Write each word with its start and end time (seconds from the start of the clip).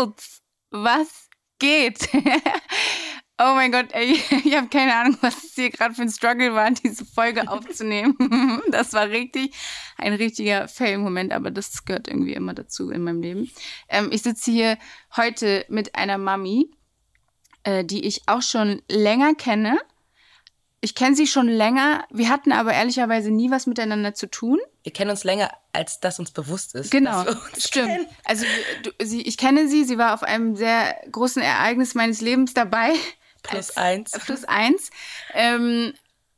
Peoples, 0.00 0.40
was 0.70 1.28
geht? 1.58 2.08
oh 3.38 3.54
mein 3.54 3.72
Gott, 3.72 3.92
ey, 3.92 4.12
ich 4.44 4.56
habe 4.56 4.68
keine 4.68 4.94
Ahnung, 4.94 5.18
was 5.20 5.44
es 5.44 5.54
hier 5.54 5.70
gerade 5.70 5.94
für 5.94 6.02
ein 6.02 6.10
Struggle 6.10 6.54
war, 6.54 6.70
diese 6.70 7.04
Folge 7.04 7.48
aufzunehmen. 7.48 8.16
das 8.70 8.92
war 8.92 9.08
richtig 9.08 9.54
ein 9.98 10.14
richtiger 10.14 10.68
Fail-Moment, 10.68 11.32
aber 11.32 11.50
das 11.50 11.84
gehört 11.84 12.08
irgendwie 12.08 12.32
immer 12.32 12.54
dazu 12.54 12.90
in 12.90 13.04
meinem 13.04 13.20
Leben. 13.20 13.50
Ähm, 13.88 14.08
ich 14.10 14.22
sitze 14.22 14.50
hier 14.50 14.78
heute 15.16 15.66
mit 15.68 15.94
einer 15.94 16.18
Mami, 16.18 16.70
äh, 17.64 17.84
die 17.84 18.06
ich 18.06 18.22
auch 18.26 18.42
schon 18.42 18.80
länger 18.88 19.34
kenne. 19.34 19.78
Ich 20.82 20.94
kenne 20.94 21.14
sie 21.14 21.26
schon 21.26 21.46
länger. 21.48 22.04
Wir 22.10 22.30
hatten 22.30 22.52
aber 22.52 22.72
ehrlicherweise 22.72 23.30
nie 23.30 23.50
was 23.50 23.66
miteinander 23.66 24.14
zu 24.14 24.30
tun. 24.30 24.58
Wir 24.82 24.92
kennen 24.92 25.10
uns 25.10 25.24
länger, 25.24 25.50
als 25.72 26.00
das 26.00 26.18
uns 26.18 26.30
bewusst 26.30 26.74
ist. 26.74 26.90
Genau, 26.90 27.24
stimmt. 27.58 27.88
kennen. 27.88 28.06
Also 28.24 28.46
du, 28.82 28.90
sie, 29.04 29.20
ich 29.22 29.36
kenne 29.36 29.68
sie. 29.68 29.84
Sie 29.84 29.98
war 29.98 30.14
auf 30.14 30.22
einem 30.22 30.56
sehr 30.56 30.96
großen 31.12 31.42
Ereignis 31.42 31.94
meines 31.94 32.22
Lebens 32.22 32.54
dabei. 32.54 32.94
Plus 33.42 33.70
Als- 33.70 33.76
eins. 33.76 34.10
Plus 34.12 34.44
eins. 34.44 34.90
Ähm, 35.34 35.92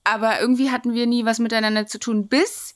aber 0.04 0.40
irgendwie 0.40 0.70
hatten 0.70 0.94
wir 0.94 1.06
nie 1.06 1.24
was 1.24 1.38
miteinander 1.38 1.86
zu 1.86 1.98
tun, 1.98 2.26
bis 2.26 2.74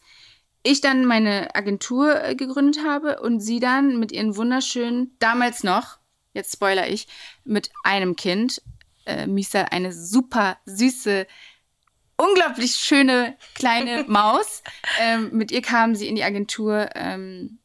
ich 0.63 0.81
dann 0.81 1.05
meine 1.05 1.55
Agentur 1.55 2.23
äh, 2.23 2.35
gegründet 2.37 2.85
habe 2.85 3.21
und 3.21 3.41
sie 3.41 3.59
dann 3.61 3.99
mit 3.99 4.13
ihren 4.13 4.37
wunderschönen, 4.37 5.17
damals 5.19 5.65
noch, 5.65 5.99
jetzt 6.33 6.53
spoiler 6.53 6.89
ich, 6.89 7.09
mit 7.45 7.71
einem 7.83 8.15
Kind, 8.17 8.63
äh, 9.07 9.27
Misa, 9.27 9.63
eine 9.63 9.93
super 9.93 10.57
süße, 10.67 11.27
unglaublich 12.17 12.75
schöne 12.77 13.37
kleine 13.55 14.05
Maus. 14.09 14.63
Ähm, 15.01 15.31
mit 15.33 15.51
ihr 15.51 15.63
kamen 15.63 15.95
sie 15.95 16.09
in 16.09 16.17
die 16.17 16.25
Agentur. 16.25 16.91
Ähm, 16.95 17.59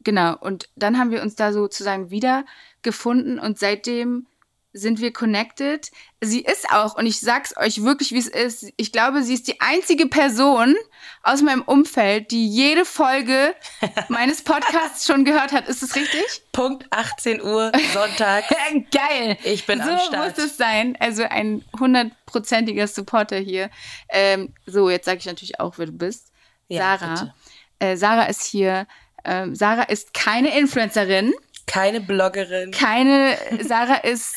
genau, 0.00 0.36
und 0.38 0.68
dann 0.76 0.98
haben 0.98 1.10
wir 1.10 1.22
uns 1.22 1.34
da 1.34 1.52
sozusagen 1.52 2.10
wieder 2.10 2.44
gefunden 2.82 3.38
und 3.38 3.58
seitdem 3.58 4.26
sind 4.72 5.00
wir 5.00 5.12
connected. 5.12 5.90
Sie 6.20 6.40
ist 6.40 6.70
auch, 6.70 6.96
und 6.96 7.06
ich 7.06 7.20
sag's 7.20 7.56
euch 7.56 7.82
wirklich, 7.82 8.12
wie 8.12 8.18
es 8.18 8.28
ist, 8.28 8.72
ich 8.76 8.92
glaube, 8.92 9.22
sie 9.22 9.34
ist 9.34 9.48
die 9.48 9.60
einzige 9.60 10.06
Person 10.06 10.74
aus 11.22 11.42
meinem 11.42 11.62
Umfeld, 11.62 12.30
die 12.30 12.48
jede 12.48 12.84
Folge 12.84 13.54
meines 14.08 14.42
Podcasts 14.42 15.06
schon 15.06 15.24
gehört 15.24 15.52
hat. 15.52 15.68
Ist 15.68 15.82
es 15.82 15.94
richtig? 15.94 16.24
Punkt 16.52 16.86
18 16.90 17.42
Uhr, 17.42 17.72
Sonntag. 17.92 18.44
Geil. 18.90 19.36
Ich 19.44 19.66
bin 19.66 19.82
so 19.82 19.90
am 19.90 19.98
Start. 19.98 20.36
muss 20.36 20.46
es 20.46 20.56
sein. 20.56 20.96
Also 21.00 21.24
ein 21.24 21.64
hundertprozentiger 21.78 22.86
Supporter 22.86 23.36
hier. 23.36 23.70
Ähm, 24.08 24.54
so, 24.66 24.88
jetzt 24.88 25.04
sage 25.04 25.18
ich 25.18 25.26
natürlich 25.26 25.60
auch, 25.60 25.76
wer 25.76 25.86
du 25.86 25.92
bist. 25.92 26.32
Ja, 26.68 26.98
Sarah. 26.98 27.34
Äh, 27.78 27.96
Sarah 27.96 28.24
ist 28.24 28.44
hier. 28.44 28.86
Ähm, 29.24 29.54
Sarah 29.54 29.84
ist 29.84 30.14
keine 30.14 30.58
Influencerin. 30.58 31.34
Keine 31.66 32.00
Bloggerin. 32.00 32.70
Keine, 32.70 33.36
Sarah 33.60 33.96
ist 33.96 34.34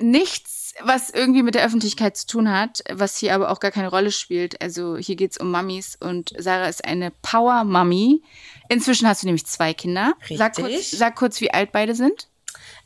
nichts, 0.00 0.74
was 0.82 1.10
irgendwie 1.10 1.42
mit 1.42 1.54
der 1.54 1.64
Öffentlichkeit 1.64 2.16
zu 2.16 2.26
tun 2.26 2.50
hat, 2.50 2.82
was 2.90 3.16
hier 3.16 3.34
aber 3.34 3.50
auch 3.50 3.60
gar 3.60 3.70
keine 3.70 3.88
Rolle 3.88 4.10
spielt. 4.12 4.60
Also 4.62 4.96
hier 4.96 5.16
geht's 5.16 5.38
um 5.38 5.50
Mummies 5.50 5.96
und 6.00 6.32
Sarah 6.38 6.68
ist 6.68 6.84
eine 6.84 7.10
Power-Mummy. 7.22 8.22
Inzwischen 8.68 9.08
hast 9.08 9.22
du 9.22 9.26
nämlich 9.26 9.46
zwei 9.46 9.74
Kinder. 9.74 10.14
Sag 10.34 10.54
kurz, 10.56 10.68
Richtig. 10.68 10.98
sag 10.98 11.16
kurz, 11.16 11.40
wie 11.40 11.50
alt 11.52 11.72
beide 11.72 11.94
sind. 11.94 12.28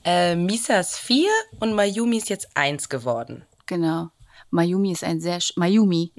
Äh, 0.05 0.37
Misa 0.37 0.81
ist 0.81 0.97
vier 0.97 1.31
und 1.61 1.75
Mayumi 1.75 2.17
ist 2.17 2.29
jetzt 2.29 2.49
eins 2.57 2.89
geworden. 2.89 3.45
Genau. 3.67 4.11
Mayumi 4.51 4.93
ist 4.93 5.05
ein 5.05 5.21
sehr, 5.21 5.39
Mayumi. 5.57 6.13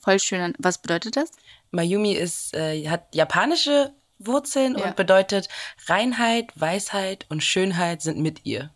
Voll 0.00 0.18
schöner. 0.20 0.52
Was 0.58 0.78
bedeutet 0.80 1.16
das? 1.16 1.30
Mayumi 1.70 2.12
ist, 2.12 2.54
äh, 2.54 2.88
hat 2.88 3.14
japanische 3.14 3.92
Wurzeln 4.18 4.76
Ja. 4.78 4.86
und 4.86 4.96
bedeutet 4.96 5.48
Reinheit, 5.86 6.50
Weisheit 6.54 7.26
und 7.28 7.42
Schönheit 7.42 8.00
sind 8.02 8.18
mit 8.20 8.44
ihr. 8.46 8.70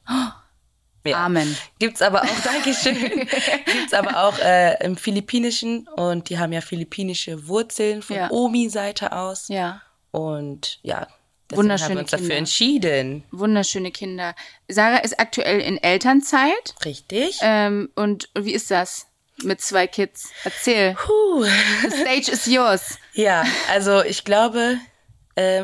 Ja. 1.05 1.25
Amen. 1.25 1.57
Gibt's 1.79 2.03
aber 2.03 2.23
auch, 2.23 2.41
Dankeschön, 2.45 3.27
gibt's 3.73 3.95
aber 3.95 4.25
auch 4.25 4.39
äh, 4.41 4.85
im 4.85 4.97
Philippinischen 4.97 5.87
und 5.89 6.29
die 6.29 6.39
haben 6.39 6.53
ja 6.53 6.61
philippinische 6.61 7.47
Wurzeln 7.49 8.03
von 8.03 8.17
Ja. 8.17 8.31
Omi-Seite 8.31 9.13
aus. 9.13 9.49
Ja. 9.49 9.81
Und 10.11 10.79
ja, 10.83 11.07
deswegen 11.07 11.11
haben 11.51 11.57
Wunderschöne 11.57 11.95
wir 11.95 12.01
uns 12.03 12.11
dafür 12.11 12.27
Kinder. 12.27 12.37
entschieden. 12.39 13.25
Wunderschöne 13.31 13.91
Kinder. 13.91 14.35
Sarah 14.69 14.99
ist 14.99 15.19
aktuell 15.21 15.61
in 15.61 15.79
Elternzeit. 15.83 16.75
Richtig. 16.85 17.39
Ähm, 17.43 17.91
und 17.95 18.29
wie 18.39 18.53
ist 18.53 18.71
das 18.71 19.07
mit 19.43 19.61
zwei 19.61 19.87
Kids? 19.87 20.31
Erzähl. 20.45 20.95
Puh. 20.95 21.45
The 21.45 21.91
stage 21.91 22.31
is 22.33 22.47
yours. 22.47 22.99
Ja, 23.13 23.45
also 23.71 24.03
ich 24.03 24.25
glaube, 24.25 24.79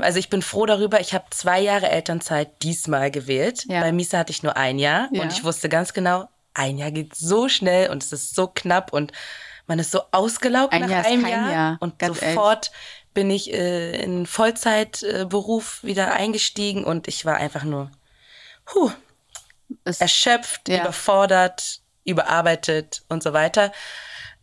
also 0.03 0.19
ich 0.19 0.29
bin 0.31 0.43
froh 0.43 0.67
darüber, 0.67 1.01
ich 1.01 1.15
habe 1.15 1.25
zwei 1.31 1.61
Jahre 1.61 1.89
Elternzeit 1.89 2.63
diesmal 2.63 3.11
gewählt. 3.11 3.65
Ja. 3.69 3.81
Bei 3.81 3.93
Misa 3.93 4.19
hatte 4.19 4.31
ich 4.33 4.43
nur 4.43 4.57
ein 4.57 4.79
Jahr 4.79 5.09
Ja. 5.13 5.23
und 5.23 5.33
ich 5.33 5.45
wusste 5.45 5.69
ganz 5.69 5.93
genau, 5.93 6.29
ein 6.55 6.79
Jahr 6.79 6.91
geht 6.93 7.15
so 7.17 7.49
schnell 7.49 7.91
und 7.91 8.03
es 8.03 8.13
ist 8.13 8.35
so 8.35 8.47
knapp 8.47 8.93
und 8.93 9.13
man 9.67 9.79
ist 9.79 9.91
so 9.91 10.03
ausgelaugt 10.13 10.73
Ein 10.73 10.83
nach 10.83 10.91
Jahr 10.91 11.05
einem 11.07 11.27
Jahr. 11.27 11.51
Jahr, 11.53 11.77
Und 11.81 11.99
ganz 11.99 12.21
sofort 12.21 12.71
bin 13.15 13.31
ich 13.31 13.53
äh, 13.53 14.01
in 14.03 14.27
Vollzeitberuf 14.27 15.83
wieder 15.83 16.13
eingestiegen 16.13 16.85
und 16.85 17.09
ich 17.09 17.25
war 17.25 17.37
einfach 17.37 17.65
nur 17.65 17.91
huh, 18.75 18.91
Es- 19.85 20.01
erschöpft, 20.01 20.69
Ja. 20.69 20.83
überfordert, 20.83 21.81
überarbeitet 22.05 23.03
und 23.09 23.23
so 23.23 23.33
weiter. 23.33 23.73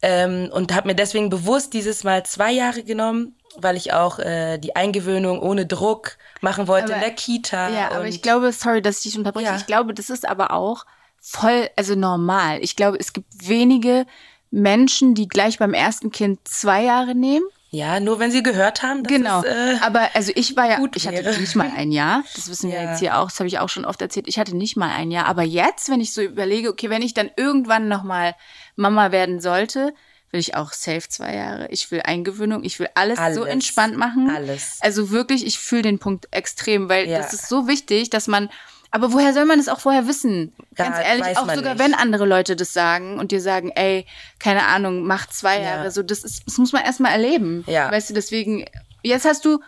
Ähm, 0.01 0.49
und 0.51 0.73
habe 0.73 0.87
mir 0.87 0.95
deswegen 0.95 1.29
bewusst 1.29 1.73
dieses 1.73 2.03
Mal 2.03 2.25
zwei 2.25 2.51
Jahre 2.51 2.83
genommen, 2.83 3.37
weil 3.63 3.75
ich 3.77 3.93
auch 3.93 4.19
äh, 4.19 4.57
die 4.57 4.75
Eingewöhnung 4.75 5.39
ohne 5.41 5.65
Druck 5.65 6.17
machen 6.41 6.67
wollte 6.67 6.87
Aber- 6.87 6.95
in 6.95 6.99
der 7.01 7.11
Kita. 7.11 7.69
Ja, 7.69 7.91
aber 7.91 8.07
ich 8.07 8.21
glaube, 8.21 8.51
sorry, 8.51 8.81
dass 8.81 8.97
ich 8.97 9.03
dich 9.11 9.17
unterbreche. 9.17 9.45
Ja. 9.47 9.55
Ich 9.57 9.65
glaube, 9.67 9.93
das 9.93 10.09
ist 10.09 10.27
aber 10.27 10.51
auch 10.51 10.85
voll, 11.19 11.69
also 11.75 11.95
normal. 11.95 12.59
Ich 12.61 12.75
glaube, 12.75 12.97
es 12.99 13.13
gibt 13.13 13.27
wenige 13.47 14.05
Menschen, 14.49 15.13
die 15.15 15.27
gleich 15.27 15.59
beim 15.59 15.73
ersten 15.73 16.11
Kind 16.11 16.39
zwei 16.47 16.83
Jahre 16.83 17.15
nehmen. 17.15 17.45
ja, 17.73 18.01
nur 18.01 18.19
wenn 18.19 18.31
sie 18.31 18.43
gehört 18.43 18.83
haben, 18.83 19.01
dass 19.03 19.13
Genau. 19.13 19.39
es, 19.43 19.45
äh, 19.45 19.77
aber 19.81 20.09
also 20.13 20.33
ich 20.35 20.57
war 20.57 20.67
ja, 20.69 20.75
gut 20.75 20.97
ich 20.97 21.07
hatte 21.07 21.23
wäre. 21.23 21.39
nicht 21.39 21.55
mal 21.55 21.71
ein 21.73 21.93
Jahr. 21.93 22.21
Das 22.35 22.49
wissen 22.49 22.69
wir 22.69 22.81
Ja. 22.81 22.89
jetzt 22.89 22.99
hier 22.99 23.17
auch. 23.17 23.29
Das 23.29 23.39
habe 23.39 23.47
ich 23.47 23.59
auch 23.59 23.69
schon 23.69 23.85
oft 23.85 24.01
erzählt. 24.01 24.27
Ich 24.27 24.37
hatte 24.37 24.57
nicht 24.57 24.75
mal 24.75 24.89
ein 24.93 25.09
Jahr. 25.09 25.25
Aber 25.27 25.43
jetzt, 25.43 25.87
wenn 25.89 26.01
ich 26.01 26.11
so 26.13 26.21
überlege, 26.21 26.67
okay, 26.69 26.89
wenn 26.89 27.01
ich 27.01 27.13
dann 27.13 27.31
irgendwann 27.37 27.87
noch 27.87 28.03
mal 28.03 28.35
Mama 28.75 29.13
werden 29.13 29.39
sollte, 29.39 29.93
will 30.31 30.39
ich 30.39 30.55
auch 30.55 30.73
safe 30.73 31.07
zwei 31.09 31.35
Jahre. 31.35 31.67
Ich 31.69 31.91
will 31.91 32.01
Eingewöhnung. 32.03 32.63
Ich 32.63 32.79
will 32.79 32.87
alles, 32.95 33.17
so 33.17 33.23
Alles. 33.23 33.45
entspannt 33.45 33.97
machen. 33.97 34.29
Alles. 34.29 34.77
Also 34.81 35.11
wirklich, 35.11 35.45
ich 35.45 35.59
fühle 35.59 35.81
den 35.83 35.99
Punkt 35.99 36.27
extrem, 36.31 36.89
weil 36.89 37.07
Ja. 37.07 37.17
das 37.19 37.33
ist 37.33 37.47
so 37.49 37.67
wichtig, 37.67 38.09
dass 38.09 38.27
man. 38.27 38.49
Aber 38.93 39.13
woher 39.13 39.33
soll 39.33 39.45
man 39.45 39.57
das 39.57 39.69
auch 39.69 39.79
vorher 39.79 40.05
wissen? 40.07 40.51
Ja, 40.77 40.83
Ganz 40.85 40.97
ehrlich, 40.97 41.37
auch 41.37 41.49
sogar 41.53 41.75
nicht. 41.75 41.79
wenn 41.83 41.93
andere 41.93 42.25
Leute 42.25 42.57
das 42.57 42.73
sagen 42.73 43.19
und 43.19 43.31
dir 43.31 43.39
sagen, 43.39 43.69
ey, 43.73 44.05
keine 44.37 44.65
Ahnung, 44.65 45.03
mach 45.03 45.27
zwei 45.27 45.57
Ja. 45.57 45.63
Jahre, 45.63 45.91
so 45.91 46.03
das 46.03 46.23
ist, 46.25 46.43
das 46.45 46.57
muss 46.57 46.73
man 46.73 46.83
erstmal 46.83 47.13
erleben. 47.13 47.63
Ja. 47.67 47.89
Weißt 47.89 48.09
du, 48.09 48.13
deswegen, 48.13 48.65
jetzt 49.01 49.23
hast 49.25 49.45
du, 49.45 49.59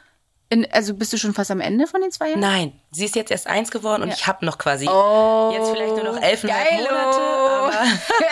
in, 0.49 0.71
also 0.71 0.93
bist 0.93 1.11
du 1.13 1.17
schon 1.17 1.33
fast 1.33 1.51
am 1.51 1.59
Ende 1.59 1.87
von 1.87 2.01
den 2.01 2.11
zwei 2.11 2.29
Jahren? 2.29 2.39
Nein, 2.39 2.79
sie 2.91 3.05
ist 3.05 3.15
jetzt 3.15 3.31
erst 3.31 3.47
eins 3.47 3.71
geworden 3.71 4.03
und 4.03 4.13
ich 4.13 4.27
habe 4.27 4.45
noch 4.45 4.57
quasi 4.57 4.87
Oh, 4.87 5.51
jetzt 5.53 5.71
vielleicht 5.71 5.95
nur 5.95 6.03
noch 6.03 6.21
geilo. 6.21 6.43
Monate, 6.43 7.21
aber 7.21 7.71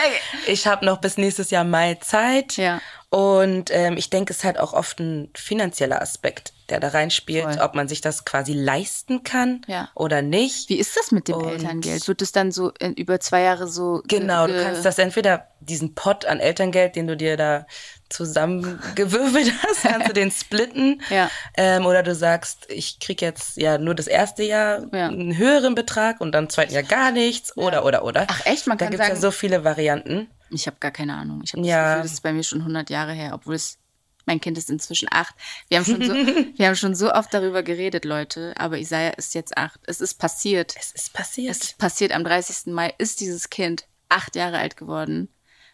ich 0.48 0.68
habe 0.68 0.86
noch 0.86 1.00
bis 1.00 1.18
nächstes 1.18 1.50
Jahr 1.50 1.64
Mai 1.64 1.96
Zeit. 1.96 2.58
Ja. 2.58 2.80
Und 3.10 3.72
ähm, 3.72 3.98
ich 3.98 4.10
denke, 4.10 4.32
es 4.32 4.38
ist 4.38 4.44
halt 4.46 4.60
auch 4.60 4.74
oft 4.74 5.00
ein 5.00 5.30
finanzieller 5.36 6.02
Aspekt, 6.02 6.54
der 6.72 6.80
da 6.80 6.88
reinspielt, 6.90 7.44
Voll. 7.56 7.60
ob 7.64 7.76
man 7.76 7.88
sich 7.88 8.02
das 8.02 8.26
quasi 8.26 8.54
leisten 8.54 9.24
kann 9.24 9.62
Ja. 9.68 9.90
oder 9.94 10.22
nicht. 10.22 10.70
Wie 10.70 10.78
ist 10.80 10.98
das 10.98 11.12
mit 11.12 11.28
dem 11.28 11.36
Und- 11.36 11.50
Elterngeld? 11.50 12.08
Wird 12.08 12.22
es 12.22 12.32
dann 12.32 12.52
so 12.52 12.72
in, 12.80 12.94
über 12.94 13.20
zwei 13.20 13.42
Jahre 13.42 13.68
so. 13.68 14.02
ge- 14.08 14.20
Genau, 14.20 14.48
du 14.48 14.64
kannst 14.64 14.84
das 14.86 14.98
entweder 14.98 15.48
diesen 15.60 15.94
Pot 15.94 16.26
an 16.26 16.40
Elterngeld, 16.40 16.96
den 16.96 17.06
du 17.08 17.16
dir 17.16 17.38
da 17.38 17.68
zusammengewürfelt 18.10 19.52
hast, 19.64 19.84
kannst 19.84 20.10
du 20.10 20.14
den 20.14 20.32
splitten. 20.32 21.02
Ja. 21.10 21.30
Ähm, 21.56 21.86
oder 21.86 22.04
du 22.04 22.16
sagst, 22.16 22.66
ich 22.70 23.00
krieg 23.00 23.22
jetzt 23.22 23.58
ja 23.58 23.78
nur 23.78 23.96
das 23.96 24.08
erste 24.08 24.44
Jahr 24.44 24.86
Ja. 24.94 25.08
einen 25.08 25.38
höheren 25.38 25.76
Betrag 25.76 26.22
und 26.22 26.32
dann 26.34 26.46
im 26.46 26.50
zweiten 26.50 26.74
Jahr 26.74 26.84
gar 26.84 27.12
nichts. 27.12 27.56
Oder, 27.58 27.86
oder, 27.86 28.04
oder. 28.04 28.26
Ach, 28.30 28.46
echt? 28.46 28.68
Man 28.68 28.78
da 28.78 28.86
kann 28.86 28.92
gibt's 28.92 29.08
ja 29.08 29.14
sagen- 29.14 29.22
so 29.22 29.32
viele 29.32 29.64
Varianten. 29.64 30.30
Ich 30.50 30.68
habe 30.68 30.78
gar 30.80 30.92
keine 30.92 31.16
Ahnung. 31.16 31.42
Ich 31.46 31.54
habe 31.54 31.66
Ja. 31.66 31.78
das 31.78 31.88
Gefühl, 31.94 32.04
das 32.04 32.12
ist 32.14 32.22
bei 32.24 32.34
mir 32.34 32.44
schon 32.44 32.62
100 32.64 32.90
Jahre 32.90 33.14
her, 33.14 33.32
obwohl 33.34 33.56
es 33.56 33.78
mein 34.26 34.42
Kind 34.42 34.58
ist 34.58 34.70
inzwischen 34.70 35.08
acht. 35.12 35.36
Wir 35.68 35.78
haben 35.78 35.86
schon 35.86 36.04
so, 36.04 36.14
wir 36.58 36.68
haben 36.68 36.76
schon 36.76 36.96
so 36.96 37.12
oft 37.12 37.34
darüber 37.34 37.64
geredet, 37.64 38.06
Leute. 38.06 38.54
Aber 38.58 38.78
Isaiah 38.78 39.18
ist 39.18 39.34
jetzt 39.36 39.58
acht. 39.58 39.80
Es 39.86 40.02
ist 40.02 40.16
passiert. 40.16 40.76
Es 40.80 40.92
ist 40.92 41.14
passiert. 41.14 41.52
Es 41.52 41.62
ist 41.62 41.78
passiert. 41.78 42.12
Am 42.12 42.24
30. 42.24 42.74
Mai 42.74 42.94
ist 42.98 43.20
dieses 43.20 43.50
Kind 43.50 43.86
acht 44.10 44.36
Jahre 44.36 44.58
alt 44.58 44.78
geworden. 44.78 45.30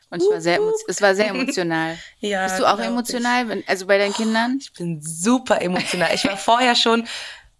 Und 0.10 0.24
ich 0.24 0.30
war 0.30 0.40
sehr, 0.40 0.60
es 0.88 1.02
war 1.02 1.16
sehr 1.16 1.30
emotional. 1.30 1.98
Ja, 2.20 2.46
Bist 2.46 2.60
du 2.60 2.66
auch 2.66 2.80
emotional, 2.80 3.50
wenn, 3.50 3.64
also 3.68 3.86
bei 3.88 3.98
deinen 3.98 4.14
Kindern? 4.14 4.58
Ich 4.62 4.72
bin 4.72 5.02
super 5.02 5.62
emotional. 5.62 6.12
Ich 6.14 6.24
war 6.24 6.38
vorher 6.38 6.76
schon, 6.76 7.06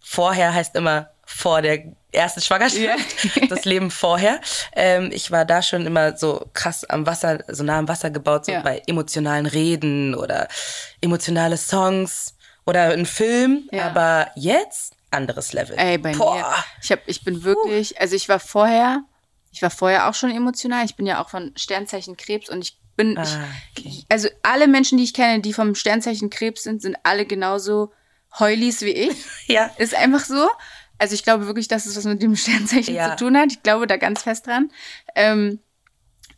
vorher 0.00 0.54
heißt 0.54 0.74
immer 0.74 1.10
vor 1.26 1.60
der 1.60 1.94
ersten 2.12 2.40
Schwangerschaft, 2.40 2.98
das 3.50 3.64
Leben 3.64 3.90
vorher. 3.90 4.40
Ähm, 4.74 5.10
ich 5.12 5.30
war 5.30 5.44
da 5.44 5.62
schon 5.62 5.86
immer 5.86 6.16
so 6.16 6.48
krass 6.54 6.84
am 6.84 7.06
Wasser, 7.06 7.44
so 7.48 7.62
nah 7.64 7.78
am 7.78 7.88
Wasser 7.88 8.10
gebaut, 8.10 8.46
so 8.46 8.52
Ja. 8.52 8.60
bei 8.62 8.82
emotionalen 8.86 9.46
Reden 9.46 10.14
oder 10.14 10.48
emotionale 11.00 11.56
Songs 11.56 12.34
oder 12.66 12.90
ein 12.92 13.06
Film. 13.06 13.68
Ja. 13.72 13.86
Aber 13.86 14.30
jetzt 14.36 14.94
anderes 15.10 15.52
Level. 15.52 15.76
Ey, 15.78 15.98
bei 15.98 16.12
Boah. 16.14 16.34
mir. 16.36 16.44
Ich, 16.82 16.92
hab, 16.92 17.00
ich 17.06 17.24
bin 17.24 17.42
wirklich, 17.44 18.00
also 18.00 18.14
ich 18.16 18.28
war 18.28 18.40
vorher, 18.40 19.02
ich 19.52 19.62
war 19.62 19.70
vorher 19.70 20.08
auch 20.08 20.14
schon 20.14 20.30
emotional. 20.30 20.84
Ich 20.84 20.96
bin 20.96 21.06
ja 21.06 21.22
auch 21.22 21.30
von 21.30 21.52
Sternzeichen 21.56 22.16
Krebs 22.16 22.48
und 22.50 22.60
ich 22.62 22.78
bin, 22.96 23.16
Ah, 23.16 23.22
ich, 23.76 23.84
okay. 23.84 24.04
also 24.08 24.28
alle 24.42 24.66
Menschen, 24.66 24.98
die 24.98 25.04
ich 25.04 25.14
kenne, 25.14 25.40
die 25.40 25.52
vom 25.52 25.74
Sternzeichen 25.74 26.30
Krebs 26.30 26.64
sind, 26.64 26.82
sind 26.82 26.96
alle 27.04 27.24
genauso 27.26 27.92
Heulis 28.38 28.82
wie 28.82 28.90
ich. 28.90 29.16
Ja. 29.46 29.70
Ist 29.78 29.94
einfach 29.94 30.24
so. 30.24 30.48
Also 30.98 31.14
ich 31.14 31.22
glaube 31.22 31.46
wirklich, 31.46 31.68
dass 31.68 31.86
es 31.86 31.96
was 31.96 32.04
mit 32.04 32.22
dem 32.22 32.34
Sternzeichen 32.36 32.94
Ja. 32.94 33.16
zu 33.16 33.24
tun 33.24 33.36
hat. 33.36 33.52
Ich 33.52 33.62
glaube 33.62 33.86
da 33.86 33.96
ganz 33.96 34.22
fest 34.22 34.46
dran. 34.46 34.70
Ähm, 35.14 35.60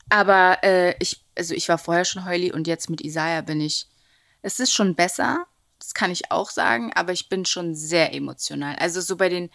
aber 0.08 0.58
äh, 0.62 0.94
ich, 0.98 1.24
also 1.36 1.54
ich 1.54 1.68
war 1.68 1.78
vorher 1.78 2.04
schon 2.04 2.24
Heuli 2.24 2.52
und 2.52 2.66
jetzt 2.66 2.90
mit 2.90 3.00
Isaiah 3.00 3.42
bin 3.42 3.60
ich. 3.60 3.86
Es 4.42 4.58
ist 4.58 4.72
schon 4.72 4.94
besser, 4.94 5.46
das 5.78 5.94
kann 5.94 6.10
ich 6.10 6.30
auch 6.30 6.50
sagen, 6.50 6.92
aber 6.94 7.12
ich 7.12 7.28
bin 7.28 7.44
schon 7.44 7.74
sehr 7.74 8.12
emotional. 8.14 8.76
Also 8.76 9.00
so 9.00 9.16
bei 9.16 9.28
den, 9.28 9.50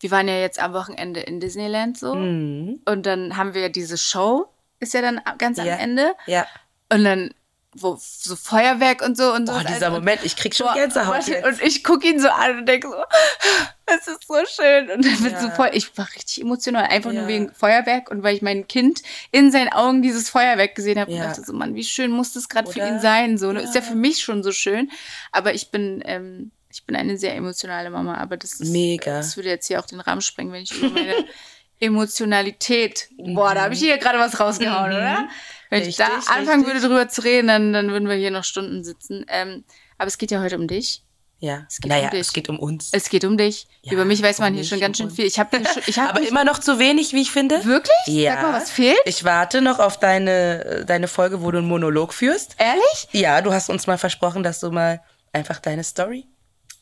wir 0.00 0.10
waren 0.10 0.28
ja 0.28 0.38
jetzt 0.38 0.58
am 0.58 0.72
Wochenende 0.72 1.20
in 1.20 1.40
Disneyland 1.40 1.98
so 1.98 2.14
Mhm. 2.14 2.80
und 2.84 3.06
dann 3.06 3.36
haben 3.36 3.54
wir 3.54 3.62
ja 3.62 3.68
diese 3.68 3.96
Show, 3.96 4.46
ist 4.80 4.92
ja 4.94 5.00
dann 5.02 5.20
ganz 5.38 5.58
am 5.58 5.66
Ja. 5.66 5.76
Ende 5.76 6.14
Ja. 6.26 6.46
und 6.92 7.04
dann 7.04 7.32
wo 7.76 7.98
so 8.00 8.36
Feuerwerk 8.36 9.02
und 9.02 9.16
so 9.16 9.32
und 9.32 9.46
so. 9.46 9.52
Boah, 9.52 9.64
dieser 9.64 9.90
Moment, 9.90 10.20
ich 10.24 10.36
krieg 10.36 10.54
schon 10.54 10.66
Boah, 10.66 10.74
Gänsehaut 10.74 11.26
jetzt. 11.26 11.44
Und 11.46 11.62
ich 11.62 11.82
gucke 11.84 12.06
ihn 12.08 12.20
so 12.20 12.28
an 12.28 12.58
und 12.58 12.66
denke 12.66 12.88
so, 12.88 12.94
es 13.86 14.06
ist 14.08 14.26
so 14.26 14.34
schön. 14.46 14.90
Und 14.90 15.04
dann 15.04 15.22
wird 15.24 15.32
Ja. 15.34 15.40
so 15.40 15.50
voll, 15.50 15.70
ich 15.72 15.96
war 15.98 16.08
richtig 16.14 16.40
emotional, 16.40 16.84
einfach 16.84 17.12
Ja. 17.12 17.20
nur 17.20 17.28
wegen 17.28 17.52
Feuerwerk 17.52 18.10
und 18.10 18.22
weil 18.22 18.34
ich 18.36 18.42
mein 18.42 18.66
Kind 18.68 19.02
in 19.30 19.50
seinen 19.52 19.72
Augen 19.72 20.02
dieses 20.02 20.30
Feuerwerk 20.30 20.74
gesehen 20.74 20.98
habe 20.98 21.10
Ja. 21.12 21.18
und 21.22 21.28
dachte 21.30 21.44
so, 21.44 21.52
Mann, 21.52 21.74
wie 21.74 21.84
schön 21.84 22.10
muss 22.10 22.32
das 22.32 22.48
gerade 22.48 22.70
für 22.70 22.80
ihn 22.80 23.00
sein? 23.00 23.38
So, 23.38 23.52
ne? 23.52 23.60
ist 23.60 23.74
ja 23.74 23.82
für 23.82 23.94
mich 23.96 24.22
schon 24.22 24.42
so 24.42 24.52
schön. 24.52 24.90
Aber 25.32 25.52
ich 25.54 25.70
bin, 25.70 26.02
ähm, 26.06 26.50
ich 26.72 26.84
bin 26.84 26.96
eine 26.96 27.16
sehr 27.18 27.34
emotionale 27.36 27.90
Mama, 27.90 28.16
aber 28.16 28.36
das 28.36 28.54
ist, 28.60 28.70
Mega. 28.72 29.16
das 29.18 29.36
würde 29.36 29.48
jetzt 29.48 29.66
hier 29.68 29.78
auch 29.80 29.86
den 29.86 30.00
Rahmen 30.00 30.20
sprengen, 30.22 30.52
wenn 30.52 30.62
ich 30.62 30.72
über 30.72 30.90
meine 30.90 31.14
Emotionalität, 31.80 33.08
boah, 33.18 33.54
da 33.54 33.62
habe 33.62 33.74
ich 33.74 33.80
hier 33.80 33.98
gerade 33.98 34.18
was 34.18 34.38
rausgehauen, 34.40 34.92
oder? 34.92 35.28
Wenn 35.70 35.82
ich 35.88 35.96
da. 35.96 36.06
Richtig, 36.06 36.28
anfangen 36.28 36.64
richtig. 36.64 36.82
würde, 36.82 36.86
drüber 36.86 37.08
zu 37.08 37.22
reden, 37.24 37.48
dann, 37.48 37.72
dann 37.72 37.90
würden 37.90 38.08
wir 38.08 38.16
hier 38.16 38.30
noch 38.30 38.44
Stunden 38.44 38.84
sitzen. 38.84 39.24
Ähm, 39.28 39.64
aber 39.98 40.08
es 40.08 40.18
geht 40.18 40.30
ja 40.30 40.40
heute 40.40 40.56
um 40.58 40.66
dich. 40.68 41.02
Ja. 41.38 41.66
Es 41.68 41.78
geht 41.80 41.90
naja, 41.90 42.04
um 42.04 42.10
dich. 42.10 42.20
es 42.20 42.32
geht 42.32 42.48
um 42.48 42.58
uns. 42.58 42.88
Es 42.92 43.08
geht 43.10 43.24
um 43.24 43.36
dich. 43.36 43.66
Ja, 43.82 43.92
Über 43.92 44.04
mich 44.04 44.22
weiß 44.22 44.38
man 44.38 44.48
um 44.48 44.54
hier 44.54 44.62
mich, 44.62 44.68
schon 44.70 44.80
ganz 44.80 44.96
schön 44.96 45.10
viel. 45.10 45.26
Ich 45.26 45.38
habe 45.38 45.60
ich 45.86 45.98
hab 45.98 46.10
Aber 46.10 46.26
immer 46.26 46.44
noch 46.44 46.58
zu 46.58 46.78
wenig, 46.78 47.12
wie 47.12 47.22
ich 47.22 47.30
finde. 47.32 47.64
wirklich? 47.64 47.94
Ja. 48.06 48.34
Sag 48.34 48.42
mal, 48.42 48.52
was 48.54 48.70
fehlt? 48.70 48.98
Ich 49.04 49.24
warte 49.24 49.60
noch 49.60 49.78
auf 49.78 49.98
deine, 49.98 50.84
deine 50.86 51.06
Folge, 51.08 51.42
wo 51.42 51.50
du 51.50 51.58
einen 51.58 51.68
Monolog 51.68 52.14
führst. 52.14 52.56
Ehrlich? 52.58 53.08
Ja, 53.12 53.42
du 53.42 53.52
hast 53.52 53.68
uns 53.68 53.86
mal 53.86 53.98
versprochen, 53.98 54.42
dass 54.42 54.60
du 54.60 54.70
mal 54.70 55.02
einfach 55.32 55.58
deine 55.58 55.84
Story 55.84 56.26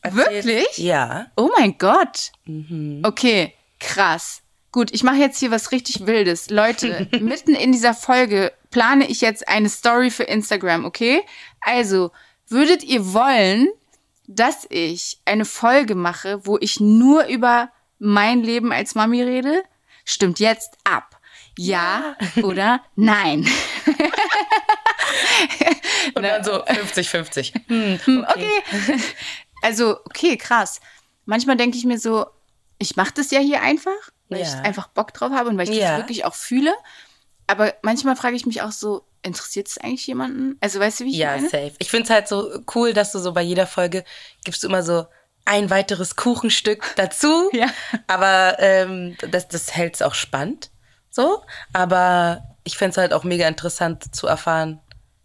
erzählst. 0.01 0.47
Wirklich? 0.47 0.77
Ja. 0.77 1.27
Oh 1.35 1.49
mein 1.57 1.77
Gott. 1.77 2.31
Mhm. 2.45 3.01
Okay, 3.03 3.53
krass. 3.79 4.41
Gut, 4.71 4.91
ich 4.93 5.03
mache 5.03 5.17
jetzt 5.17 5.39
hier 5.39 5.51
was 5.51 5.71
richtig 5.71 6.07
Wildes. 6.07 6.49
Leute, 6.49 7.07
mitten 7.19 7.53
in 7.53 7.71
dieser 7.71 7.93
Folge 7.93 8.51
plane 8.73 9.07
ich 9.07 9.21
jetzt 9.21 9.47
eine 9.47 9.69
Story 9.69 10.09
für 10.11 10.23
Instagram, 10.23 10.83
okay? 10.83 11.21
Also, 11.61 12.11
würdet 12.49 12.83
ihr 12.83 13.13
wollen, 13.13 13.69
dass 14.27 14.65
ich 14.69 15.19
eine 15.25 15.45
Folge 15.45 15.95
mache, 15.95 16.45
wo 16.45 16.57
ich 16.59 16.79
nur 16.81 17.25
über 17.27 17.69
mein 17.99 18.43
Leben 18.43 18.73
als 18.73 18.95
Mami 18.95 19.21
rede? 19.23 19.63
Stimmt 20.03 20.39
jetzt 20.39 20.75
ab. 20.83 21.17
Ja, 21.57 22.15
oder 22.43 22.81
nein? 22.95 23.47
Und 26.15 26.23
dann 26.23 26.43
so 26.43 26.63
50-50. 26.63 27.53
Hm, 27.67 27.99
Hm, 28.05 28.25
Okay. 28.29 28.99
Also, 29.61 29.97
okay, 30.05 30.35
krass. 30.35 30.81
Manchmal 31.25 31.55
denke 31.55 31.77
ich 31.77 31.85
mir 31.85 31.97
so, 31.97 32.25
ich 32.79 32.95
mache 32.97 33.13
das 33.15 33.31
ja 33.31 33.39
hier 33.39 33.61
einfach, 33.61 33.91
weil 34.29 34.41
Ja. 34.41 34.45
ich 34.47 34.53
einfach 34.65 34.87
Bock 34.87 35.13
drauf 35.13 35.31
habe 35.31 35.49
und 35.49 35.57
weil 35.57 35.69
ich 35.69 35.77
Ja. 35.77 35.91
das 35.91 35.99
wirklich 35.99 36.25
auch 36.25 36.35
fühle. 36.35 36.73
Aber 37.47 37.73
manchmal 37.81 38.15
frage 38.15 38.35
ich 38.35 38.45
mich 38.45 38.61
auch 38.61 38.71
so, 38.71 39.05
interessiert 39.21 39.67
es 39.67 39.77
eigentlich 39.77 40.05
jemanden? 40.07 40.57
Also, 40.61 40.79
weißt 40.79 40.99
du, 41.01 41.05
wie 41.05 41.11
ich 41.11 41.17
Ja, 41.17 41.35
meine? 41.35 41.49
safe. 41.49 41.73
Ich 41.79 41.89
finde 41.89 42.03
es 42.05 42.09
halt 42.09 42.27
so 42.27 42.59
cool, 42.75 42.93
dass 42.93 43.11
du 43.11 43.19
so 43.19 43.33
bei 43.33 43.41
jeder 43.41 43.67
Folge 43.67 44.03
gibst 44.43 44.63
du 44.63 44.67
immer 44.67 44.83
so 44.83 45.05
ein 45.45 45.69
weiteres 45.69 46.15
Kuchenstück 46.15 46.83
dazu. 46.95 47.49
Ja. 47.53 47.67
Aber 48.07 48.57
ähm, 48.59 49.15
das, 49.31 49.47
das 49.47 49.75
hält 49.75 49.95
es 49.95 50.01
auch 50.01 50.13
spannend. 50.13 50.71
So. 51.09 51.43
Aber 51.73 52.43
ich 52.63 52.77
fände 52.77 52.91
es 52.91 52.97
halt 52.97 53.13
auch 53.13 53.23
mega 53.23 53.47
interessant 53.47 54.15
zu 54.15 54.27
erfahren, 54.27 54.79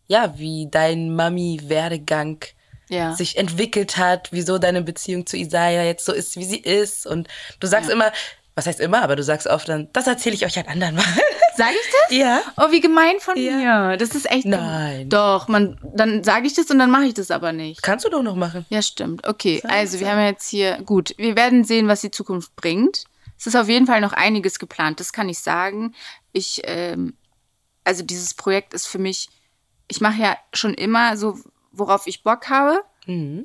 ja, 0.09 0.39
wie 0.39 0.69
dein 0.71 1.15
Mami-Werdegang 1.15 2.45
Ja. 2.89 3.13
sich 3.15 3.37
entwickelt 3.37 3.97
hat, 3.97 4.29
wieso 4.33 4.59
deine 4.59 4.83
Beziehung 4.83 5.27
zu 5.27 5.37
Isaiah 5.37 5.85
jetzt 5.85 6.05
so 6.05 6.13
ist, 6.13 6.37
wie 6.37 6.45
sie 6.45 6.59
ist. 6.61 7.07
Und 7.07 7.29
du 7.61 7.67
sagst 7.67 7.91
immer, 7.91 8.11
was 8.59 8.67
heißt 8.67 8.81
immer, 8.81 9.03
aber 9.03 9.15
du 9.15 9.23
sagst 9.23 9.47
oft 9.47 9.69
dann, 9.69 9.89
das 9.93 10.09
erzähle 10.09 10.35
ich 10.35 10.45
euch 10.45 10.59
ein 10.59 10.67
andern 10.67 10.97
Mal. 10.97 11.05
Sage 11.57 11.75
ich 11.81 11.93
das? 12.09 12.17
Ja. 12.17 12.41
Oh, 12.57 12.71
wie 12.73 12.81
gemein 12.81 13.21
von 13.21 13.37
Ja. 13.37 13.91
mir. 13.91 13.97
Das 13.97 14.11
ist 14.17 14.29
echt. 14.31 14.47
Nein. 14.47 15.09
Doch, 15.09 15.47
man, 15.49 15.79
dann 15.95 16.23
sage 16.25 16.47
ich 16.49 16.55
das 16.55 16.67
und 16.71 16.79
dann 16.81 16.91
mache 16.91 17.05
ich 17.05 17.15
das 17.15 17.31
aber 17.31 17.53
nicht. 17.53 17.83
Kannst 17.83 18.05
du 18.05 18.09
doch 18.11 18.23
noch 18.23 18.35
machen. 18.35 18.67
Ja, 18.69 18.83
stimmt. 18.83 19.27
Okay, 19.27 19.61
also 19.65 20.01
wir 20.01 20.11
haben 20.11 20.21
jetzt 20.25 20.49
hier, 20.49 20.79
gut, 20.85 21.15
wir 21.19 21.37
werden 21.37 21.63
sehen, 21.65 21.87
was 21.89 22.01
die 22.01 22.11
Zukunft 22.11 22.55
bringt. 22.57 23.05
Es 23.39 23.47
ist 23.47 23.57
auf 23.57 23.69
jeden 23.69 23.87
Fall 23.87 24.01
noch 24.01 24.13
einiges 24.13 24.59
geplant, 24.59 24.99
das 24.99 25.13
kann 25.13 25.29
ich 25.29 25.39
sagen. 25.39 25.95
Ich, 26.33 26.61
ähm, 26.65 27.15
also 27.85 28.03
dieses 28.03 28.35
Projekt 28.35 28.75
ist 28.75 28.87
für 28.87 28.99
mich, 28.99 29.29
ich 29.89 30.01
mache 30.01 30.21
ja 30.21 30.37
schon 30.53 30.75
immer 30.75 31.17
so, 31.17 31.39
worauf 31.73 32.07
ich 32.09 32.23
Bock 32.25 32.49
habe, 32.51 32.83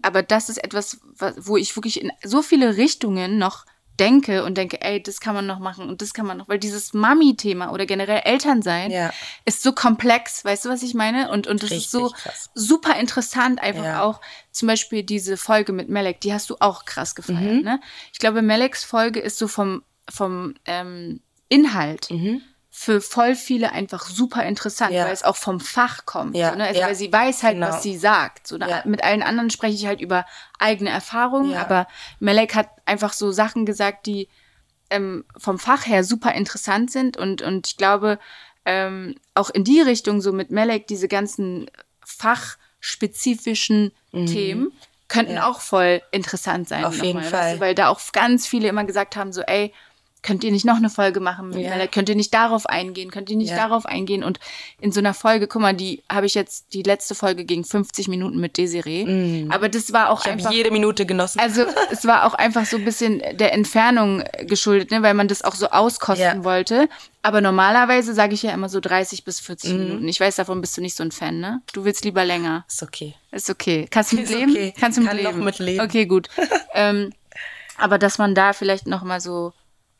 aber 0.01 0.23
das 0.23 0.49
ist 0.49 0.61
etwas, 0.63 0.99
wa- 1.17 1.33
wo 1.37 1.55
ich 1.55 1.75
wirklich 1.77 2.01
in 2.01 2.11
so 2.23 2.41
viele 2.41 2.75
Richtungen 2.75 3.37
noch 3.37 3.65
denke 3.99 4.43
und 4.43 4.57
denke, 4.57 4.81
ey, 4.81 5.01
das 5.01 5.19
kann 5.19 5.35
man 5.35 5.45
noch 5.45 5.59
machen 5.59 5.87
und 5.87 6.01
das 6.01 6.13
kann 6.13 6.25
man 6.25 6.37
noch, 6.37 6.47
weil 6.47 6.57
dieses 6.59 6.93
Mami-Thema 6.93 7.71
oder 7.71 7.85
generell 7.85 8.21
Elternsein 8.25 8.91
Ja. 8.91 9.13
ist 9.45 9.61
so 9.61 9.71
komplex, 9.73 10.43
weißt 10.43 10.65
du, 10.65 10.69
was 10.69 10.81
ich 10.83 10.93
meine? 10.93 11.29
Und, 11.29 11.45
und 11.47 11.61
das 11.63 11.71
ist 11.71 11.91
so 11.91 12.05
Richtig 12.07 12.23
krass. 12.23 12.49
super 12.55 12.95
interessant, 12.99 13.61
einfach 13.61 13.83
Ja. 13.83 14.01
auch 14.03 14.19
zum 14.51 14.67
Beispiel 14.67 15.03
diese 15.03 15.37
Folge 15.37 15.73
mit 15.73 15.89
Melek, 15.89 16.21
die 16.21 16.33
hast 16.33 16.49
du 16.49 16.55
auch 16.59 16.85
krass 16.85 17.13
gefeiert, 17.15 17.57
Mhm. 17.57 17.61
ne? 17.61 17.79
Ich 18.11 18.19
glaube, 18.19 18.41
Meleks 18.41 18.83
Folge 18.83 19.19
ist 19.19 19.37
so 19.37 19.47
vom, 19.47 19.83
vom 20.09 20.55
ähm, 20.65 21.21
Inhalt 21.49 22.09
Mhm. 22.09 22.41
Für 22.75 23.01
voll 23.01 23.35
viele 23.35 23.71
einfach 23.71 24.07
super 24.07 24.43
interessant, 24.47 24.93
Ja. 24.93 25.05
weil 25.05 25.13
es 25.13 25.21
auch 25.23 25.35
vom 25.35 25.59
Fach 25.59 26.05
kommt. 26.07 26.35
Ja, 26.35 26.49
So, 26.51 26.57
ne? 26.57 26.65
Also 26.65 26.79
ja. 26.79 26.87
weil 26.87 26.95
sie 26.95 27.13
weiß 27.13 27.43
halt, 27.43 27.53
Genau. 27.53 27.67
was 27.67 27.83
sie 27.83 27.95
sagt. 27.95 28.47
So, 28.47 28.57
ne? 28.57 28.67
Ja. 28.67 28.81
Mit 28.85 29.03
allen 29.03 29.21
anderen 29.21 29.51
spreche 29.51 29.75
ich 29.75 29.85
halt 29.85 30.01
über 30.01 30.25
eigene 30.57 30.89
Erfahrungen, 30.89 31.51
Ja. 31.51 31.61
aber 31.61 31.87
Melek 32.19 32.55
hat 32.55 32.69
einfach 32.85 33.13
so 33.13 33.31
Sachen 33.31 33.67
gesagt, 33.67 34.07
die 34.07 34.27
ähm, 34.89 35.23
vom 35.37 35.59
Fach 35.59 35.85
her 35.85 36.03
super 36.03 36.33
interessant 36.33 36.89
sind 36.91 37.15
und, 37.15 37.43
und 37.43 37.67
ich 37.67 37.77
glaube, 37.77 38.17
ähm, 38.65 39.15
auch 39.35 39.51
in 39.51 39.63
die 39.63 39.81
Richtung, 39.81 40.19
so 40.19 40.31
mit 40.33 40.49
Melek, 40.49 40.87
diese 40.87 41.07
ganzen 41.07 41.69
fachspezifischen 42.03 43.91
Themen 44.11 44.71
könnten 45.07 45.37
auch 45.37 45.59
voll 45.61 46.01
interessant 46.11 46.67
sein. 46.69 46.79
Mhm. 46.81 46.85
Auf 46.87 46.95
jeden 47.03 47.21
nochmal, 47.21 47.23
Fall. 47.29 47.41
Weißt 47.43 47.55
du, 47.55 47.59
weil 47.59 47.75
da 47.75 47.87
auch 47.89 47.99
ganz 48.13 48.47
viele 48.47 48.67
immer 48.67 48.83
gesagt 48.83 49.15
haben, 49.15 49.31
so, 49.31 49.41
ey, 49.41 49.71
könnt 50.23 50.43
ihr 50.43 50.51
nicht 50.51 50.65
noch 50.65 50.77
eine 50.77 50.89
Folge 50.89 51.19
machen 51.19 51.51
Ja. 51.59 51.85
Könnt 51.87 52.09
ihr 52.09 52.15
nicht 52.15 52.33
darauf 52.33 52.65
eingehen? 52.65 53.11
Könnt 53.11 53.29
ihr 53.29 53.35
nicht 53.37 53.51
Ja. 53.51 53.57
darauf 53.57 53.85
eingehen? 53.85 54.23
Und 54.23 54.39
in 54.81 54.91
so 54.91 54.99
einer 54.99 55.13
Folge, 55.13 55.47
guck 55.47 55.61
mal, 55.61 55.73
die 55.75 56.01
habe 56.11 56.25
ich 56.25 56.33
jetzt, 56.33 56.73
die 56.73 56.81
letzte 56.81 57.13
Folge 57.13 57.45
ging 57.45 57.63
50 57.63 58.07
Minuten 58.07 58.39
mit 58.39 58.57
Desiree. 58.57 59.45
Aber 59.49 59.69
das 59.69 59.93
war 59.93 60.09
auch 60.09 60.19
Mhm. 60.19 60.23
Ich 60.25 60.31
einfach. 60.31 60.45
habe 60.47 60.55
jede 60.55 60.71
Minute 60.71 61.05
genossen. 61.05 61.39
Also 61.39 61.65
es 61.91 62.05
war 62.05 62.25
auch 62.25 62.33
einfach 62.33 62.65
so 62.65 62.77
ein 62.77 62.85
bisschen 62.85 63.21
der 63.33 63.53
Entfernung 63.53 64.23
geschuldet, 64.47 64.89
ne, 64.91 65.03
weil 65.03 65.13
man 65.13 65.27
das 65.27 65.43
auch 65.43 65.55
so 65.55 65.69
auskosten 65.69 66.25
Ja. 66.39 66.43
wollte. 66.43 66.87
Aber 67.21 67.39
normalerweise 67.39 68.13
sage 68.13 68.33
ich 68.33 68.43
ja 68.43 68.51
immer 68.51 68.67
so 68.69 68.79
30 68.79 69.23
bis 69.23 69.39
40 69.39 69.71
Mhm. 69.73 69.77
Minuten. 69.79 70.07
Ich 70.07 70.19
weiß, 70.19 70.35
davon 70.35 70.59
bist 70.61 70.75
du 70.77 70.81
nicht 70.81 70.95
so 70.95 71.03
ein 71.03 71.11
Fan, 71.11 71.39
ne? 71.39 71.61
Du 71.73 71.85
willst 71.85 72.03
lieber 72.05 72.25
länger. 72.25 72.65
ist 72.67 72.83
okay. 72.83 73.15
Ist 73.31 73.49
okay. 73.49 73.87
Kannst 73.89 74.11
du 74.11 74.17
mit 74.17 74.29
leben? 74.29 74.51
okay. 74.51 74.73
Kannst 74.79 74.97
du 74.97 75.01
mit 75.01 75.09
Kann 75.11 75.23
noch 75.23 75.31
leben? 75.31 75.43
mit 75.43 75.59
leben. 75.59 75.79
Okay, 75.83 76.05
gut. 76.05 76.27
ähm, 76.73 77.11
aber 77.77 77.97
dass 77.97 78.17
man 78.17 78.35
da 78.35 78.53
vielleicht 78.53 78.87
noch 78.87 79.03
mal 79.03 79.19
so, 79.21 79.53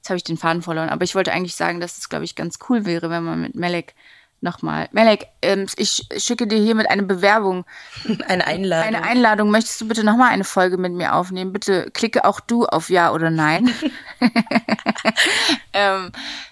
jetzt 0.03 0.09
habe 0.09 0.17
ich 0.17 0.25
den 0.25 0.35
Faden 0.35 0.61
verloren, 0.61 0.89
aber 0.89 1.05
ich 1.05 1.15
wollte 1.15 1.31
eigentlich 1.31 1.55
sagen, 1.55 1.79
dass 1.79 1.97
es, 1.97 2.09
glaube 2.09 2.25
ich, 2.25 2.35
ganz 2.35 2.59
cool 2.67 2.85
wäre, 2.85 3.09
wenn 3.09 3.23
man 3.23 3.39
mit 3.41 3.55
Melek 3.55 3.95
noch 4.41 4.61
mal, 4.61 4.89
Melek, 4.91 5.27
ähm, 5.41 5.67
ich 5.77 6.05
schicke 6.17 6.45
dir 6.45 6.59
hiermit 6.59 6.89
eine 6.89 7.03
Bewerbung 7.03 7.63
Eine 8.27 8.45
Einladung. 8.45 8.87
eine 8.95 9.03
Einladung. 9.03 9.49
Möchtest 9.49 9.79
du 9.79 9.87
bitte 9.87 10.03
nochmal 10.03 10.31
eine 10.31 10.43
Folge 10.43 10.77
mit 10.77 10.91
mir 10.91 11.15
aufnehmen? 11.15 11.53
Bitte 11.53 11.89
klicke 11.91 12.25
auch 12.25 12.41
du 12.41 12.65
auf 12.65 12.89
Ja 12.89 13.13
oder 13.13 13.29
Nein. 13.29 13.73
ähm, 15.73 16.11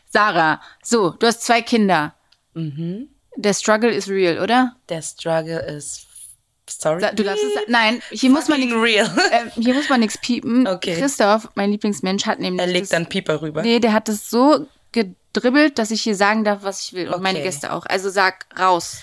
Sarah, 0.09 0.61
so, 0.81 1.09
du 1.09 1.27
hast 1.27 1.41
zwei 1.41 1.61
Kinder. 1.61 2.13
Mhm. 2.53 3.09
Der 3.35 3.53
Struggle 3.53 3.91
is 3.91 4.07
real, 4.07 4.39
oder? 4.39 4.77
Der 4.87 5.01
Struggle 5.01 5.59
ist. 5.59 6.07
Sorry. 6.79 7.03
Du 7.15 7.23
darfst 7.23 7.43
es 7.43 7.61
Nein, 7.67 8.01
hier 8.11 8.29
muss 8.29 8.47
man 8.47 8.59
nichts. 8.59 8.75
Real. 8.75 9.09
Ähm, 9.31 9.51
hier 9.55 9.73
muss 9.73 9.89
man 9.89 9.99
nichts 10.01 10.17
piepen. 10.17 10.67
Okay. 10.67 10.95
Christoph, 10.97 11.49
mein 11.55 11.71
Lieblingsmensch, 11.71 12.25
hat 12.25 12.39
nämlich. 12.39 12.61
er 12.61 12.67
legt 12.67 12.83
das, 12.83 12.89
dann 12.91 13.07
Pieper 13.07 13.41
rüber. 13.41 13.61
Nee, 13.61 13.79
der 13.79 13.93
hat 13.93 14.07
es 14.09 14.29
so 14.29 14.67
gedribbelt, 14.91 15.79
dass 15.79 15.91
ich 15.91 16.01
hier 16.01 16.15
sagen 16.15 16.43
darf, 16.43 16.59
was 16.63 16.81
ich 16.81 16.93
will. 16.93 17.09
Und 17.09 17.21
meine 17.23 17.39
Okay. 17.39 17.47
Gäste 17.47 17.71
auch. 17.73 17.85
Also 17.85 18.09
sag 18.09 18.45
raus. 18.59 19.01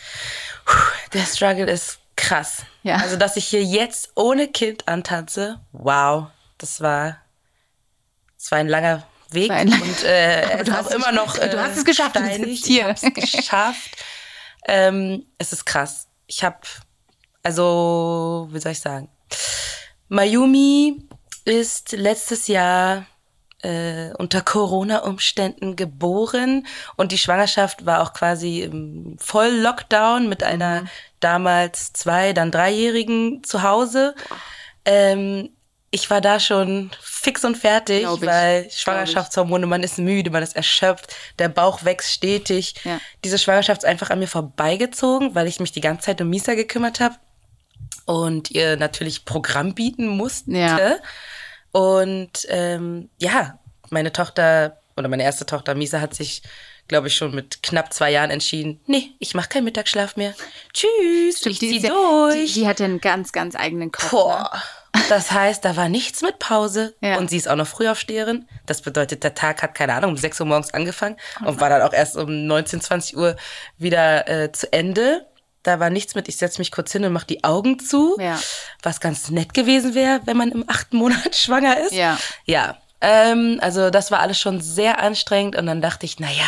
Der 1.14 1.24
Struggle 1.24 1.70
ist 1.70 1.98
krass. 2.16 2.62
Ja. 2.82 2.96
Also, 2.96 3.16
dass 3.16 3.36
ich 3.36 3.46
hier 3.46 3.62
jetzt 3.64 4.10
ohne 4.14 4.48
Kind 4.48 4.86
antanze, 4.88 5.60
wow, 5.72 6.26
das 6.58 6.80
war 6.80 7.18
Es 8.38 8.50
war 8.50 8.58
ein 8.58 8.68
langer 8.68 9.04
Weg 9.30 9.50
ein 9.50 9.68
lang- 9.68 9.82
und 9.82 10.04
äh, 10.04 10.42
es 10.60 10.64
du 10.66 10.72
hast 10.72 10.86
es- 10.88 10.94
immer 10.94 11.12
noch 11.12 11.36
äh, 11.38 11.48
du 11.48 11.60
hast 11.62 11.76
es 11.76 11.84
geschafft, 11.84 12.16
steinig. 12.16 12.68
Ich 12.68 12.82
hab's 12.84 13.02
geschafft. 13.14 13.90
ähm, 14.66 15.26
es 15.38 15.52
ist 15.52 15.64
krass. 15.64 16.08
Ich 16.26 16.44
habe, 16.44 16.58
also, 17.48 18.46
wie 18.50 18.60
soll 18.60 18.72
ich 18.72 18.80
sagen? 18.80 19.08
Mayumi 20.10 21.08
ist 21.46 21.92
letztes 21.92 22.46
Jahr 22.46 23.06
äh, 23.62 24.10
unter 24.18 24.42
Corona-Umständen 24.42 25.74
geboren 25.74 26.66
und 26.96 27.10
die 27.10 27.16
Schwangerschaft 27.16 27.86
war 27.86 28.02
auch 28.02 28.12
quasi 28.12 28.60
im 28.60 29.16
Voll-Lockdown 29.18 30.28
mit 30.28 30.42
einer 30.42 30.84
damals 31.20 31.94
zwei, 31.94 32.34
dann 32.34 32.50
dreijährigen 32.50 33.42
zu 33.44 33.62
Hause. 33.62 34.14
Ähm, 34.84 35.48
ich 35.90 36.10
war 36.10 36.20
da 36.20 36.40
schon 36.40 36.90
fix 37.00 37.46
und 37.46 37.56
fertig, 37.56 38.02
ich. 38.02 38.26
weil. 38.26 38.70
Schwangerschaftshormone, 38.70 39.64
man 39.66 39.82
ist 39.82 39.98
müde, 39.98 40.28
man 40.28 40.42
ist 40.42 40.54
erschöpft, 40.54 41.16
der 41.38 41.48
Bauch 41.48 41.82
wächst 41.82 42.12
stetig. 42.12 42.74
Ja. 42.84 43.00
Diese 43.24 43.38
Schwangerschaft 43.38 43.84
ist 43.84 43.88
einfach 43.88 44.10
an 44.10 44.18
mir 44.18 44.28
vorbeigezogen, 44.28 45.34
weil 45.34 45.46
ich 45.46 45.60
mich 45.60 45.72
die 45.72 45.80
ganze 45.80 46.04
Zeit 46.04 46.20
um 46.20 46.28
Misa 46.28 46.52
gekümmert 46.52 47.00
habe 47.00 47.14
und 48.08 48.50
ihr 48.50 48.78
natürlich 48.78 49.26
Programm 49.26 49.74
bieten 49.74 50.08
musste. 50.08 50.50
Ja. 50.52 50.96
Und 51.72 52.46
ähm, 52.48 53.10
ja, 53.18 53.58
meine 53.90 54.14
Tochter 54.14 54.78
oder 54.96 55.08
meine 55.08 55.24
erste 55.24 55.44
Tochter 55.44 55.74
Misa 55.74 56.00
hat 56.00 56.14
sich, 56.14 56.42
glaube 56.88 57.08
ich, 57.08 57.14
schon 57.14 57.34
mit 57.34 57.62
knapp 57.62 57.92
zwei 57.92 58.10
Jahren 58.10 58.30
entschieden, 58.30 58.80
nee, 58.86 59.10
ich 59.18 59.34
mache 59.34 59.50
keinen 59.50 59.64
Mittagsschlaf 59.64 60.16
mehr. 60.16 60.32
Tschüss, 60.72 61.44
ich 61.44 61.58
die, 61.58 61.68
zieh 61.68 61.86
ja- 61.86 61.90
durch. 61.90 62.54
Die, 62.54 62.60
die 62.60 62.66
hat 62.66 62.80
ja 62.80 62.86
einen 62.86 63.02
ganz, 63.02 63.32
ganz 63.32 63.54
eigenen 63.54 63.92
Kopf. 63.92 64.10
Boah. 64.10 64.50
Ne? 64.54 65.02
Das 65.10 65.30
heißt, 65.30 65.62
da 65.66 65.76
war 65.76 65.90
nichts 65.90 66.22
mit 66.22 66.38
Pause. 66.38 66.94
Ja. 67.02 67.18
Und 67.18 67.28
sie 67.28 67.36
ist 67.36 67.46
auch 67.46 67.56
noch 67.56 67.66
Frühaufsteherin. 67.66 68.48
Das 68.64 68.80
bedeutet, 68.80 69.22
der 69.22 69.34
Tag 69.34 69.62
hat, 69.62 69.74
keine 69.74 69.92
Ahnung, 69.92 70.12
um 70.12 70.16
6 70.16 70.40
Uhr 70.40 70.46
morgens 70.46 70.72
angefangen 70.72 71.18
und 71.44 71.60
war 71.60 71.68
dann 71.68 71.82
auch 71.82 71.92
erst 71.92 72.16
um 72.16 72.46
19, 72.46 72.80
20 72.80 73.16
Uhr 73.18 73.36
wieder 73.76 74.26
äh, 74.28 74.50
zu 74.50 74.72
Ende. 74.72 75.26
Da 75.68 75.80
war 75.80 75.90
nichts 75.90 76.14
mit, 76.14 76.28
ich 76.28 76.38
setze 76.38 76.60
mich 76.60 76.72
kurz 76.72 76.92
hin 76.92 77.04
und 77.04 77.12
mache 77.12 77.26
die 77.26 77.44
Augen 77.44 77.78
zu. 77.78 78.16
Ja. 78.18 78.40
Was 78.82 79.00
ganz 79.00 79.28
nett 79.28 79.52
gewesen 79.52 79.94
wäre, 79.94 80.22
wenn 80.24 80.38
man 80.38 80.50
im 80.50 80.64
achten 80.66 80.96
Monat 80.96 81.36
schwanger 81.36 81.78
ist. 81.78 81.92
Ja. 81.92 82.18
Ja. 82.46 82.78
Ähm, 83.02 83.58
also 83.60 83.90
das 83.90 84.10
war 84.10 84.20
alles 84.20 84.40
schon 84.40 84.62
sehr 84.62 84.98
anstrengend. 84.98 85.56
Und 85.56 85.66
dann 85.66 85.82
dachte 85.82 86.06
ich, 86.06 86.18
naja, 86.20 86.46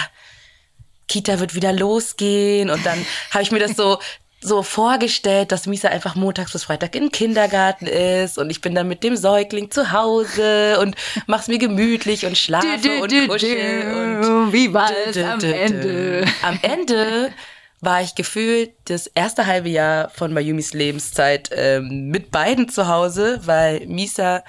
Kita 1.06 1.38
wird 1.38 1.54
wieder 1.54 1.74
losgehen. 1.74 2.70
Und 2.70 2.86
dann 2.86 3.04
habe 3.30 3.42
ich 3.42 3.52
mir 3.52 3.58
das 3.58 3.76
so, 3.76 3.98
so 4.40 4.62
vorgestellt, 4.62 5.52
dass 5.52 5.66
Misa 5.66 5.88
einfach 5.88 6.14
montags 6.14 6.52
bis 6.52 6.64
Freitag 6.64 6.94
im 6.94 7.12
Kindergarten 7.12 7.86
ist 7.86 8.38
und 8.38 8.48
ich 8.48 8.62
bin 8.62 8.74
dann 8.74 8.88
mit 8.88 9.02
dem 9.04 9.14
Säugling 9.16 9.70
zu 9.70 9.92
Hause 9.92 10.78
und 10.80 10.96
mach's 11.26 11.46
mir 11.46 11.58
gemütlich 11.58 12.24
und 12.24 12.38
schlafe 12.38 13.02
und 13.02 13.28
kuschel 13.28 14.22
und 14.24 14.52
Wie 14.54 14.72
war 14.72 14.90
es 15.06 15.18
am. 15.18 15.40
Ende? 15.40 16.24
Am 16.40 16.58
Ende 16.62 17.32
war 17.80 18.02
ich 18.02 18.14
gefühlt 18.14 18.72
das 18.86 19.06
erste 19.06 19.46
halbe 19.46 19.68
Jahr 19.68 20.10
von 20.10 20.32
Mayumis 20.32 20.74
Lebenszeit 20.74 21.50
ähm, 21.52 22.08
mit 22.08 22.30
beiden 22.30 22.68
zu 22.68 22.88
Hause, 22.88 23.40
weil 23.44 23.86
Misa 23.86 24.44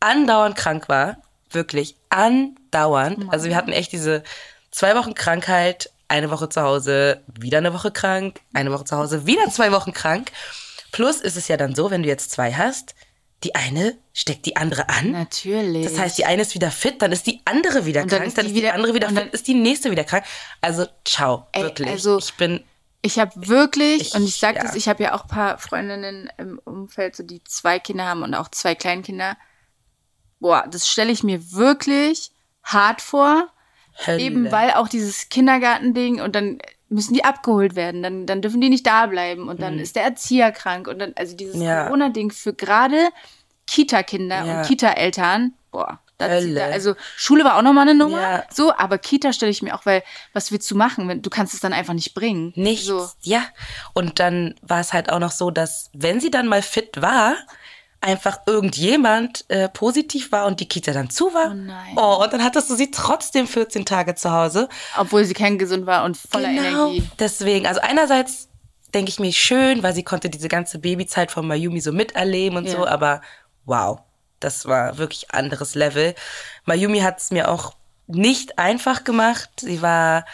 andauernd 0.00 0.56
krank 0.56 0.88
war. 0.88 1.18
Wirklich 1.50 1.96
andauernd. 2.08 3.32
Also 3.32 3.48
wir 3.48 3.56
hatten 3.56 3.72
echt 3.72 3.92
diese 3.92 4.22
zwei 4.70 4.96
Wochen 4.96 5.14
Krankheit, 5.14 5.90
eine 6.08 6.30
Woche 6.30 6.48
zu 6.48 6.62
Hause, 6.62 7.22
wieder 7.38 7.58
eine 7.58 7.72
Woche 7.72 7.90
krank, 7.90 8.40
eine 8.52 8.72
Woche 8.72 8.84
zu 8.84 8.96
Hause, 8.96 9.26
wieder 9.26 9.48
zwei 9.50 9.70
Wochen 9.70 9.92
krank. 9.92 10.32
Plus 10.90 11.20
ist 11.20 11.36
es 11.36 11.48
ja 11.48 11.56
dann 11.56 11.74
so, 11.74 11.90
wenn 11.90 12.02
du 12.02 12.08
jetzt 12.08 12.30
zwei 12.30 12.52
hast, 12.52 12.94
die 13.44 13.54
eine 13.54 13.96
steckt 14.12 14.46
die 14.46 14.56
andere 14.56 14.88
an. 14.88 15.10
Natürlich. 15.12 15.84
Das 15.84 15.98
heißt, 15.98 16.18
die 16.18 16.24
eine 16.24 16.42
ist 16.42 16.54
wieder 16.54 16.70
fit, 16.70 17.00
dann 17.02 17.12
ist 17.12 17.26
die 17.26 17.40
andere 17.44 17.86
wieder 17.86 18.02
Und 18.02 18.12
dann 18.12 18.18
krank, 18.20 18.28
ist 18.28 18.38
dann 18.38 18.44
die 18.46 18.50
ist 18.52 18.56
die 18.56 18.62
wieder- 18.62 18.74
andere 18.74 18.94
wieder 18.94 19.08
fit, 19.08 19.16
dann- 19.18 19.28
ist 19.30 19.46
die 19.48 19.54
nächste 19.54 19.90
wieder 19.90 20.04
krank. 20.04 20.24
Also, 20.60 20.86
ciao, 21.04 21.46
Ey, 21.52 21.62
wirklich. 21.62 21.88
also- 21.88 22.18
ich 22.18 22.34
bin, 22.34 22.62
Ich 23.04 23.18
habe 23.18 23.32
wirklich, 23.48 24.00
Ich- 24.00 24.14
und 24.14 24.22
ich 24.24 24.36
sage 24.36 24.58
ja. 24.58 24.62
das, 24.62 24.76
ich 24.76 24.86
habe 24.88 25.02
ja 25.02 25.14
auch 25.14 25.22
ein 25.22 25.28
paar 25.28 25.58
Freundinnen 25.58 26.30
im 26.38 26.60
Umfeld, 26.64 27.16
so 27.16 27.24
die 27.24 27.42
zwei 27.42 27.80
Kinder 27.80 28.04
haben 28.04 28.22
und 28.22 28.32
auch 28.34 28.48
zwei 28.48 28.76
Kleinkinder. 28.76 29.36
Boah, 30.38 30.66
das 30.70 30.88
stelle 30.88 31.10
ich 31.10 31.24
mir 31.24 31.52
wirklich 31.52 32.30
hart 32.62 33.00
vor. 33.02 33.48
Hölle. 34.06 34.20
Eben 34.20 34.52
weil 34.52 34.70
auch 34.72 34.86
dieses 34.88 35.28
Kindergartending 35.30 36.20
und 36.20 36.34
dann 36.36 36.58
müssen 36.92 37.14
die 37.14 37.24
abgeholt 37.24 37.74
werden, 37.74 38.02
dann, 38.02 38.26
dann 38.26 38.42
dürfen 38.42 38.60
die 38.60 38.68
nicht 38.68 38.86
da 38.86 39.06
bleiben 39.06 39.48
und 39.48 39.60
dann 39.62 39.78
ist 39.78 39.96
der 39.96 40.04
Erzieher 40.04 40.52
krank 40.52 40.86
und 40.88 40.98
dann, 40.98 41.12
also 41.16 41.34
dieses 41.36 41.56
Mhm. 41.56 41.62
Ja. 41.62 41.84
Corona-Ding 41.86 42.30
für 42.30 42.52
gerade 42.54 43.08
Kita-Kinder 43.66 44.44
Ja. 44.44 44.58
und 44.60 44.66
Kita-Eltern, 44.66 45.54
boah, 45.70 45.98
da, 46.18 46.26
also 46.26 46.94
Schule 47.16 47.42
war 47.44 47.56
auch 47.56 47.62
nochmal 47.62 47.88
eine 47.88 47.96
Nummer, 47.96 48.20
Ja. 48.20 48.44
so, 48.52 48.72
aber 48.76 48.98
Kita 48.98 49.32
stelle 49.32 49.50
ich 49.50 49.62
mir 49.62 49.74
auch, 49.74 49.86
weil, 49.86 50.02
was 50.32 50.52
willst 50.52 50.70
du 50.70 50.76
machen, 50.76 51.08
wenn, 51.08 51.20
du 51.22 51.30
kannst 51.30 51.52
es 51.54 51.60
dann 51.60 51.72
einfach 51.72 51.94
nicht 51.94 52.14
bringen. 52.14 52.52
Nichts. 52.54 52.86
So. 52.86 53.08
Ja. 53.22 53.42
Und 53.92 54.20
dann 54.20 54.54
war 54.62 54.78
es 54.80 54.92
halt 54.92 55.10
auch 55.10 55.18
noch 55.18 55.32
so, 55.32 55.50
dass, 55.50 55.90
wenn 55.94 56.20
sie 56.20 56.30
dann 56.30 56.46
mal 56.46 56.62
fit 56.62 57.00
war, 57.02 57.34
einfach 58.02 58.40
irgendjemand 58.46 59.44
äh, 59.48 59.68
positiv 59.68 60.32
war 60.32 60.46
und 60.46 60.60
die 60.60 60.68
Kita 60.68 60.92
dann 60.92 61.08
zu 61.10 61.32
war. 61.32 61.50
Oh 61.52 61.54
nein. 61.54 61.94
Oh, 61.96 62.22
und 62.22 62.32
dann 62.32 62.42
hattest 62.42 62.68
du 62.68 62.74
sie 62.74 62.90
trotzdem 62.90 63.46
14 63.46 63.84
Tage 63.84 64.14
zu 64.14 64.30
Hause. 64.30 64.68
Obwohl 64.98 65.24
sie 65.24 65.34
kerngesund 65.34 65.86
war 65.86 66.04
und 66.04 66.16
voller 66.16 66.48
genau. 66.48 66.88
Energie. 66.88 67.08
Deswegen, 67.18 67.66
also 67.66 67.80
einerseits 67.80 68.48
denke 68.92 69.08
ich 69.10 69.18
mir 69.20 69.32
schön, 69.32 69.82
weil 69.82 69.94
sie 69.94 70.02
konnte 70.02 70.28
diese 70.28 70.48
ganze 70.48 70.78
Babyzeit 70.78 71.30
von 71.30 71.46
Mayumi 71.46 71.80
so 71.80 71.92
miterleben 71.92 72.58
und 72.58 72.66
Ja. 72.66 72.72
so, 72.72 72.86
aber 72.86 73.22
wow, 73.64 74.00
das 74.40 74.66
war 74.66 74.98
wirklich 74.98 75.30
anderes 75.32 75.74
Level. 75.74 76.14
Mayumi 76.64 77.00
hat 77.00 77.18
es 77.20 77.30
mir 77.30 77.48
auch 77.48 77.74
nicht 78.08 78.58
einfach 78.58 79.04
gemacht. 79.04 79.48
Sie 79.60 79.80
war, 79.80 80.26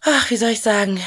ach, 0.00 0.30
wie 0.30 0.36
soll 0.36 0.50
ich 0.50 0.62
sagen, 0.62 1.00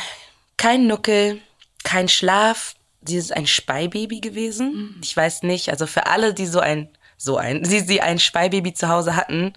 kein 0.57 0.87
Nuckel, 0.87 1.41
kein 1.83 2.07
Schlaf. 2.07 2.75
Sie 3.05 3.17
ist 3.17 3.31
ein 3.35 3.47
Speibaby 3.47 4.19
gewesen. 4.21 4.99
Ich 5.03 5.15
weiß 5.15 5.43
nicht, 5.43 5.69
also 5.69 5.87
für 5.87 6.07
alle, 6.07 6.33
die 6.33 6.45
so 6.47 6.59
ein, 6.59 6.89
so 7.17 7.37
ein, 7.37 7.63
sie, 7.65 7.79
sie 7.81 8.01
ein 8.01 8.19
Speibaby 8.19 8.73
zu 8.73 8.87
Hause 8.89 9.15
hatten, 9.15 9.53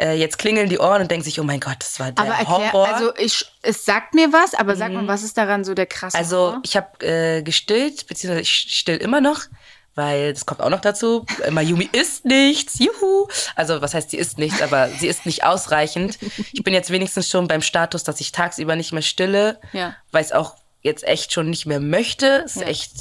äh, 0.00 0.14
jetzt 0.14 0.38
klingeln 0.38 0.68
die 0.68 0.78
Ohren 0.78 1.02
und 1.02 1.10
denken 1.10 1.24
sich, 1.24 1.38
oh 1.40 1.44
mein 1.44 1.60
Gott, 1.60 1.76
das 1.78 2.00
war 2.00 2.10
der 2.12 2.24
Aber 2.24 2.34
erklär, 2.34 2.72
Horror. 2.72 2.86
Mhm. 2.88 2.94
also 2.94 3.16
ich, 3.16 3.44
es 3.62 3.84
sagt 3.84 4.14
mir 4.14 4.32
was, 4.32 4.54
aber 4.54 4.74
sag 4.76 4.92
mal, 4.92 5.06
was 5.06 5.22
ist 5.22 5.36
daran 5.38 5.64
so 5.64 5.72
der 5.74 5.86
krasse 5.86 6.18
Also 6.18 6.36
Horror? 6.36 6.60
ich 6.64 6.76
habe 6.76 7.06
äh, 7.06 7.42
gestillt, 7.42 8.06
beziehungsweise 8.08 8.42
ich 8.42 8.50
still 8.50 8.96
immer 8.96 9.20
noch, 9.20 9.42
weil 9.94 10.32
das 10.32 10.44
kommt 10.46 10.60
auch 10.60 10.70
noch 10.70 10.80
dazu. 10.80 11.24
Äh, 11.44 11.52
Mayumi 11.52 11.88
isst 11.92 12.24
nichts, 12.24 12.80
juhu. 12.80 13.28
Also 13.54 13.80
was 13.80 13.94
heißt, 13.94 14.10
sie 14.10 14.16
isst 14.18 14.38
nichts, 14.38 14.60
aber 14.60 14.88
sie 14.88 15.06
isst 15.06 15.24
nicht 15.26 15.44
ausreichend. 15.44 16.18
Ich 16.52 16.64
bin 16.64 16.74
jetzt 16.74 16.90
wenigstens 16.90 17.30
schon 17.30 17.46
beim 17.46 17.62
Status, 17.62 18.02
dass 18.02 18.20
ich 18.20 18.32
tagsüber 18.32 18.74
nicht 18.74 18.92
mehr 18.92 19.02
stille, 19.02 19.60
Ja. 19.72 19.94
weil 20.10 20.24
es 20.24 20.32
auch 20.32 20.56
jetzt 20.84 21.02
echt 21.04 21.32
schon 21.32 21.50
nicht 21.50 21.66
mehr 21.66 21.80
möchte. 21.80 22.26
Ist 22.44 22.56
Ja. 22.56 22.66
echt, 22.68 22.92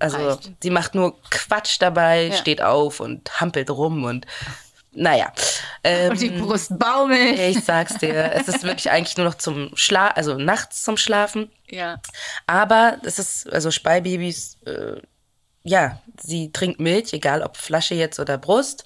also 0.00 0.16
Reicht. 0.16 0.50
sie 0.62 0.70
macht 0.70 0.94
nur 0.96 1.20
Quatsch 1.30 1.76
dabei, 1.78 2.28
Ja. 2.28 2.36
steht 2.36 2.60
auf 2.62 2.98
und 3.00 3.40
hampelt 3.40 3.70
rum 3.70 4.02
und 4.04 4.26
naja. 4.94 5.32
Ähm, 5.84 6.10
und 6.10 6.20
die 6.20 6.28
Brust 6.30 6.78
baumelt. 6.78 7.38
ich 7.38 7.64
sag's 7.64 7.96
dir, 7.98 8.32
es 8.34 8.48
ist 8.48 8.62
wirklich 8.64 8.90
eigentlich 8.90 9.16
nur 9.16 9.24
noch 9.26 9.36
zum 9.36 9.70
Schlaf, 9.74 10.12
also 10.16 10.36
nachts 10.36 10.82
zum 10.84 10.96
Schlafen. 10.98 11.50
Ja. 11.68 12.00
Aber 12.46 12.98
es 13.04 13.18
ist, 13.18 13.50
also 13.50 13.70
Speibabys, 13.70 14.58
äh, 14.66 15.00
ja, 15.62 16.02
sie 16.20 16.52
trinkt 16.52 16.78
Milch, 16.80 17.12
egal 17.14 17.42
ob 17.42 17.56
Flasche 17.56 17.94
jetzt 17.94 18.18
oder 18.20 18.36
Brust, 18.36 18.84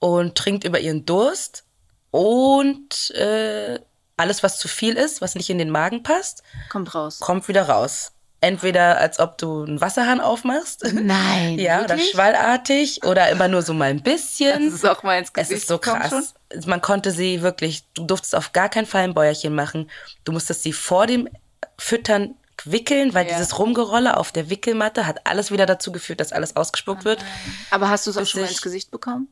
und 0.00 0.34
trinkt 0.36 0.64
über 0.64 0.80
ihren 0.80 1.04
Durst. 1.06 1.64
Und 2.10 3.10
äh, 3.12 3.78
alles, 4.16 4.42
was 4.42 4.58
zu 4.58 4.68
viel 4.68 4.94
ist, 4.94 5.20
was 5.20 5.34
nicht 5.34 5.50
in 5.50 5.58
den 5.58 5.70
Magen 5.70 6.02
passt, 6.02 6.42
Kommt 6.70 6.94
raus. 6.94 7.20
kommt 7.20 7.48
wieder 7.48 7.68
raus. 7.68 8.12
Entweder 8.42 8.98
als 8.98 9.18
ob 9.18 9.38
du 9.38 9.64
einen 9.64 9.80
Wasserhahn 9.80 10.20
aufmachst. 10.20 10.84
Nein. 10.92 11.58
Ja, 11.58 11.80
oder 11.80 11.90
wirklich? 11.90 12.10
schwallartig 12.10 13.02
oder 13.04 13.30
immer 13.30 13.48
nur 13.48 13.62
so 13.62 13.72
mal 13.72 13.88
ein 13.90 14.02
bisschen. 14.02 14.66
Das 14.66 14.74
ist 14.74 14.86
auch 14.86 15.02
mal 15.02 15.18
ins 15.18 15.28
Es 15.28 15.32
Gesicht 15.32 15.62
ist 15.62 15.68
so 15.68 15.78
krass. 15.78 16.34
Man 16.66 16.82
konnte 16.82 17.10
sie 17.12 17.40
wirklich, 17.42 17.84
du 17.94 18.04
durftest 18.04 18.34
auf 18.36 18.52
gar 18.52 18.68
keinen 18.68 18.86
Fall 18.86 19.04
ein 19.04 19.14
Bäuerchen 19.14 19.54
machen. 19.54 19.90
Du 20.24 20.32
musstest 20.32 20.62
sie 20.62 20.72
vor 20.74 21.06
dem 21.06 21.28
Füttern 21.78 22.34
wickeln, 22.64 23.14
weil 23.14 23.26
Ja. 23.26 23.32
dieses 23.34 23.58
Rumgerolle 23.58 24.16
auf 24.16 24.32
der 24.32 24.48
Wickelmatte 24.50 25.06
hat 25.06 25.26
alles 25.26 25.50
wieder 25.50 25.66
dazu 25.66 25.90
geführt, 25.92 26.20
dass 26.20 26.32
alles 26.32 26.56
ausgespuckt 26.56 27.04
wird. 27.04 27.20
schon. 27.20 27.28
Aber 27.70 27.88
hast 27.88 28.06
du 28.06 28.10
es 28.10 28.16
auch 28.18 28.26
schon 28.26 28.42
mal 28.42 28.48
ins 28.48 28.62
Gesicht 28.62 28.90
bekommen? 28.90 29.28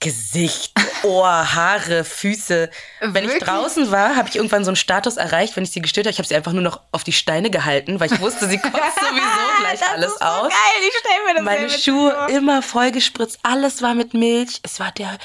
Gesicht, 0.00 0.72
Ohr, 1.04 1.54
Haare, 1.54 2.04
Füße. 2.04 2.70
Wenn 3.00 3.28
ich 3.28 3.38
draußen 3.38 3.90
war, 3.90 4.16
habe 4.16 4.28
ich 4.28 4.36
irgendwann 4.36 4.64
so 4.64 4.70
einen 4.70 4.76
Status 4.76 5.16
erreicht, 5.16 5.56
wenn 5.56 5.64
ich 5.64 5.70
sie 5.70 5.80
gestillt 5.82 6.06
habe. 6.06 6.12
Ich 6.12 6.18
habe 6.18 6.26
sie 6.28 6.34
einfach 6.34 6.52
nur 6.52 6.62
noch 6.62 6.80
auf 6.92 7.04
die 7.04 7.12
Steine 7.12 7.50
gehalten, 7.50 8.00
weil 8.00 8.12
ich 8.12 8.20
wusste, 8.20 8.48
sie 8.48 8.58
kotzt 8.58 8.74
sowieso 9.00 9.60
gleich 9.60 9.88
alles 9.88 10.20
aus. 10.20 10.48
geil, 10.48 10.82
ich 10.88 10.94
stell 10.98 11.24
mir 11.26 11.34
das 11.34 11.44
Meine 11.44 11.70
Schuhe 11.70 12.10
vor. 12.12 12.28
immer 12.28 12.62
voll 12.62 12.90
gespritzt, 12.90 13.38
alles 13.42 13.82
war 13.82 13.94
mit 13.94 14.14
Milch. 14.14 14.60
Es 14.62 14.80
war 14.80 14.92
der, 14.92 15.18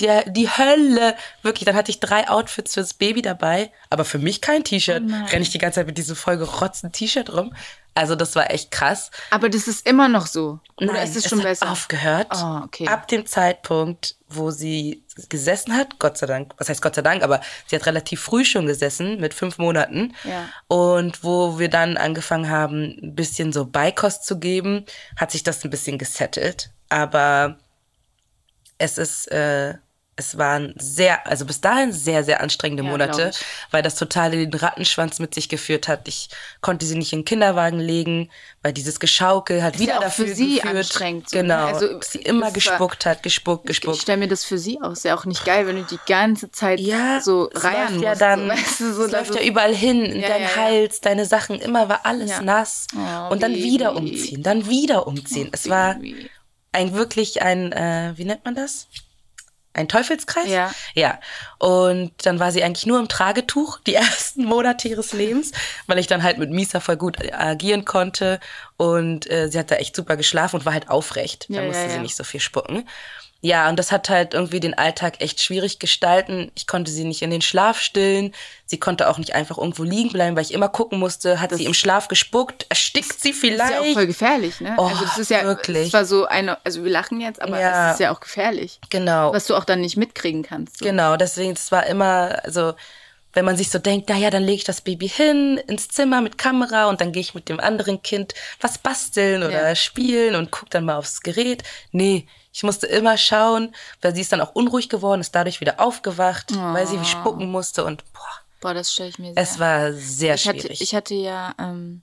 der, 0.00 0.28
die 0.28 0.48
Hölle. 0.48 1.14
Wirklich, 1.42 1.64
dann 1.64 1.76
hatte 1.76 1.90
ich 1.90 2.00
drei 2.00 2.28
Outfits 2.28 2.74
fürs 2.74 2.94
Baby 2.94 3.22
dabei, 3.22 3.70
aber 3.88 4.04
für 4.04 4.18
mich 4.18 4.40
kein 4.40 4.64
T-Shirt. 4.64 5.02
Oh. 5.06 5.26
Renne 5.32 5.42
ich 5.42 5.50
die 5.50 5.58
ganze 5.58 5.76
Zeit 5.80 5.86
mit 5.86 5.98
diesem 5.98 6.16
vollgerotzten 6.16 6.92
T-Shirt 6.92 7.32
rum. 7.32 7.54
Also 7.94 8.14
das 8.14 8.36
war 8.36 8.50
echt 8.50 8.70
krass. 8.70 9.10
Aber 9.30 9.48
das 9.48 9.66
ist 9.66 9.86
immer 9.86 10.08
noch 10.08 10.26
so. 10.26 10.60
Oder 10.76 10.92
Nein, 10.92 11.08
ist 11.08 11.16
es 11.16 11.28
schon 11.28 11.40
hat 11.40 11.46
besser? 11.46 11.70
aufgehört. 11.70 12.28
Oh, 12.34 12.60
okay. 12.64 12.86
Ab 12.86 13.08
dem 13.08 13.26
Zeitpunkt, 13.26 14.16
wo 14.28 14.50
sie 14.50 15.02
gesessen 15.28 15.74
hat, 15.76 15.98
Gott 15.98 16.16
sei 16.16 16.26
Dank, 16.26 16.54
was 16.56 16.68
heißt 16.68 16.80
Gott 16.82 16.94
sei 16.94 17.02
Dank, 17.02 17.22
aber 17.22 17.40
sie 17.66 17.76
hat 17.76 17.86
relativ 17.86 18.20
früh 18.20 18.44
schon 18.44 18.66
gesessen, 18.66 19.20
mit 19.20 19.34
fünf 19.34 19.58
Monaten. 19.58 20.14
Ja. 20.24 20.48
Und 20.68 21.24
wo 21.24 21.58
wir 21.58 21.68
dann 21.68 21.96
angefangen 21.96 22.48
haben, 22.48 22.96
ein 23.02 23.14
bisschen 23.14 23.52
so 23.52 23.66
Beikost 23.66 24.24
zu 24.24 24.38
geben, 24.38 24.86
hat 25.16 25.32
sich 25.32 25.42
das 25.42 25.64
ein 25.64 25.70
bisschen 25.70 25.98
gesettelt. 25.98 26.70
Aber 26.88 27.58
es 28.78 28.98
ist, 28.98 29.30
äh, 29.32 29.74
es 30.20 30.36
waren 30.36 30.74
sehr, 30.78 31.26
also 31.26 31.46
bis 31.46 31.60
dahin 31.62 31.92
sehr, 31.92 32.22
sehr 32.24 32.40
anstrengende 32.42 32.84
Ja, 32.84 32.90
Monate, 32.90 33.30
ich. 33.34 33.40
weil 33.70 33.82
das 33.82 33.94
total 33.94 34.30
den 34.32 34.52
Rattenschwanz 34.52 35.18
mit 35.18 35.34
sich 35.34 35.48
geführt 35.48 35.88
hat. 35.88 36.06
Ich 36.08 36.28
konnte 36.60 36.84
sie 36.84 36.94
nicht 36.96 37.12
in 37.14 37.20
den 37.20 37.24
Kinderwagen 37.24 37.80
legen, 37.80 38.30
weil 38.62 38.72
dieses 38.74 39.00
Geschaukel 39.00 39.62
hat 39.62 39.78
wieder 39.78 39.92
ja 39.94 39.98
auch 39.98 40.02
dafür 40.02 40.26
für 40.26 40.34
sie 40.34 40.56
geführt. 40.56 40.76
anstrengend 40.76 41.30
so, 41.30 41.36
ne? 41.38 41.42
Genau. 41.42 41.66
Also, 41.66 42.00
sie 42.02 42.18
immer 42.18 42.46
war- 42.46 42.52
gespuckt 42.52 43.06
hat, 43.06 43.22
gespuckt, 43.22 43.62
Ich 43.70 43.80
gespuckt. 43.80 44.02
stelle 44.02 44.18
mir 44.18 44.28
das 44.28 44.44
für 44.44 44.58
sie 44.58 44.78
aus. 44.82 45.02
Ja, 45.04 45.16
auch 45.16 45.24
nicht 45.24 45.44
geil, 45.46 45.66
wenn 45.66 45.76
du 45.76 45.84
die 45.84 45.98
ganze 46.06 46.50
Zeit 46.52 46.80
Ja, 46.80 47.20
so 47.22 47.50
reiern 47.54 47.94
läuft 47.94 48.02
ja 48.04 48.10
musst. 48.10 48.20
dann, 48.20 48.40
so, 48.42 48.48
weißt 48.52 48.80
du, 48.80 48.92
so, 48.94 49.04
es 49.06 49.12
läuft 49.12 49.34
ja 49.36 49.42
überall 49.42 49.74
hin, 49.74 50.04
in 50.04 50.20
ja. 50.20 50.28
Hals, 50.56 51.00
deine 51.00 51.24
Sachen, 51.24 51.58
immer 51.60 51.88
war 51.88 52.00
alles 52.04 52.40
nass. 52.42 52.86
Oh, 52.94 53.32
und 53.32 53.42
dann 53.42 53.52
Baby. 53.54 53.64
wieder 53.64 53.96
umziehen, 53.96 54.42
dann 54.42 54.68
wieder 54.68 55.06
umziehen. 55.06 55.48
es 55.52 55.68
war 55.70 55.96
ein 56.72 56.94
wirklich 56.94 57.40
ein, 57.42 57.72
äh, 57.72 58.12
wie 58.16 58.24
nennt 58.26 58.44
man 58.44 58.54
das? 58.54 58.86
Ein 59.72 59.88
Teufelskreis? 59.88 60.48
Ja. 60.48 60.72
Ja. 60.94 61.20
Und 61.58 62.12
dann 62.26 62.40
war 62.40 62.50
sie 62.50 62.64
eigentlich 62.64 62.86
nur 62.86 62.98
im 62.98 63.08
Tragetuch 63.08 63.78
die 63.80 63.94
ersten 63.96 64.44
Monate 64.44 64.88
ihres 64.88 65.12
Lebens, 65.12 65.52
weil 65.86 65.98
ich 65.98 66.06
dann 66.08 66.22
halt 66.22 66.38
mit 66.38 66.50
Misa 66.50 66.80
voll 66.80 66.96
gut 66.96 67.18
agieren 67.32 67.84
konnte. 67.84 68.40
Und 68.76 69.30
äh, 69.30 69.48
sie 69.48 69.58
hat 69.58 69.70
da 69.70 69.76
echt 69.76 69.94
super 69.94 70.16
geschlafen 70.16 70.56
und 70.56 70.66
war 70.66 70.72
halt 70.72 70.90
aufrecht. 70.90 71.46
Da 71.50 71.54
Ja, 71.54 71.62
musste 71.62 71.82
ja, 71.82 71.88
sie 71.90 71.96
ja. 71.96 72.02
nicht 72.02 72.16
so 72.16 72.24
viel 72.24 72.40
spucken. 72.40 72.88
Ja, 73.42 73.70
und 73.70 73.78
das 73.78 73.90
hat 73.90 74.10
halt 74.10 74.34
irgendwie 74.34 74.60
den 74.60 74.74
Alltag 74.76 75.20
echt 75.22 75.40
schwierig 75.40 75.78
gestalten. 75.78 76.52
Ich 76.54 76.66
konnte 76.66 76.90
sie 76.90 77.04
nicht 77.04 77.22
in 77.22 77.30
den 77.30 77.40
Schlaf 77.40 77.80
stillen. 77.80 78.34
Sie 78.66 78.78
konnte 78.78 79.08
auch 79.08 79.16
nicht 79.16 79.34
einfach 79.34 79.56
irgendwo 79.56 79.82
liegen 79.82 80.10
bleiben, 80.10 80.36
weil 80.36 80.42
ich 80.42 80.52
immer 80.52 80.68
gucken 80.68 80.98
musste, 80.98 81.40
hat 81.40 81.50
sie 81.54 81.64
im 81.64 81.72
Schlaf 81.72 82.08
gespuckt, 82.08 82.66
erstickt 82.68 83.18
sie 83.18 83.30
Das 83.30 83.38
vielleicht. 83.40 83.70
ist 83.70 83.70
ja 83.70 83.80
auch 83.80 83.92
voll 83.94 84.06
gefährlich, 84.06 84.60
ne? 84.60 84.74
Oh, 84.76 84.82
also 84.84 85.04
das 85.04 85.16
ist 85.18 85.30
ja 85.30 85.42
wirklich. 85.44 85.86
Es 85.86 85.92
war 85.94 86.04
so 86.04 86.26
eine, 86.26 86.58
also 86.66 86.84
wir 86.84 86.90
lachen 86.90 87.18
jetzt, 87.22 87.40
aber 87.40 87.58
Ja. 87.58 87.88
es 87.88 87.94
ist 87.94 88.00
ja 88.00 88.12
auch 88.12 88.20
gefährlich, 88.20 88.78
genau. 88.90 89.32
was 89.32 89.46
du 89.46 89.56
auch 89.56 89.64
dann 89.64 89.80
nicht 89.80 89.96
mitkriegen 89.96 90.42
kannst. 90.42 90.78
So. 90.78 90.84
Genau, 90.84 91.16
deswegen, 91.16 91.52
es 91.52 91.72
war 91.72 91.86
immer, 91.86 92.40
also, 92.44 92.74
wenn 93.32 93.46
man 93.46 93.56
sich 93.56 93.70
so 93.70 93.78
denkt, 93.78 94.10
naja, 94.10 94.28
dann 94.28 94.42
lege 94.42 94.56
ich 94.56 94.64
das 94.64 94.82
Baby 94.82 95.08
hin 95.08 95.56
ins 95.66 95.88
Zimmer 95.88 96.20
mit 96.20 96.36
Kamera 96.36 96.88
und 96.90 97.00
dann 97.00 97.12
gehe 97.12 97.20
ich 97.22 97.34
mit 97.34 97.48
dem 97.48 97.58
anderen 97.58 98.02
Kind 98.02 98.34
was 98.60 98.76
basteln 98.76 99.42
oder 99.44 99.68
Ja. 99.68 99.74
spielen 99.74 100.34
und 100.34 100.50
guck 100.50 100.68
dann 100.68 100.84
mal 100.84 100.96
aufs 100.96 101.22
Gerät. 101.22 101.62
Nee, 101.92 102.26
ich 102.52 102.62
musste 102.62 102.86
immer 102.86 103.16
schauen, 103.16 103.74
weil 104.02 104.14
sie 104.14 104.20
ist 104.22 104.32
dann 104.32 104.40
auch 104.40 104.54
unruhig 104.54 104.88
geworden, 104.88 105.20
ist 105.20 105.34
dadurch 105.34 105.60
wieder 105.60 105.80
aufgewacht, 105.80 106.52
weil 106.56 106.86
sie 106.86 107.02
spucken 107.04 107.50
musste 107.50 107.84
und 107.84 108.04
boah, 108.12 108.20
Boah, 108.60 108.74
das 108.74 108.92
stelle 108.92 109.08
ich 109.08 109.18
mir 109.18 109.32
sehr. 109.32 109.42
es 109.42 109.58
war 109.58 109.92
sehr 109.94 110.34
ich 110.34 110.46
hatte, 110.48 110.60
schwierig. 110.60 110.80
ich 110.82 110.94
hatte 110.94 111.14
ja, 111.14 111.54
ähm, 111.58 112.02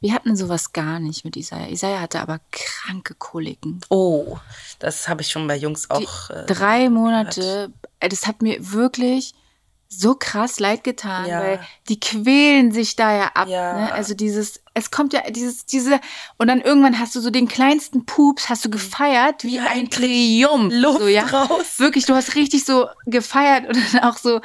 wir 0.00 0.14
hatten 0.14 0.34
sowas 0.34 0.72
gar 0.72 0.98
nicht 0.98 1.24
mit 1.24 1.36
Isaiah. 1.36 1.68
Isaiah 1.68 2.00
hatte 2.00 2.20
aber 2.20 2.40
kranke 2.50 3.14
Koliken. 3.14 3.80
oh, 3.90 4.38
das 4.78 5.08
habe 5.08 5.20
ich 5.22 5.28
schon 5.28 5.46
bei 5.46 5.56
Jungs 5.56 5.90
auch. 5.90 6.30
Äh, 6.30 6.46
drei 6.46 6.88
Monate, 6.88 7.70
äh, 8.00 8.08
das 8.08 8.26
hat 8.26 8.40
mir 8.42 8.72
wirklich 8.72 9.34
so 9.88 10.14
krass 10.14 10.58
leid 10.58 10.84
getan, 10.84 11.26
Ja. 11.28 11.40
weil 11.40 11.60
die 11.90 12.00
quälen 12.00 12.72
sich 12.72 12.96
da 12.96 13.14
ja 13.14 13.26
ab. 13.34 13.46
Ja. 13.48 13.74
Ne? 13.78 13.92
Also 13.92 14.14
dieses, 14.14 14.61
es 14.74 14.90
kommt 14.90 15.12
ja 15.12 15.22
dieses, 15.30 15.66
diese, 15.66 16.00
und 16.38 16.48
dann 16.48 16.60
irgendwann 16.60 16.98
hast 16.98 17.14
du 17.14 17.20
so 17.20 17.30
den 17.30 17.46
kleinsten 17.48 18.06
Pups, 18.06 18.48
hast 18.48 18.64
du 18.64 18.70
gefeiert 18.70 19.44
wie 19.44 19.56
Ja, 19.56 19.66
ein 19.68 19.90
Triumph. 19.90 20.72
Luft 20.74 21.00
so, 21.00 21.06
ja? 21.08 21.24
raus. 21.24 21.78
Wirklich, 21.78 22.06
du 22.06 22.14
hast 22.14 22.34
richtig 22.34 22.64
so 22.64 22.86
gefeiert 23.06 23.68
und 23.68 23.76
dann 23.94 24.02
auch 24.04 24.16
so 24.16 24.40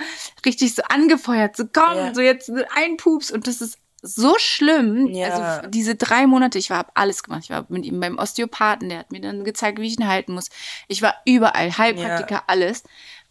richtig 0.45 0.75
so 0.75 0.81
angefeuert. 0.89 1.55
So 1.55 1.63
komm, 1.71 1.95
Ja. 1.97 2.13
so 2.13 2.21
jetzt 2.21 2.51
ein 2.75 2.97
Pups 2.97 3.31
und 3.31 3.47
das 3.47 3.61
ist 3.61 3.77
so 4.03 4.35
schlimm. 4.37 5.07
Ja. 5.07 5.29
Also 5.29 5.67
diese 5.69 5.95
drei 5.95 6.27
Monate, 6.27 6.59
ich 6.59 6.69
war 6.69 6.77
hab 6.77 6.91
alles 6.93 7.23
gemacht. 7.23 7.41
Ich 7.45 7.49
war 7.49 7.65
mit 7.69 7.83
ihm 7.85 7.99
beim 7.99 8.19
Osteopathen, 8.19 8.89
der 8.89 8.99
hat 8.99 9.11
mir 9.11 9.21
dann 9.21 9.43
gezeigt, 9.43 9.79
wie 9.79 9.87
ich 9.87 9.99
ihn 9.99 10.07
halten 10.07 10.33
muss. 10.33 10.49
Ich 10.87 11.01
war 11.01 11.15
überall, 11.25 11.77
Heilpraktiker, 11.77 12.43
alles. 12.47 12.83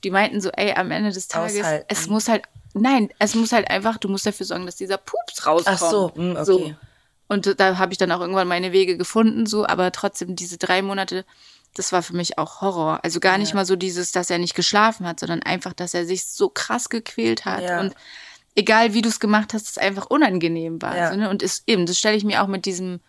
Die 0.05 0.11
meinten 0.11 0.41
so, 0.41 0.51
ey, 0.51 0.73
am 0.75 0.91
Ende 0.91 1.11
des 1.11 1.29
Tages, 1.29 1.61
Aushalten. 1.61 1.87
es 1.89 2.09
muss 2.09 2.29
halt, 2.29 2.43
nein, 2.81 3.09
es 3.19 3.35
muss 3.35 3.53
halt 3.53 3.71
einfach, 3.71 3.99
du 3.99 4.09
musst 4.09 4.27
dafür 4.27 4.47
sorgen, 4.47 4.67
dass 4.67 4.77
dieser 4.77 4.99
Pups 4.99 5.47
rauskommt. 5.47 5.79
Ach 5.81 5.91
so, 5.91 6.13
hm, 6.15 6.33
okay. 6.33 6.45
So. 6.45 6.75
Und 7.29 7.59
da 7.59 7.79
habe 7.79 7.93
ich 7.93 7.99
dann 7.99 8.13
auch 8.13 8.21
irgendwann 8.21 8.47
meine 8.47 8.73
Wege 8.73 8.97
gefunden, 8.97 9.47
so, 9.47 9.67
aber 9.67 9.91
trotzdem 9.91 10.37
diese 10.37 10.59
drei 10.59 10.81
Monate, 10.83 11.25
das 11.75 11.91
war 11.93 12.03
für 12.03 12.15
mich 12.15 12.39
auch 12.39 12.61
Horror. 12.61 13.01
Also 13.03 13.19
gar 13.21 13.37
nicht 13.37 13.53
mal 13.53 13.67
so 13.67 13.75
dieses, 13.77 14.13
dass 14.13 14.31
er 14.31 14.39
nicht 14.39 14.55
geschlafen 14.55 15.07
hat, 15.07 15.21
sondern 15.21 15.43
einfach, 15.43 15.73
dass 15.73 15.93
er 15.93 16.07
sich 16.07 16.27
so 16.27 16.49
krass 16.49 16.89
gequält 16.89 17.45
hat 17.45 17.63
Ja. 17.63 17.81
und 17.81 17.95
egal 18.55 18.95
wie 18.95 19.03
du 19.03 19.09
es 19.09 19.21
gemacht 19.21 19.55
hast, 19.55 19.69
es 19.69 19.79
einfach 19.79 20.07
unangenehm 20.07 20.81
war. 20.81 20.97
Ja. 20.97 21.11
So, 21.11 21.17
ne? 21.17 21.29
Und 21.29 21.43
ist 21.43 21.65
eben, 21.67 21.87
das 21.87 21.99
stelle 21.99 22.17
ich 22.17 22.25
mir 22.25 22.43
auch 22.43 22.47
mit 22.47 22.65
diesem 22.65 23.01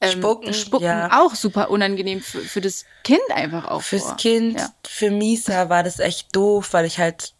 ähm, 0.00 0.10
Spucken, 0.10 0.54
Spucken 0.54 1.10
auch 1.10 1.34
super 1.34 1.70
unangenehm 1.70 2.20
für, 2.20 2.40
für 2.40 2.60
das 2.60 2.84
Kind 3.04 3.20
einfach 3.34 3.66
auch. 3.66 3.82
Fürs 3.82 4.04
vor. 4.04 4.16
Kind, 4.16 4.60
für 4.86 5.10
Misa 5.10 5.68
war 5.68 5.82
das 5.82 5.98
echt 5.98 6.34
doof, 6.34 6.68
weil 6.72 6.86
ich 6.86 6.98
halt 6.98 7.34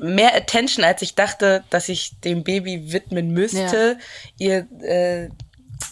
mehr 0.00 0.34
Attention, 0.34 0.84
als 0.84 1.02
ich 1.02 1.14
dachte, 1.14 1.64
dass 1.70 1.88
ich 1.88 2.20
dem 2.20 2.44
Baby 2.44 2.92
widmen 2.92 3.30
müsste, 3.30 3.98
ihr 4.38 4.66
äh, 4.82 5.28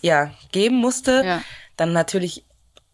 ja 0.03 0.31
geben 0.53 0.77
musste. 0.77 1.23
Ja. 1.25 1.43
Dann 1.77 1.93
natürlich 1.93 2.45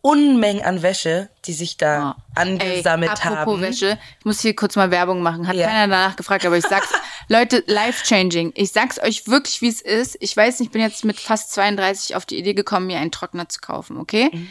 Unmengen 0.02 0.64
an 0.64 0.80
Wäsche, 0.80 1.28
die 1.44 1.52
sich 1.52 1.76
da 1.76 2.16
Oh. 2.16 2.22
angesammelt 2.34 3.10
Ey, 3.10 3.16
apropos 3.32 3.54
haben. 3.56 3.60
Wäsche, 3.60 3.98
ich 4.18 4.24
muss 4.24 4.40
hier 4.40 4.56
kurz 4.56 4.74
mal 4.74 4.90
Werbung 4.90 5.20
machen. 5.20 5.46
Hat 5.46 5.54
Ja. 5.56 5.66
keiner 5.66 5.88
danach 5.94 6.16
gefragt, 6.16 6.46
aber 6.46 6.56
ich 6.56 6.64
sag's. 6.64 6.88
Leute, 7.28 7.62
life 7.66 8.02
changing. 8.06 8.52
Ich 8.56 8.72
sag's 8.72 8.98
euch 8.98 9.28
wirklich, 9.28 9.60
wie 9.60 9.68
es 9.68 9.82
ist. 9.82 10.16
Ich 10.20 10.34
weiß 10.34 10.58
nicht, 10.58 10.68
ich 10.68 10.72
bin 10.72 10.80
jetzt 10.80 11.04
mit 11.04 11.20
fast 11.20 11.52
32 11.52 12.16
auf 12.16 12.24
die 12.24 12.38
Idee 12.38 12.54
gekommen, 12.54 12.86
mir 12.86 12.98
einen 12.98 13.12
Trockner 13.12 13.48
zu 13.50 13.60
kaufen, 13.60 13.98
okay? 13.98 14.30
Mhm. 14.32 14.48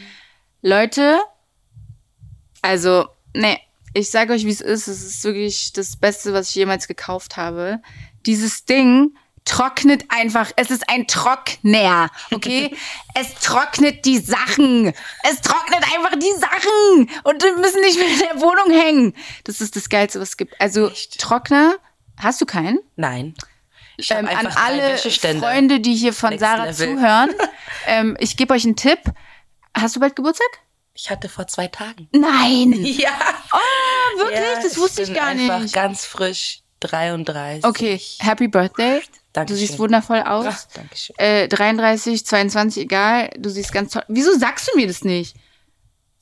Leute, 0.62 1.18
also, 2.62 3.08
nee, 3.34 3.58
ich 3.94 4.10
sag 4.10 4.30
euch, 4.30 4.44
wie 4.44 4.50
es 4.50 4.60
ist. 4.60 4.88
Es 4.88 5.02
ist 5.02 5.24
wirklich 5.24 5.72
das 5.72 5.96
Beste, 5.96 6.32
was 6.32 6.50
ich 6.50 6.54
jemals 6.54 6.88
gekauft 6.88 7.36
habe. 7.36 7.80
Dieses 8.26 8.64
Ding 8.64 9.14
trocknet 9.44 10.04
einfach. 10.08 10.50
Es 10.56 10.70
ist 10.70 10.88
ein 10.88 11.06
Trockner, 11.06 12.10
okay? 12.30 12.76
es 13.14 13.34
trocknet 13.34 14.04
die 14.04 14.18
Sachen. 14.18 14.92
Es 15.24 15.40
trocknet 15.40 15.82
einfach 15.94 16.16
die 16.18 16.32
Sachen. 16.38 17.10
Und 17.24 17.42
wir 17.42 17.56
müssen 17.56 17.80
nicht 17.80 17.98
mehr 17.98 18.08
in 18.08 18.18
der 18.18 18.40
Wohnung 18.40 18.70
hängen. 18.70 19.14
Das 19.44 19.60
ist 19.60 19.76
das 19.76 19.88
Geilste, 19.88 20.20
was 20.20 20.30
es 20.30 20.36
gibt. 20.36 20.60
Also, 20.60 20.90
Echt? 20.90 21.18
Trockner, 21.20 21.74
hast 22.18 22.40
du 22.40 22.46
keinen? 22.46 22.78
Nein. 22.96 23.34
Ich 23.96 24.10
Ähm, 24.10 24.26
an 24.26 24.46
alle. 24.46 24.96
Freunde, 24.98 25.80
die 25.80 25.94
hier 25.94 26.12
von 26.12 26.30
Next 26.30 26.40
Sarah 26.40 26.64
Level. 26.64 26.96
zuhören, 26.96 27.30
ähm, 27.86 28.16
ich 28.20 28.36
gebe 28.36 28.54
euch 28.54 28.64
einen 28.64 28.76
Tipp. 28.76 29.00
Hast 29.74 29.96
du 29.96 30.00
bald 30.00 30.16
Geburtstag? 30.16 30.48
Ich 31.02 31.08
hatte 31.08 31.30
vor 31.30 31.46
zwei 31.46 31.66
Tagen. 31.68 32.08
Nein. 32.12 32.72
Ja. 32.84 33.18
Oh, 33.52 34.18
wirklich? 34.18 34.38
Ja, 34.38 34.62
das 34.62 34.76
wusste 34.76 35.02
ich, 35.02 35.08
bin 35.08 35.16
gar 35.16 35.28
einfach 35.28 35.60
nicht. 35.60 35.74
ganz 35.74 36.04
frisch 36.04 36.60
33. 36.80 37.64
Okay, 37.64 37.98
Happy 38.18 38.48
Birthday. 38.48 39.00
Dankeschön. 39.32 39.46
Du 39.46 39.66
siehst 39.66 39.78
wundervoll 39.78 40.20
aus. 40.20 40.46
Ach, 40.48 40.64
Dankeschön. 40.74 41.16
Äh, 41.18 41.48
33, 41.48 42.26
22, 42.26 42.82
egal. 42.82 43.30
Du 43.38 43.48
siehst 43.48 43.72
ganz 43.72 43.92
toll. 43.92 44.02
Wieso 44.08 44.36
sagst 44.38 44.68
du 44.68 44.76
mir 44.78 44.86
das 44.86 45.02
nicht? 45.02 45.36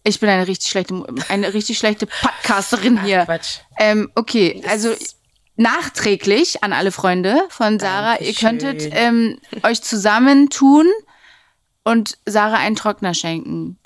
Ich 0.04 0.20
bin 0.20 0.28
eine 0.28 0.46
richtig 0.46 0.70
schlechte, 0.70 1.04
eine 1.28 1.52
richtig 1.54 1.76
schlechte 1.78 2.06
Podcasterin 2.06 3.02
hier. 3.02 3.24
Quatsch. 3.24 3.58
Ähm, 3.78 4.12
okay, 4.14 4.62
also 4.68 4.94
nachträglich 5.56 6.62
an 6.62 6.72
alle 6.72 6.92
Freunde 6.92 7.42
von 7.48 7.80
Sarah. 7.80 8.20
Ihr 8.20 8.32
Dankeschön. 8.32 8.58
könntet 8.60 8.92
ähm, 8.94 9.40
euch 9.64 9.82
zusammentun 9.82 10.86
und 11.82 12.18
Sarah 12.26 12.58
einen 12.58 12.76
Trockner 12.76 13.14
schenken. 13.14 13.78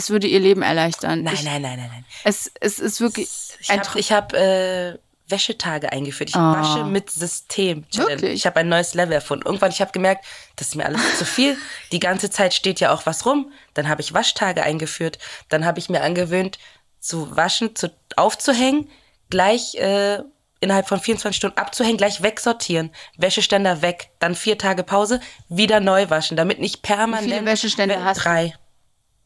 Es 0.00 0.08
würde 0.08 0.26
ihr 0.26 0.40
Leben 0.40 0.62
erleichtern. 0.62 1.22
Nein, 1.22 1.34
ich, 1.34 1.42
nein, 1.42 1.60
nein, 1.60 1.78
nein, 1.78 1.90
nein. 1.92 2.04
Es, 2.24 2.50
es 2.58 2.78
ist 2.78 3.02
wirklich 3.02 3.28
Ich 3.60 3.70
habe 3.70 3.98
hab, 3.98 4.32
äh, 4.32 4.98
Wäschetage 5.28 5.92
eingeführt. 5.92 6.30
Ich 6.30 6.36
wasche 6.36 6.84
mit 6.84 7.10
System. 7.10 7.84
Wirklich? 7.92 8.32
Ich 8.32 8.46
habe 8.46 8.60
ein 8.60 8.68
neues 8.70 8.94
Level 8.94 9.12
erfunden. 9.12 9.44
Irgendwann, 9.44 9.70
ich 9.70 9.82
habe 9.82 9.92
gemerkt, 9.92 10.24
das 10.56 10.68
ist 10.68 10.74
mir 10.74 10.86
alles 10.86 11.18
zu 11.18 11.26
viel. 11.26 11.58
Die 11.92 12.00
ganze 12.00 12.30
Zeit 12.30 12.54
steht 12.54 12.80
ja 12.80 12.94
auch 12.94 13.04
was 13.04 13.26
rum. 13.26 13.52
Dann 13.74 13.90
habe 13.90 14.00
ich 14.00 14.14
Waschtage 14.14 14.62
eingeführt. 14.62 15.18
Dann 15.50 15.66
habe 15.66 15.78
ich 15.78 15.90
mir 15.90 16.02
angewöhnt, 16.02 16.58
zu 16.98 17.36
waschen, 17.36 17.76
zu, 17.76 17.92
aufzuhängen, 18.16 18.88
gleich 19.28 19.74
äh, 19.74 20.22
innerhalb 20.60 20.88
von 20.88 20.98
24 20.98 21.36
Stunden 21.36 21.58
abzuhängen, 21.58 21.98
gleich 21.98 22.22
wegsortieren, 22.22 22.90
Wäscheständer 23.18 23.82
weg, 23.82 24.10
dann 24.18 24.34
vier 24.34 24.56
Tage 24.56 24.82
Pause, 24.82 25.20
wieder 25.50 25.80
neu 25.80 26.08
waschen, 26.08 26.38
damit 26.38 26.58
nicht 26.58 26.82
permanent... 26.82 27.26
Wie 27.26 27.34
viele 27.34 27.46
Wäscheständer 27.46 28.02
hast 28.02 28.18
du? 28.18 28.24
Drei. 28.24 28.54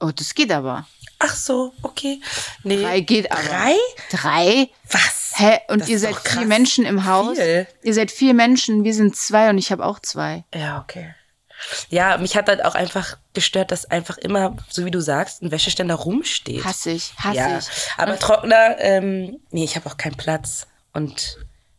Oh, 0.01 0.11
das 0.15 0.35
geht 0.35 0.53
aber. 0.53 0.87
Ach 1.19 1.35
so, 1.35 1.73
okay. 1.83 2.21
Nee. 2.65 2.83
Drei 2.83 3.01
geht 3.01 3.31
aber. 3.31 3.43
Drei? 3.43 3.75
Drei? 4.11 4.69
Was? 4.91 5.33
Hä? 5.37 5.61
Und 5.69 5.83
Das 5.83 5.89
ihr 5.89 5.99
seid 5.99 6.17
vier 6.17 6.47
Menschen 6.47 6.85
im 6.85 7.07
Haus? 7.07 7.39
viel. 7.39 7.67
Ihr 7.83 7.95
seid 7.95 8.11
vier 8.11 8.35
Menschen, 8.35 8.85
wir 8.85 8.95
sind 8.95 9.17
zwei 9.17 9.51
und 9.51 9.59
ich 9.59 9.73
habe 9.73 9.85
auch 9.85 10.01
zwei. 10.01 10.45
Ja, 10.55 10.81
okay. 10.81 11.15
Ja, 11.89 12.19
mich 12.19 12.37
hat 12.37 12.49
halt 12.49 12.65
auch 12.65 12.75
einfach 12.75 13.17
gestört, 13.33 13.71
dass 13.71 13.87
einfach 13.87 14.19
immer, 14.19 14.57
so 14.69 14.85
wie 14.85 14.91
du 14.91 15.01
sagst, 15.01 15.43
ein 15.43 15.51
Wäscheständer 15.51 15.95
rumsteht. 15.95 16.65
Hasse 16.65 16.91
ich, 16.91 17.13
hasse 17.17 17.37
ja, 17.37 17.59
ich. 17.59 17.67
aber 17.97 18.19
Trockner, 18.19 18.77
ähm, 18.81 19.39
nee, 19.51 19.65
ich 19.65 19.77
habe 19.77 19.89
auch 19.89 19.97
keinen 19.97 20.17
Platz. 20.17 20.67
Und 20.93 21.39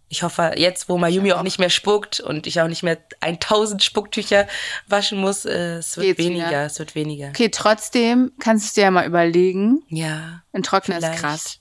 ich 0.10 0.24
hoffe, 0.24 0.54
jetzt, 0.58 0.88
wo 0.90 0.98
Mayumi 0.98 1.34
auch 1.34 1.42
nicht 1.44 1.60
mehr 1.60 1.70
spuckt 1.70 2.20
und 2.20 2.48
ich 2.48 2.62
auch 2.62 2.68
nicht 2.68 2.84
mehr 2.84 2.98
1000 3.22 3.84
Spucktücher 3.84 4.48
waschen 4.88 5.20
muss, 5.20 5.46
äh, 5.46 5.78
es 5.78 5.98
wird 5.98 6.08
Geht's 6.08 6.20
weniger, 6.20 6.48
wieder. 6.48 6.66
es 6.66 6.78
wird 6.80 6.96
weniger. 6.96 7.30
Okay, 7.30 7.50
trotzdem 7.50 8.32
kannst 8.40 8.66
du 8.66 8.68
es 8.68 8.74
dir 8.74 8.84
ja 8.84 8.92
mal 8.92 9.06
überlegen. 9.06 9.82
Ja. 9.90 10.44
Ein 10.54 10.64
Trockner 10.64 10.98
ist 10.98 11.04
Vielleicht. 11.06 11.20
krass. 11.22 11.60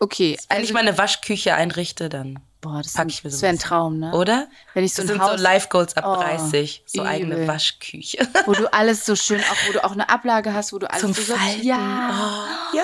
Okay, 0.00 0.36
Wenn 0.48 0.56
also, 0.58 0.68
ich 0.68 0.72
mal 0.74 0.80
eine 0.80 0.98
Waschküche 0.98 1.54
einrichte, 1.54 2.08
dann 2.08 2.40
boah, 2.60 2.82
das, 2.82 2.94
pack 2.94 3.06
ich 3.08 3.22
mir 3.24 3.30
das 3.30 3.40
wäre 3.42 3.50
ein 3.52 3.56
sowas 3.56 3.68
Traum, 3.68 3.98
ne? 4.00 4.12
Oder? 4.12 4.48
Wenn 4.74 4.84
ich 4.84 4.92
so 4.92 5.02
das 5.02 5.10
ein 5.10 5.14
sind 5.14 5.22
Haus- 5.22 5.36
so 5.38 5.42
Life 5.42 5.68
Goals 5.68 5.96
ab 5.96 6.04
Oh, 6.06 6.14
30. 6.20 6.82
So 6.86 7.02
eigene 7.02 7.34
übel. 7.36 7.48
Waschküche. 7.48 8.26
Wo 8.46 8.52
du 8.52 8.70
alles 8.72 9.06
so 9.06 9.14
schön, 9.16 9.40
auch 9.40 9.68
wo 9.68 9.72
du 9.72 9.84
auch 9.84 9.92
eine 9.92 10.08
Ablage 10.08 10.52
hast, 10.52 10.72
wo 10.72 10.78
du 10.78 10.90
alles 10.90 11.00
Zum 11.02 11.14
so 11.14 11.34
Falten. 11.36 11.62
Ja, 11.62 12.10
Oh, 12.72 12.76
ja. 12.76 12.82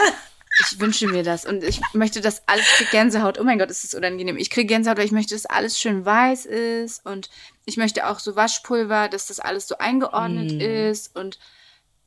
Ich 0.61 0.79
wünsche 0.81 1.07
mir 1.09 1.23
das 1.23 1.45
und 1.47 1.63
ich 1.65 1.81
möchte, 1.93 2.21
dass 2.21 2.47
alles 2.47 2.65
ich 2.67 2.77
krieg 2.77 2.91
Gänsehaut. 2.91 3.39
Oh 3.39 3.45
mein 3.45 3.59
Gott, 3.59 3.71
ist 3.71 3.85
das 3.85 3.95
unangenehm. 3.95 4.37
Ich 4.37 4.51
kriege 4.51 4.67
Gänsehaut, 4.67 4.99
weil 4.99 5.05
ich 5.07 5.13
möchte, 5.13 5.35
dass 5.35 5.47
alles 5.47 5.79
schön 5.81 6.05
weiß 6.05 6.47
ist 6.47 7.05
und 7.07 7.31
ich 7.65 7.77
möchte 7.77 8.07
auch 8.09 8.19
so 8.21 8.37
Waschpulver, 8.37 9.09
dass 9.09 9.27
das 9.27 9.41
alles 9.41 9.67
so 9.69 9.79
eingeordnet 9.79 10.53
Mm. 10.53 10.61
ist 10.61 11.17
und 11.17 11.39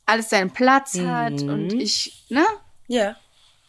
alles 0.05 0.29
seinen 0.29 0.51
Platz 0.51 0.97
hat 0.99 1.41
Mhm. 1.41 1.49
und 1.49 1.73
ich, 1.73 2.25
ne? 2.29 2.45
Ja. 2.87 3.15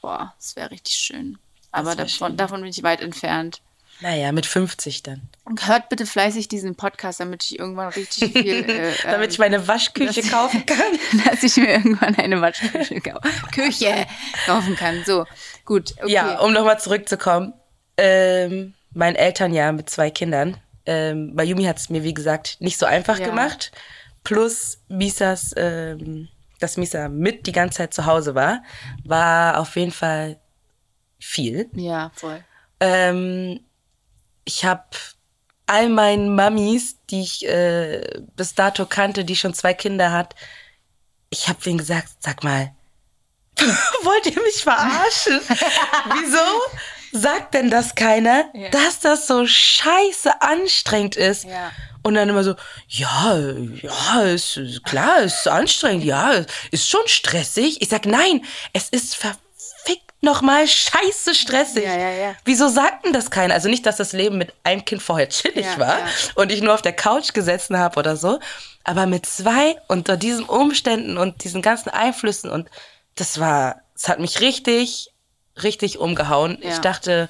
Boah, 0.00 0.34
das 0.38 0.56
wäre 0.56 0.70
richtig 0.70 0.94
schön. 0.96 1.38
Aber 1.70 1.94
davon, 1.96 2.28
schön. 2.28 2.36
davon 2.36 2.60
bin 2.62 2.70
ich 2.70 2.82
weit 2.82 3.00
entfernt. 3.00 3.60
Naja, 4.00 4.32
mit 4.32 4.44
50 4.46 5.02
dann. 5.02 5.22
Und 5.44 5.66
hört 5.68 5.88
bitte 5.88 6.04
fleißig 6.06 6.48
diesen 6.48 6.74
Podcast, 6.74 7.20
damit 7.20 7.44
ich 7.44 7.58
irgendwann 7.58 7.88
richtig 7.90 8.32
viel. 8.32 8.64
Äh, 8.68 8.92
Damit 9.04 9.32
ich 9.32 9.38
meine 9.38 9.66
Waschküche 9.68 10.20
das- 10.22 10.30
kaufen 10.30 10.64
kann. 10.66 10.98
dass 11.30 11.42
ich 11.42 11.56
mir 11.56 11.68
irgendwann 11.70 12.14
eine 12.16 12.40
Waschküche 12.40 13.00
Küche 13.52 14.06
kaufen 14.46 14.74
kann. 14.76 15.02
So, 15.06 15.26
gut. 15.64 15.94
Okay. 16.02 16.12
Ja, 16.12 16.40
um 16.40 16.52
nochmal 16.52 16.78
zurückzukommen. 16.80 17.54
Ähm, 17.96 18.74
meinen 18.92 19.16
Eltern 19.16 19.52
ja 19.52 19.70
mit 19.72 19.88
zwei 19.90 20.10
Kindern. 20.10 20.56
Ähm, 20.86 21.32
Mayumi 21.34 21.64
hat 21.64 21.78
es 21.78 21.88
mir, 21.88 22.02
wie 22.02 22.14
gesagt, 22.14 22.56
nicht 22.60 22.78
so 22.78 22.86
einfach 22.86 23.18
Ja. 23.18 23.26
gemacht. 23.26 23.70
Plus 24.24 24.78
Misas, 24.88 25.52
ähm, 25.56 26.28
dass 26.58 26.76
Misa 26.76 27.08
mit 27.08 27.46
die 27.46 27.52
ganze 27.52 27.78
Zeit 27.78 27.94
zu 27.94 28.06
Hause 28.06 28.34
war, 28.34 28.62
war 29.04 29.58
auf 29.60 29.76
jeden 29.76 29.92
Fall 29.92 30.38
viel. 31.20 31.68
ja, 31.74 32.10
voll. 32.14 32.42
Ähm, 32.80 33.60
ich 34.44 34.64
habe 34.64 34.84
all 35.66 35.88
meinen 35.88 36.34
Mamis, 36.34 36.96
die 37.10 37.22
ich 37.22 37.46
äh, 37.46 38.20
bis 38.36 38.54
dato 38.54 38.86
kannte, 38.86 39.24
die 39.24 39.36
schon 39.36 39.54
zwei 39.54 39.74
Kinder 39.74 40.12
hat, 40.12 40.34
ich 41.30 41.48
habe 41.48 41.60
denen 41.62 41.78
gesagt, 41.78 42.08
sag 42.20 42.44
mal, 42.44 42.72
wollt 44.02 44.26
ihr 44.26 44.42
mich 44.42 44.62
verarschen? 44.62 45.40
Wieso 46.20 47.18
sagt 47.18 47.54
denn 47.54 47.70
das 47.70 47.94
keiner, 47.94 48.44
Ja. 48.52 48.68
dass 48.70 49.00
das 49.00 49.26
so 49.26 49.46
scheiße 49.46 50.42
anstrengend 50.42 51.16
ist? 51.16 51.44
Ja. 51.44 51.70
Und 52.02 52.14
dann 52.14 52.28
immer 52.28 52.44
so, 52.44 52.54
ja, 52.88 53.38
ja, 53.80 54.20
ist 54.22 54.58
ist 54.58 54.84
klar, 54.84 55.22
ist 55.22 55.48
anstrengend, 55.48 56.04
ja, 56.04 56.44
ist 56.70 56.86
schon 56.88 57.06
stressig. 57.06 57.80
Ich 57.80 57.88
sag, 57.88 58.04
nein, 58.04 58.44
es 58.74 58.90
ist 58.90 59.16
verfickt 59.84 60.10
nochmal 60.22 60.66
scheiße 60.66 61.34
stressig. 61.34 61.84
Ja, 61.84 61.96
ja, 61.96 62.10
ja. 62.10 62.34
Wieso 62.44 62.68
sagt 62.68 63.04
denn 63.04 63.12
das 63.12 63.30
keiner? 63.30 63.54
Also 63.54 63.68
nicht, 63.68 63.84
dass 63.86 63.96
das 63.96 64.12
Leben 64.12 64.38
mit 64.38 64.52
einem 64.64 64.84
Kind 64.84 65.02
vorher 65.02 65.28
chillig 65.28 65.66
Ja, 65.66 65.78
war 65.78 65.98
ja. 65.98 66.06
und 66.36 66.50
ich 66.50 66.62
nur 66.62 66.74
auf 66.74 66.82
der 66.82 66.92
Couch 66.94 67.32
gesessen 67.34 67.78
habe 67.78 67.98
oder 67.98 68.16
so, 68.16 68.38
aber 68.84 69.06
mit 69.06 69.26
zwei 69.26 69.76
unter 69.88 70.16
diesen 70.16 70.44
Umständen 70.44 71.18
und 71.18 71.44
diesen 71.44 71.62
ganzen 71.62 71.90
Einflüssen 71.90 72.50
und 72.50 72.68
das 73.16 73.38
war, 73.38 73.76
es 73.94 74.08
hat 74.08 74.18
mich 74.18 74.40
richtig, 74.40 75.10
richtig 75.62 75.98
umgehauen. 75.98 76.58
Ja. 76.62 76.70
Ich 76.70 76.78
dachte, 76.78 77.28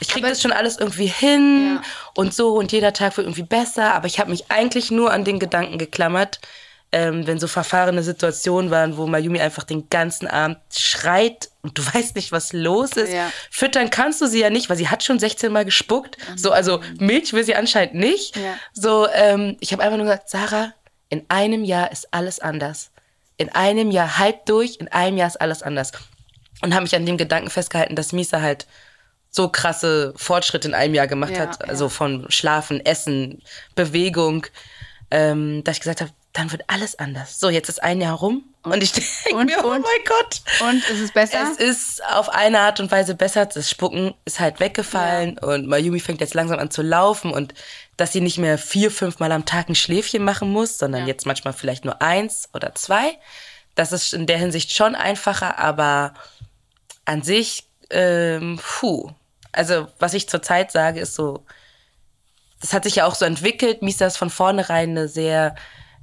ich 0.00 0.08
krieg 0.08 0.22
Aber- 0.24 0.30
das 0.30 0.40
schon 0.42 0.52
alles 0.52 0.78
irgendwie 0.78 1.06
hin 1.06 1.80
und 2.14 2.34
so 2.34 2.54
und 2.54 2.72
jeder 2.72 2.92
Tag 2.92 3.16
wird 3.16 3.26
irgendwie 3.26 3.42
besser, 3.44 3.94
aber 3.94 4.06
ich 4.06 4.18
habe 4.18 4.30
mich 4.30 4.50
eigentlich 4.50 4.90
nur 4.90 5.12
an 5.12 5.24
den 5.24 5.38
Gedanken 5.38 5.78
geklammert, 5.78 6.40
ähm, 6.92 7.26
wenn 7.26 7.38
so 7.38 7.48
verfahrene 7.48 8.02
Situationen 8.02 8.70
waren, 8.70 8.98
wo 8.98 9.06
Mayumi 9.06 9.40
einfach 9.40 9.64
den 9.64 9.88
ganzen 9.88 10.28
Abend 10.28 10.58
schreit 10.70 11.48
und 11.62 11.78
du 11.78 11.82
weißt 11.94 12.14
nicht, 12.16 12.32
was 12.32 12.52
los 12.52 12.92
ist. 12.92 13.12
Ja. 13.12 13.32
Füttern 13.50 13.88
kannst 13.90 14.20
du 14.20 14.26
sie 14.26 14.40
ja 14.40 14.50
nicht, 14.50 14.68
weil 14.68 14.76
sie 14.76 14.88
hat 14.88 15.02
schon 15.02 15.18
16 15.18 15.50
Mal 15.50 15.64
gespuckt. 15.64 16.18
So, 16.36 16.52
also 16.52 16.80
Milch 16.98 17.32
will 17.32 17.44
sie 17.44 17.54
anscheinend 17.54 17.94
nicht. 17.94 18.36
Ja. 18.36 18.56
So, 18.74 19.08
ähm, 19.08 19.56
ich 19.60 19.72
habe 19.72 19.82
einfach 19.82 19.96
nur 19.96 20.06
gesagt, 20.06 20.28
Sarah, 20.28 20.74
in 21.08 21.24
einem 21.28 21.64
Jahr 21.64 21.90
ist 21.90 22.12
alles 22.12 22.40
anders. 22.40 22.90
In 23.38 23.48
einem 23.48 23.90
Jahr 23.90 24.18
halb 24.18 24.46
durch, 24.46 24.76
in 24.76 24.88
einem 24.88 25.16
Jahr 25.16 25.28
ist 25.28 25.40
alles 25.40 25.62
anders. 25.62 25.92
Und 26.62 26.74
habe 26.74 26.82
mich 26.82 26.94
an 26.94 27.06
dem 27.06 27.16
Gedanken 27.16 27.50
festgehalten, 27.50 27.96
dass 27.96 28.12
Misa 28.12 28.40
halt 28.40 28.66
so 29.30 29.48
krasse 29.48 30.12
Fortschritte 30.16 30.68
in 30.68 30.74
einem 30.74 30.94
Jahr 30.94 31.06
gemacht 31.06 31.32
Ja, 31.32 31.40
hat. 31.40 31.68
Also 31.68 31.88
von 31.88 32.26
Schlafen, 32.28 32.84
Essen, 32.84 33.42
Bewegung, 33.74 34.46
ähm, 35.10 35.64
dass 35.64 35.76
ich 35.76 35.80
gesagt 35.80 36.02
habe, 36.02 36.12
dann 36.32 36.50
wird 36.50 36.62
alles 36.68 36.98
anders. 36.98 37.38
So, 37.38 37.50
jetzt 37.50 37.68
ist 37.68 37.82
ein 37.82 38.00
Jahr 38.00 38.14
rum 38.16 38.44
und 38.62 38.82
ich 38.82 38.92
denke 38.92 39.34
und- 39.38 39.46
mir, 39.46 39.58
oh 39.64 39.68
und? 39.68 39.82
mein 39.82 40.04
Gott. 40.06 40.40
Und 40.68 40.88
ist 40.88 41.00
es 41.00 41.12
besser? 41.12 41.42
Es 41.42 41.58
ist 41.58 42.04
auf 42.06 42.30
eine 42.30 42.60
Art 42.60 42.80
und 42.80 42.90
Weise 42.90 43.14
besser. 43.14 43.44
Das 43.46 43.68
Spucken 43.68 44.14
ist 44.24 44.40
halt 44.40 44.58
weggefallen 44.60 45.36
und 45.38 45.66
Mayumi 45.68 46.00
fängt 46.00 46.20
jetzt 46.20 46.34
langsam 46.34 46.58
an 46.58 46.70
zu 46.70 46.80
laufen 46.82 47.32
und 47.32 47.52
dass 47.98 48.12
sie 48.12 48.20
nicht 48.22 48.38
mehr 48.38 48.56
vier, 48.56 48.90
fünf 48.90 49.18
Mal 49.18 49.30
am 49.32 49.44
Tag 49.44 49.68
ein 49.68 49.74
Schläfchen 49.74 50.24
machen 50.24 50.48
muss, 50.50 50.78
sondern 50.78 51.02
Ja. 51.02 51.08
jetzt 51.08 51.26
manchmal 51.26 51.52
vielleicht 51.52 51.84
nur 51.84 52.00
eins 52.00 52.48
oder 52.54 52.74
zwei. 52.74 53.18
Das 53.74 53.92
ist 53.92 54.14
in 54.14 54.26
der 54.26 54.38
Hinsicht 54.38 54.72
schon 54.72 54.94
einfacher, 54.94 55.58
aber 55.58 56.14
an 57.04 57.22
sich, 57.22 57.64
ähm, 57.90 58.58
puh. 58.62 59.10
Also, 59.52 59.88
was 59.98 60.14
ich 60.14 60.28
zurzeit 60.30 60.72
sage, 60.72 61.00
ist 61.00 61.14
so, 61.14 61.44
das 62.62 62.72
hat 62.72 62.84
sich 62.84 62.96
ja 62.96 63.06
auch 63.06 63.14
so 63.14 63.24
entwickelt. 63.26 63.82
Misa 63.82 64.06
ist 64.06 64.16
von 64.16 64.30
vornherein 64.30 64.90
eine 64.90 65.08
sehr 65.08 65.54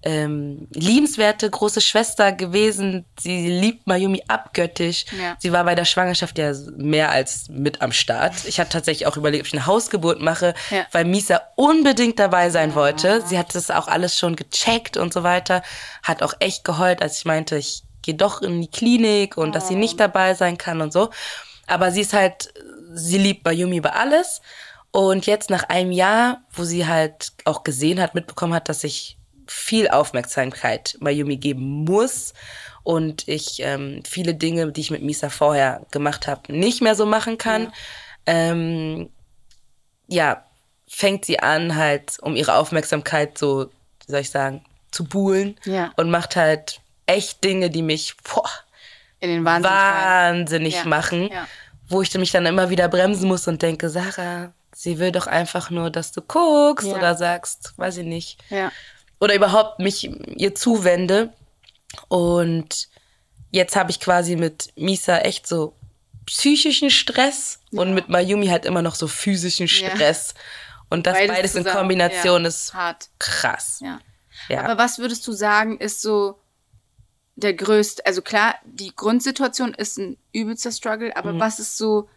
ähm, 0.03 0.67
liebenswerte 0.71 1.49
große 1.49 1.81
Schwester 1.81 2.31
gewesen. 2.31 3.05
Sie 3.19 3.47
liebt 3.49 3.85
Mayumi 3.88 4.23
abgöttisch. 4.27 5.05
Ja. 5.21 5.35
Sie 5.39 5.51
war 5.51 5.63
bei 5.65 5.75
der 5.75 5.85
Schwangerschaft 5.85 6.38
ja 6.38 6.53
mehr 6.77 7.12
als 7.12 7.49
mit 7.49 7.81
am 7.81 7.91
Start. 7.91 8.33
Ich 8.45 8.59
hatte 8.59 8.71
tatsächlich 8.71 9.07
auch 9.07 9.17
überlegt, 9.17 9.41
ob 9.43 9.47
ich 9.47 9.53
eine 9.53 9.65
Hausgeburt 9.65 10.21
mache, 10.21 10.53
Ja. 10.69 10.85
weil 10.91 11.05
Misa 11.05 11.41
unbedingt 11.55 12.17
dabei 12.19 12.49
sein 12.49 12.75
wollte. 12.75 13.21
Sie 13.25 13.38
hat 13.38 13.53
das 13.55 13.71
auch 13.71 13.88
alles 13.88 14.17
schon 14.17 14.35
gecheckt 14.35 14.95
und 14.97 15.13
so 15.13 15.23
weiter. 15.23 15.63
Hat 16.03 16.23
auch 16.23 16.33
echt 16.39 16.63
geheult, 16.63 17.01
als 17.01 17.17
ich 17.19 17.25
meinte, 17.25 17.57
ich 17.57 17.83
gehe 18.01 18.15
doch 18.15 18.41
in 18.41 18.62
die 18.62 18.69
Klinik 18.71 19.35
und 19.38 19.53
dass 19.53 19.67
sie 19.67 19.75
nicht 19.75 19.99
dabei 19.99 20.33
sein 20.33 20.57
kann 20.57 20.79
und 20.81 20.93
so. 20.93 21.09
Aber 21.67 21.91
sie 21.91 22.01
ist 22.01 22.13
halt, 22.13 22.53
sie 22.93 23.17
liebt 23.17 23.43
Mayumi 23.45 23.77
über 23.77 23.95
alles. 23.95 24.41
Und 24.91 25.27
jetzt 25.27 25.51
nach 25.51 25.69
einem 25.69 25.91
Jahr, 25.91 26.41
wo 26.51 26.63
sie 26.63 26.88
halt 26.88 27.33
auch 27.45 27.63
gesehen 27.63 28.01
hat, 28.01 28.15
mitbekommen 28.15 28.55
hat, 28.55 28.69
dass 28.69 28.83
ich 28.83 29.17
viel 29.49 29.88
Aufmerksamkeit 29.89 30.95
Mayumi 30.99 31.38
geben 31.38 31.83
muss 31.85 32.33
und 32.83 33.27
ich 33.27 33.62
ähm, 33.62 34.01
viele 34.07 34.35
Dinge, 34.35 34.71
die 34.71 34.81
ich 34.81 34.91
mit 34.91 35.01
Misa 35.03 35.29
vorher 35.29 35.85
gemacht 35.91 36.27
habe, 36.27 36.53
nicht 36.53 36.81
mehr 36.81 36.95
so 36.95 37.05
machen 37.05 37.38
kann, 37.38 37.73
ähm, 38.25 39.09
ja, 40.07 40.43
fängt 40.88 41.25
sie 41.25 41.39
an, 41.39 41.75
halt, 41.75 42.17
um 42.21 42.35
ihre 42.35 42.55
Aufmerksamkeit 42.55 43.38
so, 43.38 43.69
wie 44.05 44.12
soll 44.12 44.21
ich 44.21 44.29
sagen, 44.31 44.63
zu 44.91 45.03
buhlen 45.03 45.55
Ja. 45.65 45.91
und 45.97 46.09
macht 46.09 46.35
halt 46.35 46.81
echt 47.05 47.43
Dinge, 47.43 47.69
die 47.69 47.81
mich 47.83 48.15
boah, 48.23 48.49
In 49.19 49.29
den 49.29 49.45
Wahnsinn. 49.45 49.69
wahnsinnig 49.71 50.75
Ja, 50.75 50.85
machen, 50.85 51.29
ja. 51.31 51.47
wo 51.88 52.01
ich 52.01 52.13
mich 52.15 52.31
dann 52.31 52.45
immer 52.45 52.69
wieder 52.69 52.88
bremsen 52.88 53.27
muss 53.27 53.47
und 53.47 53.62
denke, 53.62 53.89
Sarah, 53.89 54.51
sie 54.73 54.97
will 54.99 55.12
doch 55.12 55.27
einfach 55.27 55.69
nur, 55.69 55.89
dass 55.91 56.12
du 56.12 56.21
guckst 56.21 56.88
Ja. 56.88 56.95
oder 56.97 57.15
sagst, 57.15 57.73
weiß 57.77 57.97
ich 57.97 58.05
nicht, 58.05 58.39
Ja. 58.49 58.71
Oder 59.19 59.36
überhaupt 59.36 59.79
mich 59.79 60.10
ihr 60.38 60.55
zuwende. 60.55 61.34
Und 62.08 62.88
jetzt 63.51 63.75
habe 63.75 63.91
ich 63.91 63.99
quasi 63.99 64.36
mit 64.36 64.71
Misa 64.75 65.17
echt 65.19 65.47
so 65.47 65.75
psychischen 66.25 66.89
Stress 66.89 67.60
und 67.71 67.93
mit 67.93 68.10
Mayumi 68.10 68.47
halt 68.47 68.65
immer 68.65 68.82
noch 68.82 68.95
so 68.95 69.08
physischen 69.08 69.67
Ja. 69.67 69.89
Stress. 69.91 70.34
Und 70.91 71.05
das 71.08 71.15
Beides 71.15 71.36
beides 71.36 71.55
in 71.55 71.63
zusammen, 71.63 71.79
Kombination 71.79 72.41
ja. 72.43 72.47
ist 72.47 72.73
Hart. 72.73 73.10
krass. 73.19 73.79
Ja. 73.84 73.99
Ja. 74.47 74.63
Aber 74.63 74.77
was 74.82 74.99
würdest 74.99 75.25
du 75.27 75.32
sagen, 75.34 75.77
ist 75.79 76.01
so 76.01 76.39
der 77.36 77.53
größte, 77.53 78.05
also 78.05 78.21
klar, 78.21 78.55
die 78.65 78.95
Grundsituation 78.95 79.73
ist 79.73 79.97
ein 79.97 80.17
übelster 80.34 80.71
Struggle, 80.71 81.15
aber 81.15 81.34
Mhm. 81.34 81.39
was 81.39 81.60
ist 81.60 81.77
so, 81.77 82.10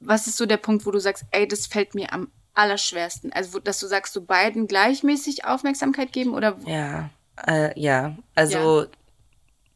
was 0.00 0.26
ist 0.26 0.36
so 0.36 0.46
der 0.46 0.56
Punkt, 0.56 0.86
wo 0.86 0.90
du 0.90 0.98
sagst, 0.98 1.24
ey, 1.30 1.46
das 1.46 1.66
fällt 1.66 1.94
mir 1.94 2.12
am 2.12 2.30
allerschwersten? 2.54 3.32
Also, 3.32 3.58
dass 3.58 3.80
du 3.80 3.86
sagst, 3.86 4.12
so 4.12 4.22
beiden 4.22 4.66
gleichmäßig 4.66 5.44
Aufmerksamkeit 5.44 6.12
geben 6.12 6.34
oder 6.34 6.56
Ja, 6.66 7.10
äh, 7.46 7.78
ja. 7.78 8.16
Also 8.34 8.86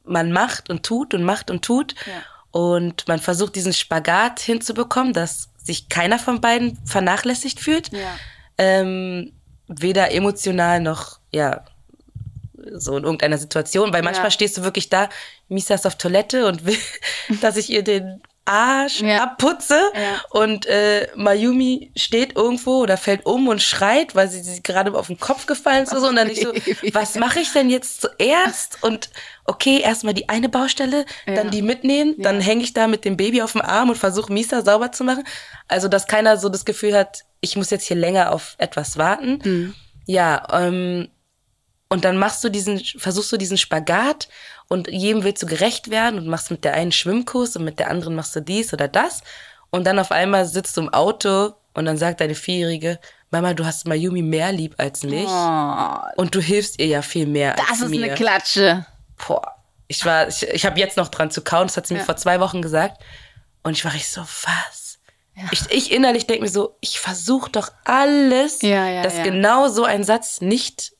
man 0.04 0.32
macht 0.32 0.70
und 0.70 0.84
tut 0.84 1.14
und 1.14 1.22
macht 1.24 1.50
und 1.50 1.64
tut. 1.64 1.94
Ja. 2.06 2.22
Und 2.50 3.06
man 3.08 3.18
versucht 3.18 3.56
diesen 3.56 3.72
Spagat 3.74 4.40
hinzubekommen, 4.40 5.12
dass 5.12 5.50
sich 5.62 5.88
keiner 5.88 6.18
von 6.18 6.40
beiden 6.40 6.78
vernachlässigt 6.86 7.60
fühlt. 7.60 7.92
Ja. 7.92 8.16
Ähm, 8.56 9.32
weder 9.66 10.12
emotional 10.12 10.80
noch, 10.80 11.18
ja, 11.30 11.64
so 12.72 12.96
in 12.96 13.04
irgendeiner 13.04 13.38
Situation, 13.38 13.92
weil 13.92 14.02
manchmal 14.02 14.26
Ja. 14.26 14.30
stehst 14.30 14.56
du 14.56 14.62
wirklich 14.62 14.88
da, 14.88 15.08
Misa 15.48 15.74
ist 15.74 15.86
auf 15.86 15.96
Toilette 15.96 16.46
und 16.46 16.64
will, 16.64 16.76
dass 17.42 17.56
ich 17.56 17.70
ihr 17.70 17.82
den 17.82 18.22
Arsch 18.48 19.00
Ja. 19.00 19.22
abputze 19.22 19.78
Ja. 19.94 20.20
und 20.30 20.66
äh, 20.66 21.08
Mayumi 21.14 21.92
steht 21.96 22.36
irgendwo 22.36 22.78
oder 22.82 22.96
fällt 22.96 23.26
um 23.26 23.46
und 23.48 23.62
schreit, 23.62 24.14
weil 24.14 24.28
sie, 24.28 24.40
sie 24.42 24.62
gerade 24.62 24.92
auf 24.94 25.06
den 25.08 25.18
Kopf 25.20 25.46
gefallen 25.46 25.84
ist 25.84 25.90
so 25.90 26.06
und 26.08 26.16
dann 26.16 26.30
ich 26.30 26.40
so, 26.40 26.52
was 26.92 27.14
mache 27.16 27.40
ich 27.40 27.52
denn 27.52 27.68
jetzt 27.70 28.00
zuerst 28.00 28.82
und 28.82 29.10
okay, 29.44 29.80
erstmal 29.80 30.14
die 30.14 30.28
eine 30.28 30.48
Baustelle, 30.48 31.04
Ja. 31.26 31.34
dann 31.34 31.50
die 31.50 31.62
mitnehmen, 31.62 32.14
dann 32.18 32.40
hänge 32.40 32.62
ich 32.62 32.72
da 32.72 32.86
mit 32.86 33.04
dem 33.04 33.16
Baby 33.16 33.42
auf 33.42 33.52
dem 33.52 33.60
Arm 33.62 33.90
und 33.90 33.96
versuche 33.96 34.32
Misa 34.32 34.62
sauber 34.62 34.92
zu 34.92 35.04
machen, 35.04 35.24
also 35.68 35.88
dass 35.88 36.06
keiner 36.06 36.36
so 36.36 36.48
das 36.48 36.64
Gefühl 36.64 36.96
hat, 36.96 37.24
ich 37.40 37.56
muss 37.56 37.70
jetzt 37.70 37.86
hier 37.86 37.96
länger 37.96 38.32
auf 38.32 38.54
etwas 38.58 38.96
warten. 38.98 39.38
Mhm. 39.44 39.74
Ja, 40.06 40.46
ähm, 40.52 41.08
und 41.90 42.04
dann 42.04 42.18
machst 42.18 42.44
du 42.44 42.48
diesen, 42.50 42.80
versuchst 42.80 43.32
du 43.32 43.36
diesen 43.38 43.56
Spagat 43.56 44.28
und 44.68 44.88
jedem 44.88 45.24
willst 45.24 45.42
du 45.42 45.46
gerecht 45.46 45.90
werden 45.90 46.18
und 46.18 46.26
machst 46.26 46.50
mit 46.50 46.64
der 46.64 46.74
einen 46.74 46.92
Schwimmkurs 46.92 47.56
und 47.56 47.64
mit 47.64 47.78
der 47.78 47.90
anderen 47.90 48.14
machst 48.14 48.36
du 48.36 48.40
dies 48.40 48.72
oder 48.72 48.86
das. 48.88 49.22
Und 49.70 49.84
dann 49.86 49.98
auf 49.98 50.12
einmal 50.12 50.46
sitzt 50.46 50.76
du 50.76 50.82
im 50.82 50.88
Auto 50.92 51.54
und 51.74 51.84
dann 51.86 51.96
sagt 51.98 52.20
deine 52.20 52.34
Vierjährige, 52.34 52.98
Mama, 53.30 53.52
du 53.54 53.64
hast 53.66 53.86
Mayumi 53.86 54.22
mehr 54.22 54.52
lieb 54.52 54.74
als 54.78 55.02
mich. 55.04 55.26
Oh, 55.28 55.96
Und 56.16 56.34
du 56.34 56.40
hilfst 56.40 56.78
ihr 56.80 56.86
ja 56.86 57.02
viel 57.02 57.26
mehr 57.26 57.54
das 57.54 57.68
als 57.68 57.80
ist 57.82 57.90
mir. 57.90 58.04
eine 58.06 58.14
Klatsche. 58.14 58.86
Boah, 59.26 59.54
ich 59.86 60.04
war, 60.04 60.28
ich, 60.28 60.42
ich 60.48 60.64
habe 60.66 60.78
jetzt 60.78 60.96
noch 60.96 61.08
dran 61.08 61.30
zu 61.30 61.42
kauen, 61.42 61.66
das 61.66 61.76
hat 61.76 61.86
sie 61.86 61.94
mir 61.94 62.00
Ja. 62.00 62.06
vor 62.06 62.16
zwei 62.16 62.40
Wochen 62.40 62.62
gesagt. 62.62 63.02
Und 63.62 63.72
ich 63.72 63.84
war 63.84 63.92
richtig 63.92 64.10
so, 64.12 64.22
was? 64.22 64.98
Ich, 65.52 65.60
ich 65.70 65.92
innerlich 65.92 66.26
denke 66.26 66.42
mir 66.42 66.50
so, 66.50 66.76
ich 66.80 66.98
versuche 66.98 67.50
doch 67.50 67.70
alles, 67.84 68.60
Ja, 68.62 68.88
ja, 68.88 69.02
dass 69.02 69.18
ja. 69.18 69.22
genau 69.22 69.68
so 69.68 69.84
ein 69.84 70.02
Satz 70.04 70.40
nicht 70.40 70.92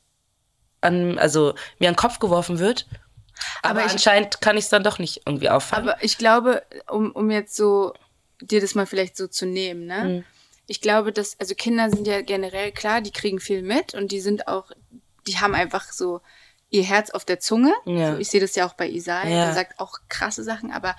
an, 0.81 1.17
also 1.19 1.55
mir 1.79 1.89
an 1.89 1.93
den 1.93 1.97
Kopf 1.97 2.19
geworfen 2.19 2.57
wird. 2.59 2.85
Aber, 3.61 3.79
Aber 3.79 3.85
ich- 3.85 3.91
anscheinend 3.91 4.41
kann 4.41 4.57
ich 4.57 4.65
es 4.65 4.69
dann 4.69 4.83
doch 4.83 4.99
nicht 4.99 5.21
irgendwie 5.25 5.49
auffangen. 5.49 5.89
Aber 5.89 6.03
ich 6.03 6.17
glaube, 6.17 6.63
um, 6.89 7.11
um 7.11 7.29
jetzt 7.31 7.55
so 7.55 7.93
dir 8.41 8.61
das 8.61 8.75
mal 8.75 8.85
vielleicht 8.85 9.17
so 9.17 9.27
zu 9.27 9.45
nehmen, 9.45 9.85
ne? 9.85 10.03
Mhm. 10.03 10.23
Ich 10.67 10.81
glaube, 10.81 11.11
dass, 11.11 11.39
also 11.39 11.55
Kinder 11.55 11.89
sind 11.89 12.05
ja 12.07 12.21
generell 12.21 12.71
klar, 12.71 13.01
die 13.01 13.11
kriegen 13.11 13.39
viel 13.39 13.63
mit 13.63 13.95
und 13.95 14.11
die 14.11 14.19
sind 14.21 14.47
auch, 14.47 14.71
die 15.27 15.37
haben 15.39 15.55
einfach 15.55 15.91
so 15.91 16.21
ihr 16.69 16.83
Herz 16.83 17.09
auf 17.09 17.25
der 17.25 17.39
Zunge. 17.39 17.73
Ja. 17.85 18.13
So, 18.13 18.19
ich 18.19 18.29
sehe 18.29 18.39
das 18.39 18.55
ja 18.55 18.67
auch 18.67 18.73
bei 18.73 18.87
Isai, 18.87 19.31
Ja. 19.31 19.45
der 19.45 19.53
sagt 19.55 19.79
auch 19.79 19.97
krasse 20.09 20.43
Sachen, 20.43 20.71
aber 20.71 20.95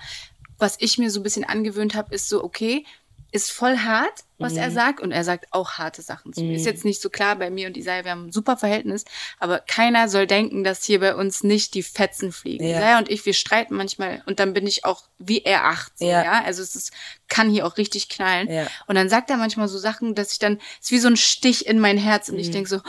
was 0.57 0.75
ich 0.79 0.97
mir 0.97 1.09
so 1.09 1.19
ein 1.21 1.23
bisschen 1.23 1.45
angewöhnt 1.45 1.95
habe, 1.95 2.13
ist 2.13 2.27
so, 2.29 2.43
okay, 2.43 2.85
ist 3.31 3.51
voll 3.51 3.77
hart, 3.77 4.25
was 4.39 4.53
Mhm. 4.53 4.59
er 4.59 4.71
sagt 4.71 4.99
und 4.99 5.11
er 5.11 5.23
sagt 5.23 5.45
auch 5.51 5.73
harte 5.73 6.01
Sachen 6.01 6.33
zu 6.33 6.41
mir. 6.41 6.55
Ist 6.55 6.65
jetzt 6.65 6.83
nicht 6.83 7.01
so 7.01 7.09
klar 7.09 7.35
bei 7.37 7.49
mir 7.49 7.67
und 7.67 7.77
Isai, 7.77 8.03
wir 8.03 8.11
haben 8.11 8.27
ein 8.27 8.31
super 8.31 8.57
Verhältnis, 8.57 9.05
aber 9.39 9.59
keiner 9.59 10.09
soll 10.09 10.27
denken, 10.27 10.63
dass 10.65 10.83
hier 10.83 10.99
bei 10.99 11.15
uns 11.15 11.43
nicht 11.43 11.73
die 11.73 11.83
Fetzen 11.83 12.31
fliegen. 12.31 12.65
Ja. 12.65 12.77
Isai 12.77 12.97
und 12.97 13.09
ich, 13.09 13.25
wir 13.25 13.33
streiten 13.33 13.75
manchmal 13.75 14.21
und 14.25 14.39
dann 14.39 14.53
bin 14.53 14.67
ich 14.67 14.83
auch 14.83 15.03
wie 15.17 15.43
er 15.43 15.63
acht, 15.65 15.93
Ja. 15.99 16.23
ja. 16.23 16.43
Also 16.43 16.61
es 16.61 16.75
ist, 16.75 16.91
kann 17.29 17.49
hier 17.49 17.65
auch 17.65 17.77
richtig 17.77 18.09
knallen. 18.09 18.51
Ja. 18.51 18.67
Und 18.87 18.95
dann 18.95 19.07
sagt 19.09 19.29
er 19.29 19.37
manchmal 19.37 19.67
so 19.69 19.77
Sachen, 19.77 20.13
dass 20.15 20.33
ich 20.33 20.39
dann, 20.39 20.57
es 20.79 20.87
ist 20.87 20.91
wie 20.91 20.99
so 20.99 21.07
ein 21.07 21.17
Stich 21.17 21.65
in 21.67 21.79
mein 21.79 21.97
Herz 21.97 22.27
und 22.29 22.35
Mhm. 22.35 22.41
ich 22.41 22.51
denk 22.51 22.67
so, 22.67 22.81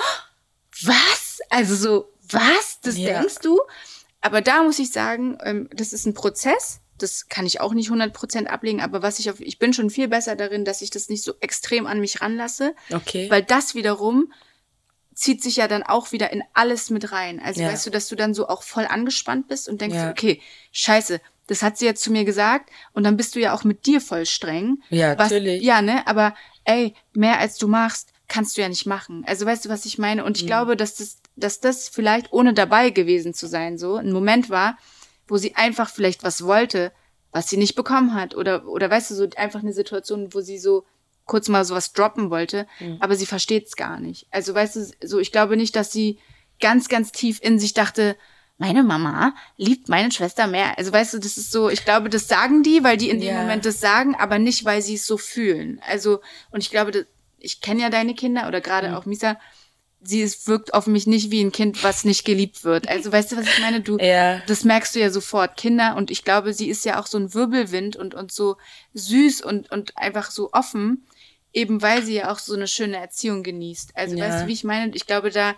was? 0.82 1.40
Also 1.50 1.74
so, 1.76 2.12
was? 2.28 2.80
Das 2.82 2.96
Ja. 2.96 3.20
denkst 3.20 3.36
du? 3.42 3.60
Aber 4.20 4.40
da 4.40 4.62
muss 4.62 4.78
ich 4.78 4.90
sagen, 4.92 5.38
ähm, 5.44 5.68
das 5.72 5.92
ist 5.92 6.06
ein 6.06 6.14
Prozess. 6.14 6.80
Das 7.02 7.28
kann 7.28 7.46
ich 7.46 7.60
auch 7.60 7.74
nicht 7.74 7.90
100% 7.90 8.46
ablegen, 8.46 8.80
aber 8.80 9.02
was 9.02 9.18
ich 9.18 9.30
auf, 9.30 9.40
ich 9.40 9.58
bin 9.58 9.72
schon 9.72 9.90
viel 9.90 10.08
besser 10.08 10.36
darin, 10.36 10.64
dass 10.64 10.82
ich 10.82 10.90
das 10.90 11.08
nicht 11.08 11.24
so 11.24 11.34
extrem 11.40 11.86
an 11.86 12.00
mich 12.00 12.20
ranlasse. 12.20 12.74
Okay. 12.92 13.28
Weil 13.30 13.42
das 13.42 13.74
wiederum 13.74 14.32
zieht 15.14 15.42
sich 15.42 15.56
ja 15.56 15.68
dann 15.68 15.82
auch 15.82 16.12
wieder 16.12 16.32
in 16.32 16.42
alles 16.54 16.88
mit 16.90 17.12
rein. 17.12 17.38
Also 17.40 17.60
Ja. 17.60 17.68
weißt 17.68 17.86
du, 17.86 17.90
dass 17.90 18.08
du 18.08 18.16
dann 18.16 18.32
so 18.34 18.48
auch 18.48 18.62
voll 18.62 18.86
angespannt 18.86 19.48
bist 19.48 19.68
und 19.68 19.80
denkst, 19.80 19.96
Ja. 19.96 20.10
okay, 20.10 20.40
scheiße, 20.72 21.20
das 21.48 21.62
hat 21.62 21.76
sie 21.76 21.84
jetzt 21.84 22.02
zu 22.02 22.10
mir 22.10 22.24
gesagt 22.24 22.70
und 22.92 23.04
dann 23.04 23.16
bist 23.16 23.34
du 23.34 23.40
ja 23.40 23.52
auch 23.54 23.64
mit 23.64 23.84
dir 23.86 24.00
voll 24.00 24.24
streng. 24.26 24.78
Ja, 24.88 25.18
was, 25.18 25.30
natürlich. 25.30 25.62
Ja, 25.62 25.82
ne, 25.82 26.06
aber 26.06 26.34
ey, 26.64 26.94
mehr 27.12 27.38
als 27.40 27.58
du 27.58 27.68
machst, 27.68 28.10
kannst 28.28 28.56
du 28.56 28.62
ja 28.62 28.68
nicht 28.68 28.86
machen. 28.86 29.24
Also 29.26 29.44
weißt 29.44 29.66
du, 29.66 29.68
was 29.68 29.84
ich 29.84 29.98
meine? 29.98 30.22
Mhm. 30.22 30.26
Und 30.28 30.38
ich 30.38 30.46
glaube, 30.46 30.76
dass 30.76 30.94
das, 30.94 31.18
dass 31.36 31.60
das 31.60 31.88
vielleicht 31.90 32.32
ohne 32.32 32.54
dabei 32.54 32.88
gewesen 32.90 33.34
zu 33.34 33.46
sein, 33.46 33.76
so 33.76 33.96
ein 33.96 34.12
Moment 34.12 34.48
war, 34.48 34.78
wo 35.28 35.36
sie 35.36 35.54
einfach 35.56 35.88
vielleicht 35.90 36.22
was 36.24 36.44
wollte, 36.44 36.92
was 37.30 37.48
sie 37.48 37.56
nicht 37.56 37.74
bekommen 37.74 38.14
hat. 38.14 38.34
Oder, 38.34 38.66
oder 38.66 38.90
weißt 38.90 39.10
du, 39.10 39.14
so 39.14 39.26
einfach 39.36 39.60
eine 39.60 39.72
Situation, 39.72 40.34
wo 40.34 40.40
sie 40.40 40.58
so 40.58 40.84
kurz 41.24 41.48
mal 41.48 41.64
sowas 41.64 41.92
droppen 41.92 42.30
wollte, 42.30 42.66
Mhm. 42.80 42.96
aber 43.00 43.14
sie 43.16 43.26
versteht's 43.26 43.76
gar 43.76 44.00
nicht. 44.00 44.26
Also 44.30 44.54
weißt 44.54 44.76
du, 44.76 44.90
so 45.06 45.18
ich 45.20 45.32
glaube 45.32 45.56
nicht, 45.56 45.76
dass 45.76 45.92
sie 45.92 46.18
ganz, 46.60 46.88
ganz 46.88 47.12
tief 47.12 47.38
in 47.42 47.58
sich 47.58 47.74
dachte, 47.74 48.16
meine 48.58 48.82
Mama 48.82 49.34
liebt 49.56 49.88
meine 49.88 50.12
Schwester 50.12 50.46
mehr. 50.46 50.76
Also 50.78 50.92
weißt 50.92 51.14
du, 51.14 51.18
das 51.18 51.36
ist 51.36 51.50
so, 51.50 51.68
ich 51.70 51.84
glaube, 51.84 52.10
das 52.10 52.28
sagen 52.28 52.62
die, 52.62 52.84
weil 52.84 52.96
die 52.96 53.08
in 53.08 53.20
dem 53.20 53.30
Ja. 53.34 53.40
Moment 53.40 53.64
das 53.64 53.80
sagen, 53.80 54.14
aber 54.16 54.38
nicht, 54.38 54.64
weil 54.64 54.82
sie 54.82 54.94
es 54.94 55.06
so 55.06 55.16
fühlen. 55.16 55.80
Also, 55.88 56.20
und 56.50 56.60
ich 56.62 56.70
glaube, 56.70 56.90
das, 56.90 57.04
ich 57.38 57.60
kenne 57.60 57.82
ja 57.82 57.90
deine 57.90 58.14
Kinder 58.14 58.46
oder 58.46 58.60
gerade 58.60 58.88
Mhm. 58.90 58.94
auch 58.94 59.06
Misa, 59.06 59.36
sie 60.04 60.24
wirkt 60.46 60.74
auf 60.74 60.86
mich 60.86 61.06
nicht 61.06 61.30
wie 61.30 61.42
ein 61.42 61.52
Kind, 61.52 61.82
was 61.84 62.04
nicht 62.04 62.24
geliebt 62.24 62.64
wird. 62.64 62.88
Also 62.88 63.12
weißt 63.12 63.32
du, 63.32 63.36
was 63.36 63.46
ich 63.46 63.58
meine? 63.60 63.80
Du, 63.80 63.98
Ja. 64.00 64.40
das 64.46 64.64
merkst 64.64 64.94
du 64.94 65.00
ja 65.00 65.10
sofort. 65.10 65.56
Kinder 65.56 65.96
und 65.96 66.10
ich 66.10 66.24
glaube, 66.24 66.52
sie 66.54 66.68
ist 66.68 66.84
ja 66.84 67.00
auch 67.00 67.06
so 67.06 67.18
ein 67.18 67.32
Wirbelwind 67.34 67.96
und, 67.96 68.14
und 68.14 68.32
so 68.32 68.56
süß 68.94 69.42
und, 69.42 69.70
und 69.70 69.96
einfach 69.96 70.30
so 70.30 70.50
offen, 70.52 71.06
eben 71.52 71.82
weil 71.82 72.02
sie 72.02 72.14
ja 72.14 72.32
auch 72.32 72.38
so 72.38 72.54
eine 72.54 72.66
schöne 72.68 72.96
Erziehung 72.96 73.42
genießt. 73.42 73.92
Also 73.96 74.16
Ja. 74.16 74.24
weißt 74.26 74.42
du, 74.42 74.46
wie 74.48 74.52
ich 74.52 74.64
meine? 74.64 74.94
Ich 74.94 75.06
glaube, 75.06 75.30
da, 75.30 75.54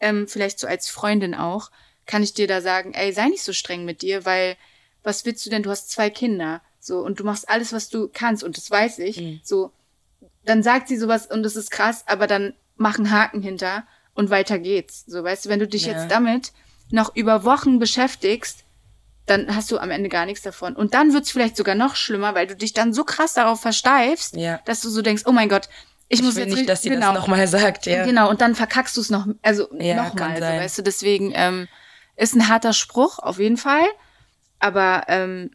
ähm, 0.00 0.28
vielleicht 0.28 0.58
so 0.58 0.66
als 0.66 0.88
Freundin 0.88 1.34
auch, 1.34 1.70
kann 2.04 2.22
ich 2.22 2.34
dir 2.34 2.46
da 2.46 2.60
sagen, 2.60 2.92
ey, 2.94 3.12
sei 3.12 3.28
nicht 3.28 3.42
so 3.42 3.52
streng 3.52 3.84
mit 3.84 4.02
dir, 4.02 4.24
weil 4.24 4.56
was 5.02 5.24
willst 5.24 5.44
du 5.46 5.50
denn? 5.50 5.62
Du 5.62 5.70
hast 5.70 5.90
zwei 5.90 6.10
Kinder, 6.10 6.60
so, 6.80 6.98
und 6.98 7.18
du 7.20 7.24
machst 7.24 7.48
alles, 7.48 7.72
was 7.72 7.88
du 7.88 8.08
kannst, 8.12 8.44
und 8.44 8.56
das 8.56 8.70
weiß 8.70 8.98
ich, 9.00 9.16
Mhm. 9.18 9.40
so, 9.42 9.72
dann 10.44 10.62
sagt 10.62 10.88
sie 10.88 10.96
sowas 10.96 11.26
und 11.26 11.42
das 11.42 11.56
ist 11.56 11.70
krass, 11.70 12.04
aber 12.06 12.26
dann 12.26 12.54
mach 12.76 12.98
einen 12.98 13.10
Haken 13.10 13.42
hinter 13.42 13.84
und 14.14 14.30
weiter 14.30 14.58
geht's. 14.58 15.04
So, 15.06 15.22
weißt 15.24 15.46
du, 15.46 15.48
wenn 15.48 15.58
du 15.60 15.66
dich 15.68 15.86
Ja. 15.86 15.92
jetzt 15.92 16.10
damit 16.10 16.52
noch 16.90 17.14
über 17.16 17.44
Wochen 17.44 17.78
beschäftigst, 17.78 18.64
dann 19.26 19.54
hast 19.54 19.70
du 19.72 19.78
am 19.78 19.90
Ende 19.90 20.08
gar 20.08 20.24
nichts 20.24 20.42
davon. 20.42 20.76
Und 20.76 20.94
dann 20.94 21.12
wird's 21.12 21.30
vielleicht 21.32 21.56
sogar 21.56 21.74
noch 21.74 21.96
schlimmer, 21.96 22.34
weil 22.34 22.46
du 22.46 22.54
dich 22.54 22.72
dann 22.74 22.92
so 22.92 23.02
krass 23.04 23.34
darauf 23.34 23.60
versteifst, 23.60 24.36
Ja. 24.36 24.60
dass 24.66 24.80
du 24.82 24.88
so 24.88 25.02
denkst, 25.02 25.24
oh 25.26 25.32
mein 25.32 25.48
Gott, 25.48 25.68
ich, 26.08 26.20
Ich 26.20 26.24
muss 26.24 26.36
will 26.36 26.44
jetzt 26.44 26.54
nicht, 26.54 26.68
dass 26.68 26.82
sie 26.82 26.90
genau. 26.90 27.12
das 27.12 27.20
nochmal 27.22 27.48
sagt, 27.48 27.86
ja. 27.86 28.04
Genau, 28.04 28.30
und 28.30 28.40
dann 28.40 28.54
verkackst 28.54 28.96
du 28.96 29.00
es 29.00 29.10
noch, 29.10 29.26
also 29.42 29.68
Ja, 29.80 29.96
nochmal, 30.04 30.36
so, 30.36 30.42
weißt 30.42 30.78
du, 30.78 30.82
deswegen 30.82 31.32
ähm, 31.34 31.66
ist 32.14 32.36
ein 32.36 32.48
harter 32.48 32.72
Spruch, 32.72 33.18
auf 33.18 33.40
jeden 33.40 33.56
Fall. 33.56 33.84
Aber 34.60 35.02
ähm, 35.08 35.50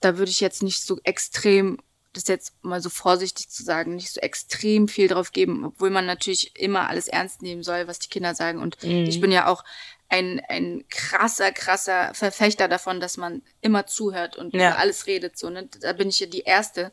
da 0.00 0.16
würde 0.16 0.30
ich 0.30 0.40
jetzt 0.40 0.62
nicht 0.62 0.82
so 0.82 0.98
extrem, 1.04 1.78
das 2.12 2.28
jetzt 2.28 2.52
mal 2.62 2.80
so 2.82 2.90
vorsichtig 2.90 3.48
zu 3.48 3.62
sagen, 3.62 3.94
nicht 3.94 4.12
so 4.12 4.20
extrem 4.20 4.86
viel 4.88 5.08
drauf 5.08 5.32
geben, 5.32 5.64
obwohl 5.64 5.90
man 5.90 6.04
natürlich 6.06 6.58
immer 6.60 6.88
alles 6.88 7.08
ernst 7.08 7.40
nehmen 7.42 7.62
soll, 7.62 7.88
was 7.88 7.98
die 7.98 8.08
Kinder 8.08 8.34
sagen. 8.34 8.60
Und 8.60 8.82
Mhm. 8.82 9.04
ich 9.06 9.20
bin 9.20 9.32
ja 9.32 9.46
auch 9.46 9.64
ein, 10.08 10.42
ein 10.48 10.84
krasser, 10.90 11.52
krasser 11.52 12.12
Verfechter 12.12 12.68
davon, 12.68 13.00
dass 13.00 13.16
man 13.16 13.40
immer 13.62 13.86
zuhört 13.86 14.36
und 14.36 14.52
Ja. 14.54 14.68
über 14.70 14.78
alles 14.78 15.06
redet. 15.06 15.38
So, 15.38 15.48
ne? 15.48 15.68
Da 15.80 15.94
bin 15.94 16.08
ich 16.10 16.20
ja 16.20 16.26
die 16.26 16.42
Erste. 16.42 16.92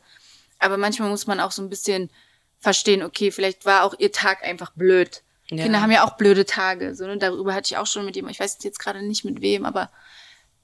Aber 0.58 0.78
manchmal 0.78 1.10
muss 1.10 1.26
man 1.26 1.38
auch 1.40 1.50
so 1.52 1.60
ein 1.62 1.68
bisschen 1.70 2.10
verstehen, 2.58 3.02
okay, 3.02 3.30
vielleicht 3.30 3.66
war 3.66 3.84
auch 3.84 3.94
ihr 3.98 4.12
Tag 4.12 4.42
einfach 4.42 4.72
blöd. 4.74 5.22
Ja. 5.50 5.64
Kinder 5.64 5.82
haben 5.82 5.90
ja 5.90 6.04
auch 6.04 6.16
blöde 6.16 6.46
Tage. 6.46 6.94
So, 6.94 7.06
ne? 7.06 7.18
Darüber 7.18 7.52
hatte 7.54 7.72
ich 7.72 7.76
auch 7.76 7.86
schon 7.86 8.04
mit 8.06 8.16
jemandem, 8.16 8.34
ich 8.34 8.40
weiß 8.40 8.56
jetzt 8.62 8.78
gerade 8.78 9.02
nicht 9.02 9.24
mit 9.24 9.40
wem, 9.42 9.66
aber 9.66 9.90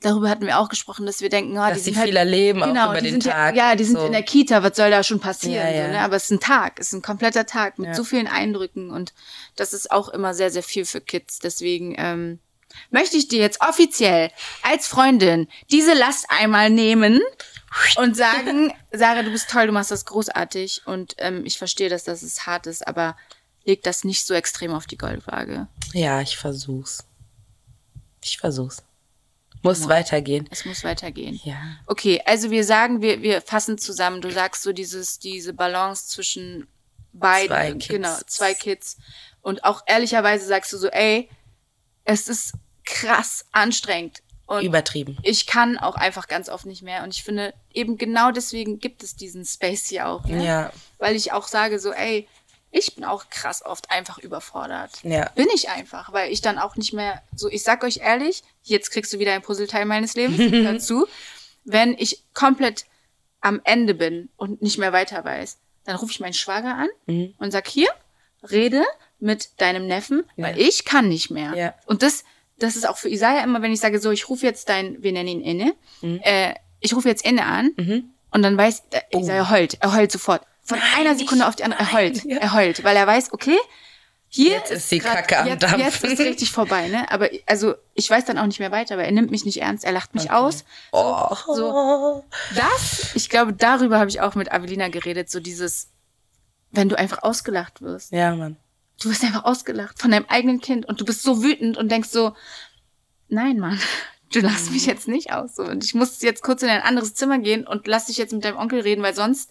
darüber 0.01 0.29
hatten 0.29 0.47
wir 0.47 0.59
auch 0.59 0.69
gesprochen, 0.69 1.07
dass 1.07 1.21
wir 1.21 1.29
denken, 1.29 1.57
ah, 1.59 1.69
Dass 1.69 1.79
die 1.79 1.85
sie 1.85 1.91
sind 1.91 1.99
halt, 1.99 2.09
viel 2.09 2.17
erleben, 2.17 2.63
auch 2.63 2.69
genau, 2.69 2.91
über 2.91 3.01
die 3.01 3.11
den 3.11 3.21
sind 3.21 3.33
Tag. 3.33 3.57
Ja, 3.57 3.71
ja, 3.71 3.77
die 3.77 3.85
sind 3.85 3.99
so. 3.99 4.07
in 4.07 4.13
der 4.13 4.23
Kita, 4.23 4.63
was 4.63 4.77
soll 4.77 4.91
da 4.91 5.03
schon 5.03 5.21
passieren? 5.21 5.67
Ja, 5.67 5.71
ja. 5.71 5.87
So, 5.87 5.93
ne? 5.93 6.01
Aber 6.01 6.17
es 6.17 6.25
ist 6.25 6.31
ein 6.31 6.41
Tag, 6.41 6.79
es 6.79 6.89
ist 6.89 6.93
ein 6.95 7.03
kompletter 7.03 7.47
Tag 7.47 7.79
mit 7.79 7.95
so 7.95 8.05
vielen 8.05 8.27
Eindrücken 8.27 8.91
und 8.91 9.13
das 9.57 9.73
ist 9.73 9.91
auch 9.91 10.09
immer 10.09 10.35
sehr, 10.35 10.51
sehr 10.51 10.63
viel 10.63 10.85
für 10.85 11.01
Kids. 11.01 11.39
Deswegen 11.39 11.95
ähm, 11.99 12.39
möchte 12.91 13.17
ich 13.17 13.29
dir 13.29 13.41
jetzt 13.41 13.61
offiziell 13.61 14.31
als 14.63 14.87
Freundin 14.87 15.49
diese 15.71 15.95
Last 15.95 16.27
einmal 16.29 16.71
nehmen 16.71 17.21
und 17.97 18.17
sagen, 18.17 18.73
Sarah, 18.93 19.23
du 19.23 19.31
bist 19.31 19.51
toll, 19.51 19.67
du 19.67 19.73
machst 19.73 19.91
das 19.91 20.05
großartig 20.05 20.83
und 20.87 21.15
ähm, 21.19 21.45
ich 21.45 21.59
verstehe, 21.59 21.89
dass 21.89 22.05
das 22.05 22.23
es 22.23 22.47
hart 22.47 22.67
ist, 22.67 22.87
aber 22.87 23.17
leg 23.65 23.83
das 23.83 24.05
nicht 24.05 24.27
so 24.27 24.35
extrem 24.35 24.73
auf 24.73 24.87
die 24.87 24.99
Goldwaage. 24.99 25.67
Ja, 25.93 26.21
ich 26.21 26.37
versuch's. 26.37 27.05
Ich 28.23 28.39
versuch's. 28.39 28.83
Muss 29.67 29.89
weitergehen. 29.89 30.49
Es 30.51 30.65
muss 30.65 30.85
weitergehen. 30.85 31.41
Ja. 31.45 31.57
Okay, 31.87 32.23
also 32.25 32.51
wir 32.51 32.65
sagen, 32.65 33.03
wir, 33.03 33.23
wir 33.23 33.43
fassen 33.43 33.79
zusammen. 33.79 34.21
Du 34.21 34.31
sagst 34.31 34.63
so 34.63 34.73
dieses, 34.73 35.19
diese 35.19 35.53
Balance 35.53 36.09
zwischen 36.09 36.67
beiden, 37.13 37.49
Zwei 37.49 37.73
Kids. 37.73 37.89
genau, 37.89 38.17
zwei 38.27 38.55
Kids. 38.55 38.97
Und 39.43 39.65
auch 39.65 39.83
ehrlicherweise 39.87 40.47
sagst 40.47 40.73
du 40.73 40.77
so, 40.79 40.89
ey, 40.89 41.29
es 42.05 42.29
ist 42.29 42.53
krass 42.85 43.45
anstrengend, 43.53 44.23
Und 44.47 44.63
Übertrieben. 44.65 45.19
ich 45.23 45.47
kann 45.47 45.77
auch 45.79 45.97
einfach 45.97 46.29
ganz 46.29 46.49
oft 46.49 46.67
nicht 46.67 46.83
mehr. 46.83 47.03
Und 47.03 47.15
ich 47.15 47.25
finde, 47.25 47.53
eben 47.73 47.97
genau 47.99 48.31
deswegen 48.31 48.79
gibt 48.79 49.03
es 49.03 49.17
diesen 49.17 49.45
Space 49.45 49.87
hier 49.89 50.07
auch. 50.09 50.25
Ne? 50.27 50.45
Ja. 50.45 50.73
Weil 50.99 51.17
ich 51.17 51.33
auch 51.33 51.49
sage, 51.49 51.79
so, 51.81 51.91
ey, 51.93 52.29
ich 52.77 52.95
bin 52.95 53.05
auch 53.05 53.29
krass 53.31 53.65
oft 53.65 53.91
einfach 53.91 54.19
überfordert. 54.19 54.91
Ja. 55.03 55.29
Bin 55.35 55.47
ich 55.55 55.69
einfach, 55.71 56.13
weil 56.13 56.31
ich 56.33 56.41
dann 56.43 56.59
auch 56.59 56.77
nicht 56.77 56.93
mehr, 56.93 57.23
so, 57.35 57.49
ich 57.49 57.63
sag 57.63 57.83
euch 57.85 57.99
ehrlich, 57.99 58.43
jetzt 58.63 58.91
kriegst 58.91 59.13
du 59.13 59.19
wieder 59.19 59.33
ein 59.35 59.43
Puzzleteil 59.43 59.85
meines 59.87 60.15
Lebens 60.15 60.39
dazu. 60.65 61.07
Wenn 61.65 61.95
ich 61.99 62.23
komplett 62.35 62.85
am 63.41 63.61
Ende 63.65 63.95
bin 63.95 64.29
und 64.37 64.61
nicht 64.63 64.79
mehr 64.79 64.93
weiter 64.93 65.25
weiß, 65.25 65.59
dann 65.85 65.97
rufe 65.97 66.11
ich 66.13 66.21
meinen 66.21 66.35
Schwager 66.35 66.75
an 66.75 66.89
Mhm. 67.07 67.35
und 67.39 67.51
sag, 67.53 67.67
hier, 67.69 67.89
rede 68.51 68.85
mit 69.19 69.61
deinem 69.61 69.87
Neffen, 69.87 70.25
weil 70.37 70.59
ich 70.59 70.85
kann 70.85 71.09
nicht 71.09 71.31
mehr. 71.31 71.55
Ja. 71.55 71.75
Und 71.87 72.03
das, 72.03 72.25
das 72.59 72.77
ist 72.77 72.87
auch 72.89 72.99
für 72.99 73.09
Isaiah 73.09 73.43
immer, 73.45 73.63
wenn 73.63 73.73
ich 73.73 73.81
sage, 73.81 73.99
so, 74.01 74.11
ich 74.11 74.29
rufe 74.29 74.45
jetzt 74.47 74.69
dein, 74.69 75.03
wir 75.03 75.13
nennen 75.13 75.29
ihn 75.29 75.41
Inne, 75.41 75.75
Mhm. 76.03 76.21
äh, 76.23 76.55
ich 76.81 76.95
rufe 76.95 77.09
jetzt 77.09 77.25
Inne 77.25 77.45
an 77.47 77.71
und 78.31 78.43
dann 78.43 78.57
weiß, 78.59 78.83
äh, 78.91 79.19
Isaiah 79.19 79.49
heult, 79.51 79.79
er 79.81 79.95
heult 79.95 80.13
sofort. 80.13 80.43
Von 80.67 80.79
einer 80.97 81.15
Sekunde 81.17 81.47
auf 81.47 81.57
die 81.57 81.65
andere, 81.65 81.81
er 81.81 81.93
heult, 81.93 82.25
Ja. 82.25 82.39
er 82.39 82.53
heult, 82.53 82.85
weil 82.85 82.97
er 82.97 83.07
weiß, 83.07 83.33
okay, 83.33 83.57
hier 84.29 84.51
Jetzt 84.51 84.73
ist 84.73 84.91
die 84.91 84.99
grad- 84.99 85.15
Kacke 85.29 85.39
am 85.39 85.47
jetzt, 85.47 85.63
Dampfen. 85.63 85.81
Jetzt 85.81 86.03
ist 86.05 86.19
richtig 86.21 86.51
vorbei, 86.51 86.89
ne? 86.89 87.11
Aber 87.11 87.31
also 87.47 87.75
ich 87.95 88.11
weiß 88.11 88.25
dann 88.25 88.39
auch 88.39 88.47
nicht 88.47 88.59
mehr 88.59 88.73
weiter, 88.73 88.99
weil 88.99 89.05
er 89.07 89.13
nimmt 89.13 89.31
mich 89.31 89.45
nicht 89.45 89.63
ernst, 89.63 89.85
er 89.85 89.93
lacht 89.93 90.15
mich 90.15 90.31
aus. 90.33 90.65
Oh. 90.93 91.35
So, 91.55 92.25
das, 92.57 93.15
ich 93.15 93.29
glaube, 93.31 93.53
darüber 93.53 93.99
habe 94.01 94.11
ich 94.11 94.21
auch 94.21 94.35
mit 94.35 94.51
Avelina 94.53 94.89
geredet, 94.89 95.31
so 95.31 95.39
dieses, 95.41 95.89
wenn 96.73 96.89
du 96.89 96.99
einfach 96.99 97.23
ausgelacht 97.23 97.81
wirst. 97.83 98.11
Ja, 98.13 98.35
Mann. 98.35 98.57
Du 99.01 99.09
wirst 99.11 99.23
einfach 99.23 99.45
ausgelacht 99.45 100.01
von 100.01 100.11
deinem 100.11 100.27
eigenen 100.29 100.61
Kind 100.61 100.87
und 100.87 101.01
du 101.01 101.05
bist 101.05 101.23
so 101.23 101.43
wütend 101.45 101.77
und 101.77 101.91
denkst 101.91 102.09
so, 102.09 102.35
nein, 103.29 103.59
Mann, 103.61 103.79
du 104.33 104.41
lachst 104.41 104.73
mich 104.73 104.87
jetzt 104.87 105.07
nicht 105.07 105.33
aus. 105.33 105.55
So. 105.55 105.63
Und 105.63 105.85
ich 105.85 105.95
muss 105.95 106.21
jetzt 106.23 106.43
kurz 106.43 106.63
in 106.63 106.69
ein 106.69 106.83
anderes 106.83 107.15
Zimmer 107.15 107.39
gehen 107.39 107.65
und 107.67 107.87
lass 107.87 108.07
dich 108.07 108.17
jetzt 108.17 108.33
mit 108.33 108.45
deinem 108.45 108.57
Onkel 108.59 108.81
reden, 108.81 109.03
weil 109.05 109.15
sonst 109.15 109.51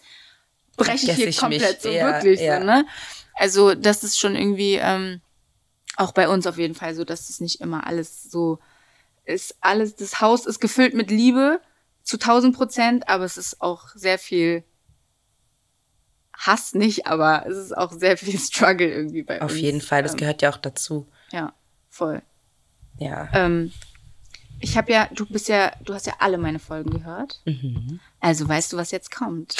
breche 0.78 1.06
ich 1.12 1.14
hier 1.14 1.28
ich 1.28 1.38
komplett 1.38 1.74
mich. 1.74 1.82
so 1.82 1.90
Ja, 1.92 2.06
wirklich 2.14 2.40
ja. 2.42 2.60
so, 2.60 2.66
ne? 2.66 2.86
Also, 3.34 3.76
das 3.76 4.04
ist 4.04 4.18
schon 4.20 4.36
irgendwie 4.36 4.76
ähm, 4.76 5.22
auch 5.98 6.12
bei 6.14 6.28
uns 6.30 6.48
auf 6.48 6.58
jeden 6.58 6.76
Fall 6.76 6.96
so, 6.96 7.04
dass 7.04 7.30
es 7.30 7.40
nicht 7.42 7.62
immer 7.62 7.86
alles 7.88 8.24
so 8.24 8.60
ist. 9.26 9.56
Alles, 9.62 9.96
das 9.96 10.22
Haus 10.22 10.46
ist 10.46 10.60
gefüllt 10.60 10.94
mit 10.94 11.10
Liebe 11.12 11.60
zu 12.04 12.18
1000 12.18 12.56
Prozent, 12.56 13.10
aber 13.10 13.26
es 13.26 13.38
ist 13.38 13.62
auch 13.62 13.90
sehr 13.96 14.20
viel 14.20 14.64
Hass 16.38 16.74
nicht, 16.74 17.08
aber 17.08 17.46
es 17.48 17.58
ist 17.58 17.76
auch 17.78 17.92
sehr 17.94 18.18
viel 18.18 18.38
Struggle 18.40 18.88
irgendwie 18.90 19.24
bei 19.24 19.42
uns. 19.42 19.52
Auf 19.52 19.58
jeden 19.58 19.82
Fall, 19.82 20.04
das 20.04 20.12
Ähm, 20.14 20.18
gehört 20.18 20.42
ja 20.42 20.50
auch 20.52 20.58
dazu. 20.58 21.08
ja, 21.32 21.54
voll. 21.90 22.22
Ja. 23.00 23.30
Ähm, 23.34 23.72
ich 24.60 24.78
habe 24.78 24.92
ja, 24.92 25.08
du 25.14 25.26
bist 25.26 25.48
ja, 25.48 25.72
du 25.84 25.94
hast 25.94 26.08
ja 26.08 26.14
alle 26.20 26.38
meine 26.38 26.60
Folgen 26.60 26.92
gehört. 26.92 27.40
Mhm. 27.46 28.00
Also 28.20 28.48
weißt 28.48 28.74
du, 28.74 28.78
was 28.78 28.92
jetzt 28.92 29.12
kommt. 29.16 29.56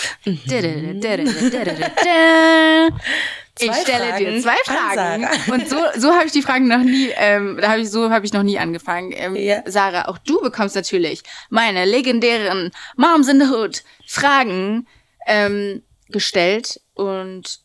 Ich 3.58 3.74
stelle 3.74 4.18
dir 4.18 4.42
zwei 4.42 4.58
Fragen. 4.66 5.28
Und 5.52 5.70
so, 5.70 5.78
so 5.98 6.12
habe 6.14 6.26
ich 6.26 6.32
die 6.34 6.42
Fragen 6.42 6.68
noch 6.68 6.84
nie, 6.84 7.10
ähm, 7.16 7.58
da 7.62 7.70
habe 7.72 7.82
ich 7.82 7.90
so 7.90 8.10
habe 8.10 8.26
ich 8.26 8.34
noch 8.34 8.44
nie 8.44 8.60
angefangen. 8.60 9.14
Ähm, 9.16 9.36
Ja. 9.36 9.64
Sarah, 9.66 10.08
auch 10.10 10.18
du 10.18 10.42
bekommst 10.42 10.76
natürlich 10.76 11.24
meine 11.50 11.86
legendären 11.86 12.72
Moms 12.98 13.30
in 13.30 13.40
the 13.40 13.48
Hood 13.48 13.84
Fragen 14.06 14.88
ähm, 15.26 15.84
gestellt 16.10 16.82
und 16.96 17.60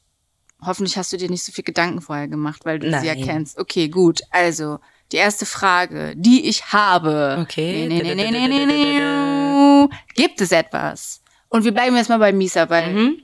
hoffentlich 0.64 0.96
hast 0.96 1.12
du 1.12 1.16
dir 1.16 1.30
nicht 1.30 1.42
so 1.44 1.52
viel 1.52 1.64
Gedanken 1.64 2.00
vorher 2.02 2.28
gemacht, 2.28 2.64
weil 2.64 2.78
du 2.78 2.86
sie 3.00 3.06
ja 3.06 3.14
Nein. 3.14 3.24
kennst. 3.24 3.58
Okay, 3.58 3.88
gut. 3.88 4.20
Also 4.30 4.78
die 5.12 5.16
erste 5.16 5.46
Frage, 5.46 6.14
die 6.16 6.46
ich 6.48 6.72
habe. 6.72 7.38
Okay. 7.42 7.86
Nee, 7.88 8.02
nee, 8.02 8.14
nee, 8.14 8.30
nee, 8.30 8.48
nee, 8.48 8.66
nee. 8.66 9.88
Gibt 10.14 10.40
es 10.40 10.52
etwas? 10.52 11.20
Und 11.48 11.64
wir 11.64 11.72
bleiben 11.72 11.96
erstmal 11.96 12.18
bei 12.18 12.32
Misa, 12.32 12.68
weil 12.70 13.16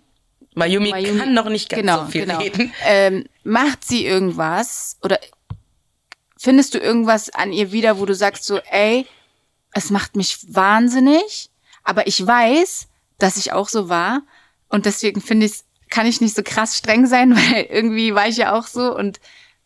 Mayumi, 0.54 0.90
Mayumi- 0.90 1.18
kann 1.18 1.34
noch 1.34 1.48
nicht 1.48 1.68
ganz 1.68 1.80
genau, 1.80 2.04
so 2.04 2.10
viel 2.10 2.22
genau. 2.26 2.38
reden. 2.38 2.72
Ähm, 2.84 3.24
macht 3.44 3.84
sie 3.84 4.04
irgendwas 4.06 4.96
oder 5.02 5.20
findest 6.36 6.74
du 6.74 6.78
irgendwas 6.78 7.30
an 7.30 7.52
ihr 7.52 7.72
wieder, 7.72 7.98
wo 7.98 8.06
du 8.06 8.14
sagst 8.14 8.44
so, 8.44 8.58
ey, 8.70 9.06
es 9.72 9.90
macht 9.90 10.16
mich 10.16 10.38
wahnsinnig, 10.48 11.50
aber 11.84 12.06
ich 12.06 12.26
weiß, 12.26 12.88
dass 13.18 13.36
ich 13.36 13.52
auch 13.52 13.68
so 13.68 13.88
war 13.88 14.22
und 14.68 14.86
deswegen 14.86 15.20
finde 15.20 15.46
ich, 15.46 15.60
kann 15.90 16.06
ich 16.06 16.20
nicht 16.20 16.34
so 16.34 16.42
krass 16.42 16.76
streng 16.76 17.06
sein, 17.06 17.36
weil 17.36 17.64
irgendwie 17.64 18.14
war 18.14 18.26
ich 18.26 18.38
ja 18.38 18.54
auch 18.56 18.66
so 18.66 18.94
und 18.96 19.20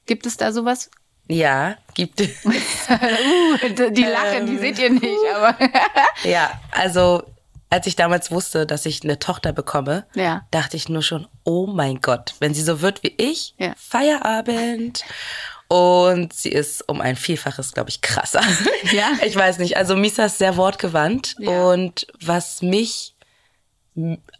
gibt 0.06 0.26
es 0.26 0.36
da 0.36 0.52
sowas? 0.52 0.90
Ja, 1.30 1.76
gibt 1.94 2.20
es. 2.20 2.30
Uh, 2.90 3.90
die 3.90 4.02
lachen, 4.02 4.46
die 4.46 4.58
seht 4.58 4.78
ihr 4.80 4.90
nicht, 4.90 5.18
aber 5.34 5.56
Ja, 6.24 6.60
also 6.72 7.22
als 7.68 7.86
ich 7.86 7.94
damals 7.94 8.32
wusste, 8.32 8.66
dass 8.66 8.84
ich 8.84 9.04
eine 9.04 9.20
Tochter 9.20 9.52
bekomme, 9.52 10.04
Ja. 10.14 10.44
dachte 10.50 10.76
ich 10.76 10.88
nur 10.88 11.02
schon, 11.02 11.28
oh 11.44 11.68
mein 11.68 12.00
Gott, 12.00 12.34
wenn 12.40 12.52
sie 12.52 12.62
so 12.62 12.80
wird 12.80 13.04
wie 13.04 13.14
ich, 13.16 13.54
Ja. 13.58 13.74
Feierabend. 13.78 15.04
Und 15.68 16.32
sie 16.32 16.48
ist 16.48 16.88
um 16.88 17.00
ein 17.00 17.14
Vielfaches, 17.14 17.72
glaube 17.72 17.90
ich, 17.90 18.00
krasser. 18.00 18.42
Ja? 18.92 19.12
Ich 19.24 19.36
weiß 19.36 19.58
nicht. 19.58 19.76
Also 19.76 19.94
Misa 19.94 20.24
ist 20.24 20.38
sehr 20.38 20.56
wortgewandt. 20.56 21.36
Und 21.38 22.08
was 22.20 22.60
mich 22.60 23.14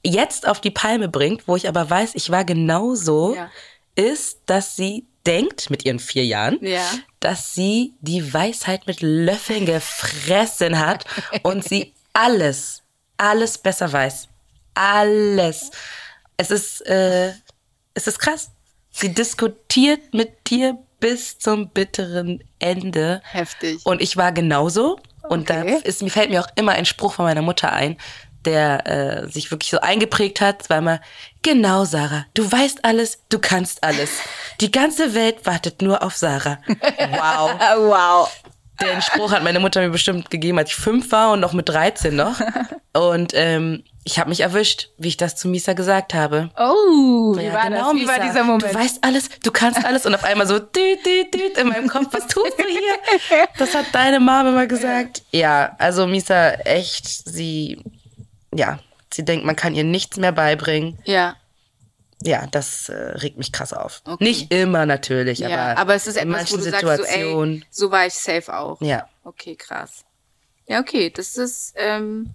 jetzt 0.02 0.48
auf 0.48 0.60
die 0.60 0.70
Palme 0.72 1.08
bringt, 1.08 1.46
wo 1.46 1.54
ich 1.54 1.68
aber 1.68 1.88
weiß, 1.88 2.12
ich 2.14 2.30
war 2.30 2.44
genauso, 2.44 3.36
ist, 3.94 4.40
dass 4.46 4.74
sie 4.74 5.06
denkt 5.26 5.70
mit 5.70 5.84
ihren 5.84 5.98
vier 5.98 6.24
Jahren, 6.24 6.58
Ja. 6.62 6.84
dass 7.20 7.54
sie 7.54 7.94
die 8.00 8.32
Weisheit 8.32 8.86
mit 8.86 9.00
Löffeln 9.02 9.66
gefressen 9.66 10.78
hat 10.78 11.04
und 11.42 11.62
sie 11.64 11.94
alles, 12.12 12.82
alles 13.16 13.58
besser 13.58 13.92
weiß. 13.92 14.28
Alles. 14.74 15.70
Es 16.36 16.50
ist, 16.50 16.80
äh, 16.86 17.32
es 17.94 18.06
ist 18.06 18.18
krass. 18.18 18.50
Sie 18.90 19.12
diskutiert 19.12 20.14
mit 20.14 20.48
dir 20.50 20.78
bis 21.00 21.38
zum 21.38 21.70
bitteren 21.70 22.42
Ende. 22.58 23.22
Heftig. 23.30 23.80
Und 23.84 24.00
ich 24.02 24.16
war 24.16 24.32
genauso. 24.32 24.98
Und 25.28 25.48
da 25.50 25.60
Okay. 25.62 25.80
ist, 25.84 26.02
mir 26.02 26.10
fällt 26.10 26.30
mir 26.30 26.40
auch 26.40 26.48
immer 26.56 26.72
ein 26.72 26.86
Spruch 26.86 27.14
von 27.14 27.24
meiner 27.26 27.42
Mutter 27.42 27.72
ein, 27.72 27.96
der 28.44 28.86
äh, 28.86 29.28
sich 29.28 29.50
wirklich 29.50 29.70
so 29.70 29.80
eingeprägt 29.80 30.40
hat. 30.40 30.68
War 30.70 30.78
immer, 30.78 31.00
genau, 31.42 31.84
Sarah, 31.84 32.26
du 32.34 32.50
weißt 32.50 32.84
alles, 32.84 33.18
du 33.28 33.38
kannst 33.38 33.84
alles. 33.84 34.10
Die 34.60 34.70
ganze 34.70 35.14
Welt 35.14 35.46
wartet 35.46 35.82
nur 35.82 36.02
auf 36.02 36.16
Sarah. 36.16 36.58
Wow. 36.66 37.52
wow. 37.76 38.42
Den 38.80 39.02
Spruch 39.02 39.32
hat 39.32 39.42
meine 39.44 39.60
Mutter 39.60 39.82
mir 39.82 39.90
bestimmt 39.90 40.30
gegeben, 40.30 40.58
als 40.58 40.70
ich 40.70 40.76
fünf 40.76 41.12
war 41.12 41.32
und 41.32 41.40
noch 41.40 41.52
mit 41.52 41.68
13 41.68 42.16
noch. 42.16 42.40
Und 42.94 43.32
ähm, 43.34 43.84
ich 44.04 44.18
habe 44.18 44.30
mich 44.30 44.40
erwischt, 44.40 44.88
wie 44.96 45.08
ich 45.08 45.18
das 45.18 45.36
zu 45.36 45.48
Misa 45.48 45.74
gesagt 45.74 46.14
habe. 46.14 46.48
Oh, 46.56 47.36
wie 47.36 47.42
Ja, 47.44 47.52
war 47.52 47.64
genau, 47.68 47.92
das? 47.92 48.00
Wie 48.00 48.08
war 48.08 48.14
Misa. 48.18 48.26
dieser 48.26 48.44
Moment? 48.44 48.62
Du 48.62 48.74
weißt 48.74 49.04
alles, 49.04 49.28
du 49.42 49.50
kannst 49.50 49.84
alles 49.84 50.06
und 50.06 50.14
auf 50.14 50.24
einmal 50.24 50.46
so 50.46 50.58
düt, 50.58 51.04
düt, 51.04 51.34
düt 51.34 51.58
in 51.58 51.68
meinem 51.68 51.88
Kopf, 51.88 52.06
was 52.12 52.26
tust 52.26 52.58
du 52.58 52.64
hier? 52.66 53.46
Das 53.58 53.74
hat 53.74 53.84
deine 53.92 54.18
Mama 54.18 54.48
immer 54.48 54.66
gesagt. 54.66 55.22
Ja, 55.30 55.76
also 55.78 56.06
Misa, 56.06 56.52
echt, 56.64 57.06
sie, 57.06 57.82
ja, 58.54 58.78
sie 59.12 59.24
denkt, 59.24 59.44
man 59.44 59.56
kann 59.56 59.74
ihr 59.74 59.84
nichts 59.84 60.16
mehr 60.16 60.32
beibringen. 60.32 60.98
ja. 61.04 61.36
Ja, 62.22 62.46
das 62.48 62.90
äh, 62.90 62.94
regt 62.94 63.38
mich 63.38 63.50
krass 63.50 63.72
auf. 63.72 64.02
Okay. 64.04 64.22
Nicht 64.22 64.52
immer 64.52 64.84
natürlich, 64.84 65.38
Ja, 65.38 65.48
aber, 65.48 65.80
aber, 65.80 65.94
es 65.94 66.06
ist 66.06 66.18
in 66.18 66.30
etwas, 66.30 66.52
wo 66.52 66.56
manchen 66.56 66.58
du 66.58 66.70
sagst, 66.70 66.82
so, 66.82 66.88
ey, 66.88 66.96
Situationen. 66.98 67.64
so 67.70 67.90
war 67.90 68.06
ich 68.06 68.12
safe 68.12 68.54
auch. 68.54 68.78
Ja. 68.82 69.08
Okay, 69.24 69.56
krass. 69.56 70.04
Ja, 70.66 70.80
okay, 70.80 71.08
das 71.08 71.38
ist 71.38 71.72
ähm, 71.76 72.34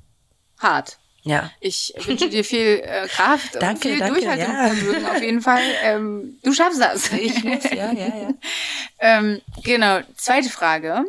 hart. 0.58 0.98
ja. 1.22 1.52
Ich 1.60 1.94
wünsche 2.04 2.30
dir 2.30 2.44
viel 2.44 2.82
äh, 2.84 3.08
Kraft 3.08 3.54
und 3.54 3.62
Danke, 3.62 3.90
viel 3.90 4.00
danke, 4.00 4.22
Durchhaltungsvermögen 4.22 5.06
auf 5.06 5.22
jeden 5.22 5.42
Fall. 5.42 5.62
Ähm, 5.84 6.40
du 6.42 6.52
schaffst 6.52 6.82
das. 6.82 7.12
Ich 7.12 7.44
muss, 7.44 7.64
ja, 7.66 7.92
ja, 7.92 8.08
ja. 8.08 8.30
ähm, 8.98 9.40
genau, 9.64 10.00
zweite 10.18 10.50
Frage. 10.50 11.06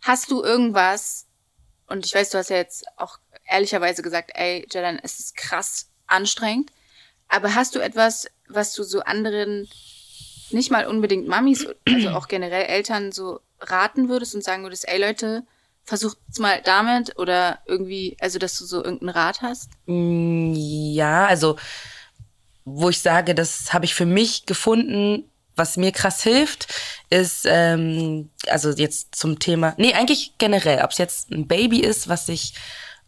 Hast 0.00 0.30
du 0.30 0.42
irgendwas, 0.42 1.26
und 1.88 2.06
ich 2.06 2.14
weiß, 2.14 2.30
du 2.30 2.38
hast 2.38 2.48
ja 2.48 2.56
jetzt 2.56 2.86
auch 2.96 3.18
ehrlicherweise 3.46 4.02
gesagt, 4.02 4.32
ey, 4.34 4.66
Jadan, 4.70 5.00
es 5.02 5.18
ist 5.18 5.36
krass 5.36 5.88
anstrengend, 6.06 6.70
aber 7.28 7.54
hast 7.54 7.74
du 7.74 7.80
etwas, 7.80 8.28
was 8.48 8.72
du 8.74 8.82
so 8.82 9.00
anderen, 9.00 9.68
nicht 10.50 10.70
mal 10.70 10.86
unbedingt 10.86 11.26
Mamis, 11.28 11.66
also 11.86 12.10
auch 12.10 12.28
generell 12.28 12.64
Eltern 12.64 13.12
so 13.12 13.40
raten 13.60 14.08
würdest 14.08 14.34
und 14.34 14.44
sagen 14.44 14.62
würdest, 14.62 14.86
ey 14.88 15.00
Leute, 15.00 15.44
versucht's 15.84 16.38
mal 16.38 16.60
damit 16.64 17.18
oder 17.18 17.58
irgendwie, 17.66 18.16
also 18.20 18.38
dass 18.38 18.58
du 18.58 18.64
so 18.64 18.82
irgendeinen 18.82 19.10
Rat 19.10 19.42
hast? 19.42 19.70
Mm, 19.86 20.54
Ja, 20.54 21.26
also 21.26 21.56
wo 22.64 22.88
ich 22.88 23.00
sage, 23.00 23.34
das 23.34 23.72
habe 23.74 23.84
ich 23.84 23.94
für 23.94 24.06
mich 24.06 24.46
gefunden, 24.46 25.30
was 25.56 25.76
mir 25.76 25.92
krass 25.92 26.22
hilft, 26.22 26.72
ist, 27.10 27.46
ähm, 27.46 28.30
also 28.48 28.70
jetzt 28.70 29.14
zum 29.14 29.38
Thema, 29.38 29.74
nee, 29.76 29.92
eigentlich 29.92 30.32
generell, 30.38 30.82
ob 30.82 30.90
es 30.90 30.98
jetzt 30.98 31.30
ein 31.30 31.46
Baby 31.46 31.80
ist, 31.80 32.08
was 32.08 32.26
sich 32.26 32.54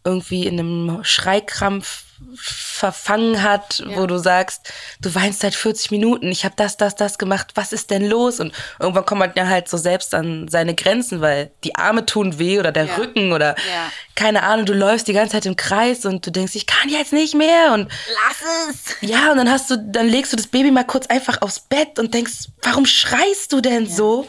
irgendwie 0.07 0.47
in 0.47 0.59
einem 0.59 1.03
Schreikrampf 1.03 2.05
verfangen 2.35 3.43
hat, 3.43 3.79
ja. 3.79 3.95
wo 3.95 4.05
du 4.05 4.17
sagst, 4.17 4.71
du 5.01 5.13
weinst 5.13 5.41
seit 5.41 5.55
40 5.55 5.91
Minuten, 5.91 6.31
ich 6.31 6.45
habe 6.45 6.55
das, 6.57 6.77
das, 6.77 6.95
das 6.95 7.17
gemacht, 7.17 7.51
was 7.55 7.73
ist 7.73 7.89
denn 7.91 8.07
los? 8.07 8.39
Und 8.39 8.53
irgendwann 8.79 9.05
kommt 9.05 9.19
man 9.19 9.31
ja 9.35 9.47
halt 9.47 9.67
so 9.67 9.77
selbst 9.77 10.13
an 10.13 10.47
seine 10.47 10.75
Grenzen, 10.75 11.21
weil 11.21 11.51
die 11.63 11.75
Arme 11.75 12.05
tun 12.05 12.39
weh 12.39 12.59
oder 12.59 12.71
der 12.71 12.85
ja. 12.85 12.95
Rücken 12.95 13.33
oder 13.33 13.55
ja. 13.55 13.91
keine 14.15 14.43
Ahnung, 14.43 14.65
du 14.65 14.73
läufst 14.73 15.07
die 15.07 15.13
ganze 15.13 15.33
Zeit 15.33 15.45
im 15.45 15.55
Kreis 15.55 16.05
und 16.05 16.25
du 16.25 16.31
denkst, 16.31 16.55
ich 16.55 16.65
kann 16.65 16.89
jetzt 16.89 17.13
nicht 17.13 17.35
mehr 17.35 17.73
und 17.73 17.89
lass 17.89 18.69
es. 18.69 19.09
Ja, 19.09 19.31
und 19.31 19.37
dann 19.37 19.51
hast 19.51 19.69
du, 19.69 19.77
dann 19.77 20.07
legst 20.07 20.33
du 20.33 20.37
das 20.37 20.47
Baby 20.47 20.71
mal 20.71 20.85
kurz 20.85 21.07
einfach 21.07 21.41
aufs 21.41 21.59
Bett 21.59 21.99
und 21.99 22.13
denkst, 22.13 22.49
warum 22.61 22.85
schreist 22.85 23.53
du 23.53 23.61
denn 23.61 23.87
so? 23.87 24.27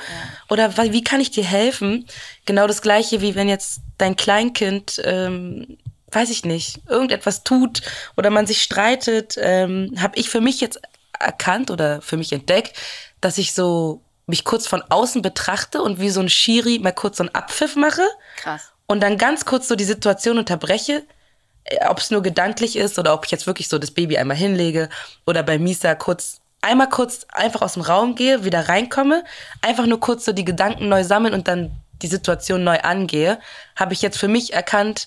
Oder 0.49 0.76
wie 0.93 1.05
kann 1.05 1.20
ich 1.20 1.30
dir 1.30 1.45
helfen? 1.45 2.07
Genau 2.47 2.66
das 2.66 2.82
gleiche, 2.82 3.20
wie 3.20 3.34
wenn 3.34 3.49
jetzt 3.49 3.80
dein 3.99 4.16
Kleinkind 4.16 5.01
ähm, 5.05 5.78
weiß 6.12 6.30
ich 6.30 6.44
nicht, 6.44 6.80
irgendetwas 6.88 7.44
tut 7.44 7.82
oder 8.16 8.30
man 8.30 8.46
sich 8.46 8.62
streitet, 8.62 9.36
ähm, 9.38 9.94
habe 9.98 10.18
ich 10.18 10.30
für 10.30 10.40
mich 10.40 10.61
jetzt 10.61 10.80
erkannt 11.18 11.70
oder 11.70 12.00
für 12.00 12.16
mich 12.16 12.32
entdeckt, 12.32 12.76
dass 13.20 13.38
ich 13.38 13.52
so 13.52 14.00
mich 14.26 14.44
kurz 14.44 14.66
von 14.66 14.82
außen 14.82 15.22
betrachte 15.22 15.82
und 15.82 16.00
wie 16.00 16.11
so 16.11 16.20
ein 16.20 16.28
Schiri 16.28 16.78
mal 16.78 16.92
kurz 16.92 17.16
so 17.16 17.24
einen 17.24 17.34
Abpfiff 17.34 17.76
mache. 17.76 18.02
Krass. 18.36 18.70
Und 18.86 19.02
dann 19.02 19.18
ganz 19.18 19.44
kurz 19.44 19.68
so 19.68 19.74
die 19.74 19.84
Situation 19.84 20.38
unterbreche, 20.38 21.02
äh, 21.64 21.86
ob 21.88 21.98
es 21.98 22.11
nur 22.11 22.22
gedanklich 22.22 22.76
ist 22.76 22.98
oder 22.98 23.14
ob 23.14 23.24
ich 23.24 23.30
jetzt 23.30 23.46
wirklich 23.46 23.68
so 23.68 23.78
das 23.78 23.90
Baby 23.90 24.18
einmal 24.18 24.36
hinlege 24.36 24.88
oder 25.26 25.42
bei 25.42 25.59
Misa 25.59 25.94
kurz 25.94 26.40
einmal 26.61 26.88
kurz 26.88 27.26
einfach 27.32 27.62
aus 27.62 27.74
dem 27.74 27.82
Raum 27.82 28.14
gehe, 28.14 28.44
wieder 28.44 28.68
reinkomme, 28.68 29.24
einfach 29.62 29.86
nur 29.86 30.00
kurz 30.00 30.24
so 30.24 30.32
die 30.32 30.44
Gedanken 30.44 30.88
neu 30.88 31.04
sammeln 31.04 31.34
und 31.34 31.48
dann 31.48 31.70
die 32.02 32.09
Situation 32.09 32.64
neu 32.64 32.78
angehe, 32.80 33.38
habe 33.76 33.92
ich 33.92 34.02
jetzt 34.02 34.18
für 34.18 34.28
mich 34.28 34.52
erkannt, 34.52 35.06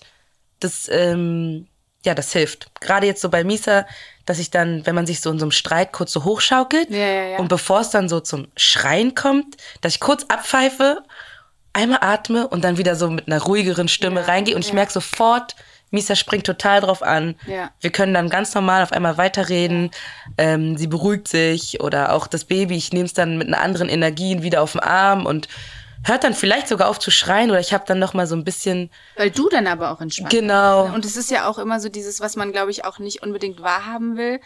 das, 0.63 0.89
ähm, 0.91 1.67
ja, 2.05 2.15
das 2.15 2.33
hilft. 2.33 2.71
Gerade 2.79 3.05
jetzt 3.05 3.21
so 3.21 3.29
bei 3.29 3.43
Misa, 3.43 3.85
dass 4.25 4.39
ich 4.39 4.49
dann, 4.49 4.85
wenn 4.85 4.95
man 4.95 5.05
sich 5.05 5.21
so 5.21 5.29
in 5.31 5.39
so 5.39 5.45
einem 5.45 5.51
Streit 5.51 5.91
kurz 5.91 6.11
so 6.11 6.23
hochschaukelt 6.23 6.89
ja, 6.89 6.97
ja, 6.97 7.23
ja. 7.23 7.37
und 7.39 7.47
bevor 7.47 7.81
es 7.81 7.89
dann 7.89 8.09
so 8.09 8.19
zum 8.19 8.47
Schreien 8.55 9.15
kommt, 9.15 9.57
dass 9.81 9.95
ich 9.95 9.99
kurz 9.99 10.25
abpfeife, 10.27 11.03
einmal 11.73 11.99
atme 12.01 12.47
und 12.47 12.63
dann 12.63 12.77
wieder 12.77 12.95
so 12.95 13.09
mit 13.09 13.27
einer 13.27 13.41
ruhigeren 13.41 13.87
Stimme 13.87 14.27
reingehe 14.27 14.55
und 14.55 14.65
ich 14.65 14.73
merke 14.73 14.91
sofort, 14.91 15.55
Misa 15.91 16.15
springt 16.15 16.45
total 16.45 16.81
drauf 16.81 17.03
an. 17.03 17.35
Wir 17.81 17.91
können 17.91 18.13
dann 18.13 18.29
ganz 18.29 18.55
normal 18.55 18.81
auf 18.81 18.93
einmal 18.93 19.17
weiterreden. 19.17 19.91
Ähm, 20.37 20.77
sie 20.77 20.87
beruhigt 20.87 21.27
sich 21.27 21.81
oder 21.81 22.13
auch 22.13 22.27
das 22.27 22.45
Baby, 22.45 22.77
ich 22.77 22.93
nehme 22.93 23.05
es 23.05 23.13
dann 23.13 23.37
mit 23.37 23.47
einer 23.47 23.59
anderen 23.61 23.89
Energie 23.89 24.41
wieder 24.41 24.61
auf 24.61 24.71
den 24.71 24.81
Arm 24.81 25.25
und 25.25 25.49
hört 26.03 26.23
dann 26.23 26.33
vielleicht 26.33 26.67
sogar 26.67 26.89
auf 26.89 26.99
zu 26.99 27.11
schreien 27.11 27.51
oder 27.51 27.59
ich 27.59 27.73
habe 27.73 27.83
dann 27.87 27.99
noch 27.99 28.13
mal 28.13 28.27
so 28.27 28.35
ein 28.35 28.43
bisschen 28.43 28.89
weil 29.17 29.31
du 29.31 29.49
dann 29.49 29.67
aber 29.67 29.91
auch 29.91 30.01
entspannt 30.01 30.31
genau 30.31 30.83
bist, 30.83 30.89
ne? 30.89 30.95
und 30.95 31.05
es 31.05 31.17
ist 31.17 31.31
ja 31.31 31.47
auch 31.47 31.57
immer 31.57 31.79
so 31.79 31.89
dieses 31.89 32.19
was 32.19 32.35
man 32.35 32.51
glaube 32.51 32.71
ich 32.71 32.85
auch 32.85 32.99
nicht 32.99 33.21
unbedingt 33.23 33.61
wahrhaben 33.61 34.17
will 34.17 34.39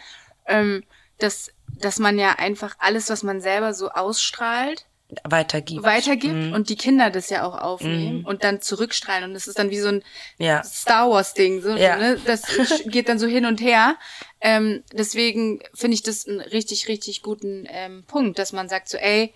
ähm, 0.46 0.84
dass 1.18 1.50
dass 1.80 1.98
man 1.98 2.18
ja 2.18 2.32
einfach 2.38 2.76
alles 2.78 3.10
was 3.10 3.22
man 3.22 3.40
selber 3.40 3.74
so 3.74 3.90
ausstrahlt 3.90 4.86
weitergibt 5.22 5.84
weitergibt 5.84 6.34
mhm. 6.34 6.52
und 6.52 6.68
die 6.68 6.76
Kinder 6.76 7.10
das 7.10 7.30
ja 7.30 7.44
auch 7.44 7.56
aufnehmen 7.56 8.20
mhm. 8.20 8.26
und 8.26 8.42
dann 8.42 8.60
zurückstrahlen 8.60 9.30
und 9.30 9.36
es 9.36 9.46
ist 9.46 9.58
dann 9.58 9.70
wie 9.70 9.78
so 9.78 9.88
ein 9.88 10.02
ja. 10.38 10.64
Star 10.64 11.08
Wars 11.08 11.32
Ding 11.32 11.62
so 11.62 11.76
ja. 11.76 11.96
ne? 11.96 12.20
das 12.26 12.42
geht 12.86 13.08
dann 13.08 13.20
so 13.20 13.26
hin 13.26 13.46
und 13.46 13.60
her 13.60 13.96
ähm, 14.40 14.82
deswegen 14.92 15.60
finde 15.74 15.94
ich 15.94 16.02
das 16.02 16.26
einen 16.26 16.40
richtig 16.40 16.88
richtig 16.88 17.22
guten 17.22 17.66
ähm, 17.70 18.02
Punkt 18.08 18.38
dass 18.38 18.52
man 18.52 18.68
sagt 18.68 18.88
so 18.88 18.98
ey 18.98 19.32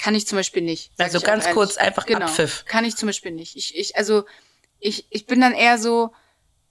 kann 0.00 0.14
ich 0.14 0.26
zum 0.26 0.36
Beispiel 0.36 0.62
nicht. 0.62 0.92
Also 0.98 1.20
ganz 1.20 1.50
kurz 1.50 1.76
einfach 1.76 2.06
genau, 2.06 2.24
Abpfiff. 2.24 2.64
Kann 2.66 2.84
ich 2.84 2.96
zum 2.96 3.06
Beispiel 3.08 3.32
nicht. 3.32 3.56
Ich, 3.56 3.76
ich, 3.76 3.96
also, 3.96 4.24
ich, 4.78 5.06
ich 5.10 5.26
bin 5.26 5.40
dann 5.40 5.52
eher 5.52 5.76
so, 5.76 6.12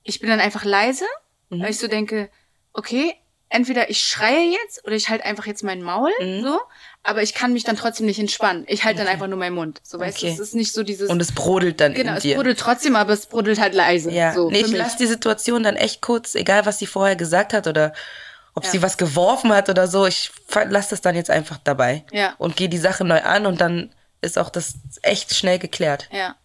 ich 0.04 0.20
bin 0.20 0.30
dann 0.30 0.40
einfach 0.40 0.66
leise, 0.66 1.06
mhm. 1.50 1.62
weil 1.62 1.70
ich 1.70 1.78
so 1.78 1.88
denke, 1.88 2.30
okay, 2.74 3.14
entweder 3.50 3.90
ich 3.90 4.02
schreie 4.02 4.52
jetzt 4.52 4.84
oder 4.86 4.96
ich 4.96 5.10
halte 5.10 5.26
einfach 5.26 5.46
jetzt 5.46 5.64
mein 5.64 5.84
Maul, 5.84 6.12
mhm. 6.20 6.42
so, 6.42 6.60
aber 7.04 7.22
ich 7.22 7.36
kann 7.36 7.54
mich 7.54 7.64
dann 7.64 7.76
trotzdem 7.76 8.08
nicht 8.08 8.20
entspannen. 8.20 8.66
Ich 8.68 8.84
halte 8.84 8.98
okay. 8.98 9.06
dann 9.06 9.14
einfach 9.14 9.28
nur 9.28 9.38
meinen 9.38 9.56
Mund. 9.56 9.80
So, 9.84 10.00
weißt 10.00 10.18
okay. 10.18 10.28
du, 10.28 10.34
es 10.34 10.40
ist 10.40 10.56
nicht 10.56 10.74
so 10.74 10.82
dieses. 10.82 11.10
Und 11.10 11.22
es 11.22 11.32
brodelt 11.32 11.80
dann 11.80 11.94
Genau, 11.94 12.14
es 12.14 12.24
dir. 12.24 12.36
brodelt 12.36 12.60
trotzdem, 12.60 12.96
aber 12.96 13.14
es 13.14 13.28
brodelt 13.28 13.60
halt 13.60 13.76
leise. 13.76 14.12
Ja, 14.12 14.34
so, 14.34 14.50
nee, 14.50 14.62
ich 14.62 14.72
lasse 14.72 14.98
die 14.98 15.08
Situation 15.08 15.62
dann 15.62 15.76
echt 15.76 16.02
kurz, 16.02 16.34
egal 16.34 16.66
was 16.66 16.80
sie 16.80 16.88
vorher 16.88 17.16
gesagt 17.16 17.54
hat 17.54 17.68
oder 17.68 17.94
ob 18.56 18.64
ja. 18.66 18.72
sie 18.72 18.82
was 18.82 18.98
geworfen 18.98 19.52
hat 19.52 19.70
oder 19.70 19.88
so. 19.88 20.06
Ich 20.06 20.32
lasse 20.54 20.92
das 20.92 21.02
dann 21.02 21.16
jetzt 21.16 21.30
einfach 21.30 21.58
dabei. 21.64 22.06
Ja. 22.12 22.36
Und 22.38 22.56
gehe 22.56 22.70
die 22.70 22.78
Sache 22.78 23.04
neu 23.04 23.22
an 23.22 23.46
und 23.46 23.62
dann 23.62 23.94
ist 24.22 24.38
auch 24.38 24.50
das 24.50 24.76
echt 25.02 25.34
schnell 25.36 25.60
geklärt. 25.60 26.10
Ja. 26.12 26.36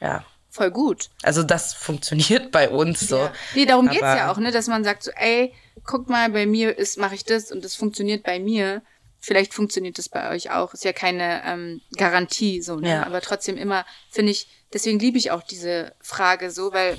Ja. 0.00 0.24
Voll 0.50 0.70
gut. 0.70 1.10
Also 1.22 1.42
das 1.42 1.74
funktioniert 1.74 2.52
bei 2.52 2.68
uns 2.68 3.00
so. 3.00 3.18
Ja. 3.18 3.32
Nee, 3.54 3.66
darum 3.66 3.86
Aber 3.86 3.94
geht's 3.94 4.06
ja 4.06 4.30
auch, 4.30 4.36
ne, 4.36 4.52
dass 4.52 4.68
man 4.68 4.84
sagt 4.84 5.02
so, 5.02 5.10
ey, 5.16 5.52
guck 5.82 6.08
mal, 6.08 6.30
bei 6.30 6.46
mir 6.46 6.78
ist 6.78 6.96
mache 6.96 7.16
ich 7.16 7.24
das 7.24 7.50
und 7.50 7.64
das 7.64 7.74
funktioniert 7.74 8.22
bei 8.22 8.38
mir. 8.38 8.82
Vielleicht 9.18 9.52
funktioniert 9.54 9.98
das 9.98 10.08
bei 10.08 10.30
euch 10.30 10.50
auch. 10.50 10.72
Ist 10.74 10.84
ja 10.84 10.92
keine 10.92 11.42
ähm, 11.44 11.80
Garantie 11.96 12.62
so, 12.62 12.76
ne? 12.76 12.90
Ja. 12.90 13.06
Aber 13.06 13.20
trotzdem 13.20 13.56
immer 13.56 13.84
finde 14.10 14.30
ich, 14.30 14.48
deswegen 14.72 14.98
liebe 14.98 15.18
ich 15.18 15.30
auch 15.30 15.42
diese 15.42 15.94
Frage 16.00 16.50
so, 16.50 16.72
weil 16.72 16.98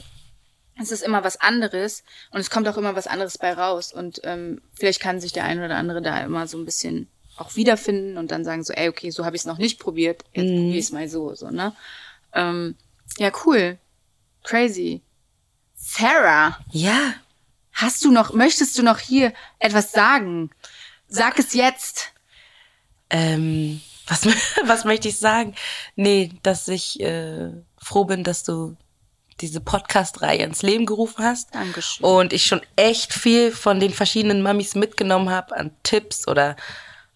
es 0.79 0.91
ist 0.91 1.03
immer 1.03 1.23
was 1.23 1.39
anderes 1.39 2.03
und 2.31 2.39
es 2.39 2.49
kommt 2.49 2.67
auch 2.67 2.77
immer 2.77 2.95
was 2.95 3.07
anderes 3.07 3.37
bei 3.37 3.53
raus. 3.53 3.93
Und 3.93 4.21
ähm, 4.23 4.61
vielleicht 4.73 4.99
kann 4.99 5.21
sich 5.21 5.31
der 5.31 5.45
eine 5.45 5.65
oder 5.65 5.77
andere 5.77 6.01
da 6.01 6.19
immer 6.21 6.47
so 6.47 6.57
ein 6.57 6.65
bisschen 6.65 7.07
auch 7.37 7.55
wiederfinden 7.55 8.17
und 8.17 8.31
dann 8.31 8.45
sagen 8.45 8.63
so, 8.63 8.73
ey, 8.73 8.89
okay, 8.89 9.09
so 9.09 9.25
habe 9.25 9.35
ich 9.35 9.41
es 9.41 9.45
noch 9.45 9.57
nicht 9.57 9.79
probiert, 9.79 10.23
jetzt 10.33 10.45
mm. 10.45 10.55
probiere 10.55 10.77
ich 10.77 10.85
es 10.85 10.91
mal 10.91 11.09
so, 11.09 11.35
so, 11.35 11.49
ne? 11.49 11.75
Ähm, 12.33 12.75
ja, 13.17 13.31
cool. 13.45 13.77
Crazy. 14.43 15.01
Sarah. 15.75 16.59
Ja. 16.71 17.13
Hast 17.71 18.03
du 18.05 18.11
noch, 18.11 18.33
möchtest 18.33 18.77
du 18.77 18.83
noch 18.83 18.99
hier 18.99 19.33
etwas 19.59 19.91
sagen? 19.91 20.49
Sag 21.07 21.39
es 21.39 21.53
jetzt. 21.53 22.13
Ähm, 23.09 23.81
was, 24.07 24.25
was 24.65 24.85
möchte 24.85 25.07
ich 25.07 25.17
sagen? 25.17 25.55
Nee, 25.95 26.31
dass 26.43 26.67
ich 26.67 26.99
äh, 27.01 27.51
froh 27.77 28.05
bin, 28.05 28.23
dass 28.23 28.43
du 28.43 28.75
diese 29.41 29.59
Podcast-Reihe 29.59 30.43
ins 30.43 30.61
Leben 30.61 30.85
gerufen 30.85 31.23
hast. 31.23 31.53
Dankeschön. 31.53 32.05
Und 32.05 32.33
ich 32.33 32.45
schon 32.45 32.61
echt 32.75 33.13
viel 33.13 33.51
von 33.51 33.79
den 33.79 33.91
verschiedenen 33.91 34.41
Mamis 34.41 34.75
mitgenommen 34.75 35.29
habe 35.29 35.55
an 35.57 35.71
Tipps 35.83 36.27
oder 36.27 36.55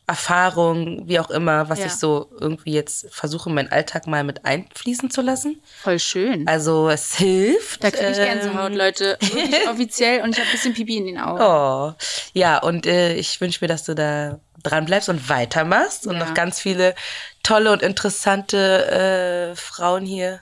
Erfahrungen, 0.10 1.08
wie 1.08 1.20
auch 1.20 1.30
immer, 1.30 1.70
was 1.70 1.80
ja. 1.80 1.86
ich 1.86 1.94
so 1.94 2.32
irgendwie 2.40 2.74
jetzt 2.74 3.14
versuche, 3.14 3.50
in 3.50 3.56
meinen 3.56 3.72
Alltag 3.72 4.08
mal 4.08 4.24
mit 4.24 4.44
einfließen 4.44 5.12
zu 5.12 5.22
lassen. 5.22 5.62
Voll 5.84 6.00
schön. 6.00 6.48
Also 6.48 6.90
es 6.90 7.16
hilft. 7.16 7.84
Da 7.84 7.92
kriege 7.92 8.10
ich 8.10 8.18
Gänsehaut, 8.18 8.72
ähm, 8.72 8.78
Leute. 8.78 9.18
Wirklich 9.22 9.68
offiziell 9.70 10.24
und 10.24 10.32
ich 10.32 10.40
habe 10.40 10.50
ein 10.50 10.52
bisschen 10.52 10.74
Pipi 10.74 10.98
in 10.98 11.06
den 11.06 11.20
Augen. 11.20 11.40
Oh, 11.40 11.94
ja, 12.34 12.58
und 12.58 12.88
äh, 12.88 13.14
ich 13.14 13.40
wünsche 13.40 13.64
mir, 13.64 13.68
dass 13.68 13.84
du 13.84 13.94
da 13.94 14.40
dran 14.64 14.86
bleibst 14.86 15.10
und 15.10 15.30
weitermachst 15.30 16.06
ja. 16.06 16.12
und 16.12 16.18
noch 16.18 16.34
ganz 16.34 16.60
viele 16.60 16.96
tolle 17.44 17.72
und 17.72 17.84
interessante 17.84 19.52
äh, 19.52 19.56
Frauen 19.56 20.08
hier 20.08 20.40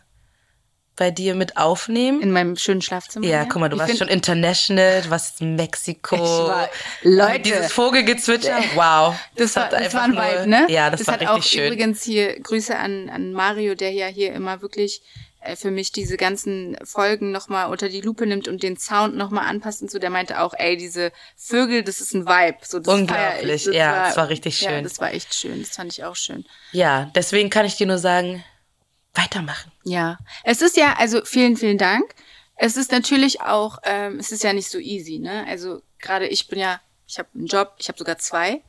bei 0.97 1.11
dir 1.11 1.35
mit 1.35 1.55
aufnehmen. 1.55 2.21
In 2.21 2.31
meinem 2.31 2.57
schönen 2.57 2.81
Schlafzimmer. 2.81 3.25
Ja, 3.25 3.45
guck 3.45 3.61
mal, 3.61 3.69
du 3.69 3.77
ich 3.77 3.81
warst 3.81 3.97
schon 3.97 4.09
international, 4.09 5.03
du 5.03 5.09
warst 5.09 5.39
in 5.39 5.55
Mexiko. 5.55 6.15
Ich 6.15 6.21
war, 6.21 6.69
Leute. 7.03 7.41
Dieses 7.41 7.71
Vogelgezwitscher, 7.71 8.59
wow. 8.75 9.15
Das, 9.35 9.53
das, 9.53 9.71
war, 9.71 9.79
das 9.79 9.93
war 9.93 10.03
ein 10.03 10.11
nur, 10.11 10.21
Vibe, 10.21 10.47
ne? 10.47 10.65
Ja, 10.69 10.89
das, 10.89 10.99
das 10.99 11.07
war 11.07 11.13
hat 11.13 11.21
richtig 11.21 11.37
auch 11.37 11.43
schön. 11.43 11.67
übrigens 11.67 12.03
hier 12.03 12.39
Grüße 12.41 12.75
an, 12.75 13.09
an 13.09 13.31
Mario, 13.31 13.75
der 13.75 13.91
ja 13.91 14.07
hier 14.07 14.33
immer 14.33 14.61
wirklich 14.61 15.01
äh, 15.41 15.55
für 15.55 15.69
mich 15.69 15.91
diese 15.91 16.17
ganzen 16.17 16.75
Folgen 16.83 17.31
nochmal 17.31 17.69
unter 17.69 17.89
die 17.89 18.01
Lupe 18.01 18.25
nimmt 18.25 18.47
und 18.47 18.63
den 18.63 18.77
Sound 18.77 19.15
nochmal 19.15 19.45
anpasst 19.45 19.83
und 19.83 19.91
so, 19.91 19.99
der 19.99 20.09
meinte 20.09 20.41
auch, 20.41 20.53
ey, 20.57 20.77
diese 20.77 21.11
Vögel, 21.35 21.83
das 21.83 22.01
ist 22.01 22.15
ein 22.15 22.25
Vibe. 22.25 22.57
So, 22.63 22.79
das 22.79 22.93
Unglaublich, 22.93 23.65
das 23.65 23.75
ja, 23.75 23.91
war, 23.91 24.07
das 24.07 24.17
war 24.17 24.29
richtig 24.29 24.57
schön. 24.57 24.71
Ja, 24.71 24.81
das 24.81 24.99
war 24.99 25.13
echt 25.13 25.35
schön, 25.35 25.61
das 25.61 25.75
fand 25.75 25.93
ich 25.93 26.03
auch 26.03 26.15
schön. 26.15 26.45
Ja, 26.71 27.11
deswegen 27.13 27.51
kann 27.51 27.65
ich 27.67 27.75
dir 27.75 27.85
nur 27.85 27.99
sagen, 27.99 28.43
weitermachen. 29.17 29.71
Ja, 29.83 30.17
es 30.43 30.61
ist 30.61 30.77
ja, 30.77 30.95
also 30.97 31.23
vielen, 31.25 31.57
vielen 31.57 31.77
Dank. 31.77 32.13
Es 32.55 32.75
ist 32.77 32.91
natürlich 32.91 33.41
auch, 33.41 33.79
ähm, 33.83 34.19
es 34.19 34.31
ist 34.31 34.43
ja 34.43 34.53
nicht 34.53 34.69
so 34.69 34.79
easy, 34.79 35.19
ne? 35.19 35.45
Also 35.47 35.81
gerade 35.99 36.27
ich 36.27 36.47
bin 36.47 36.59
ja, 36.59 36.81
ich 37.07 37.19
habe 37.19 37.29
einen 37.35 37.45
Job, 37.45 37.75
ich 37.77 37.87
habe 37.87 37.97
sogar 37.97 38.17
zwei. 38.17 38.63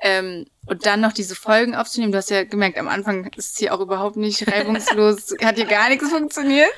Ähm, 0.00 0.46
und 0.66 0.84
dann 0.84 1.00
noch 1.00 1.12
diese 1.12 1.34
Folgen 1.34 1.74
aufzunehmen. 1.74 2.12
Du 2.12 2.18
hast 2.18 2.28
ja 2.28 2.44
gemerkt, 2.44 2.76
am 2.76 2.88
Anfang 2.88 3.24
ist 3.36 3.52
es 3.52 3.58
hier 3.58 3.72
auch 3.72 3.80
überhaupt 3.80 4.16
nicht 4.16 4.46
reibungslos, 4.46 5.34
hat 5.42 5.56
hier 5.56 5.64
gar 5.64 5.88
nichts 5.88 6.10
funktioniert. 6.10 6.68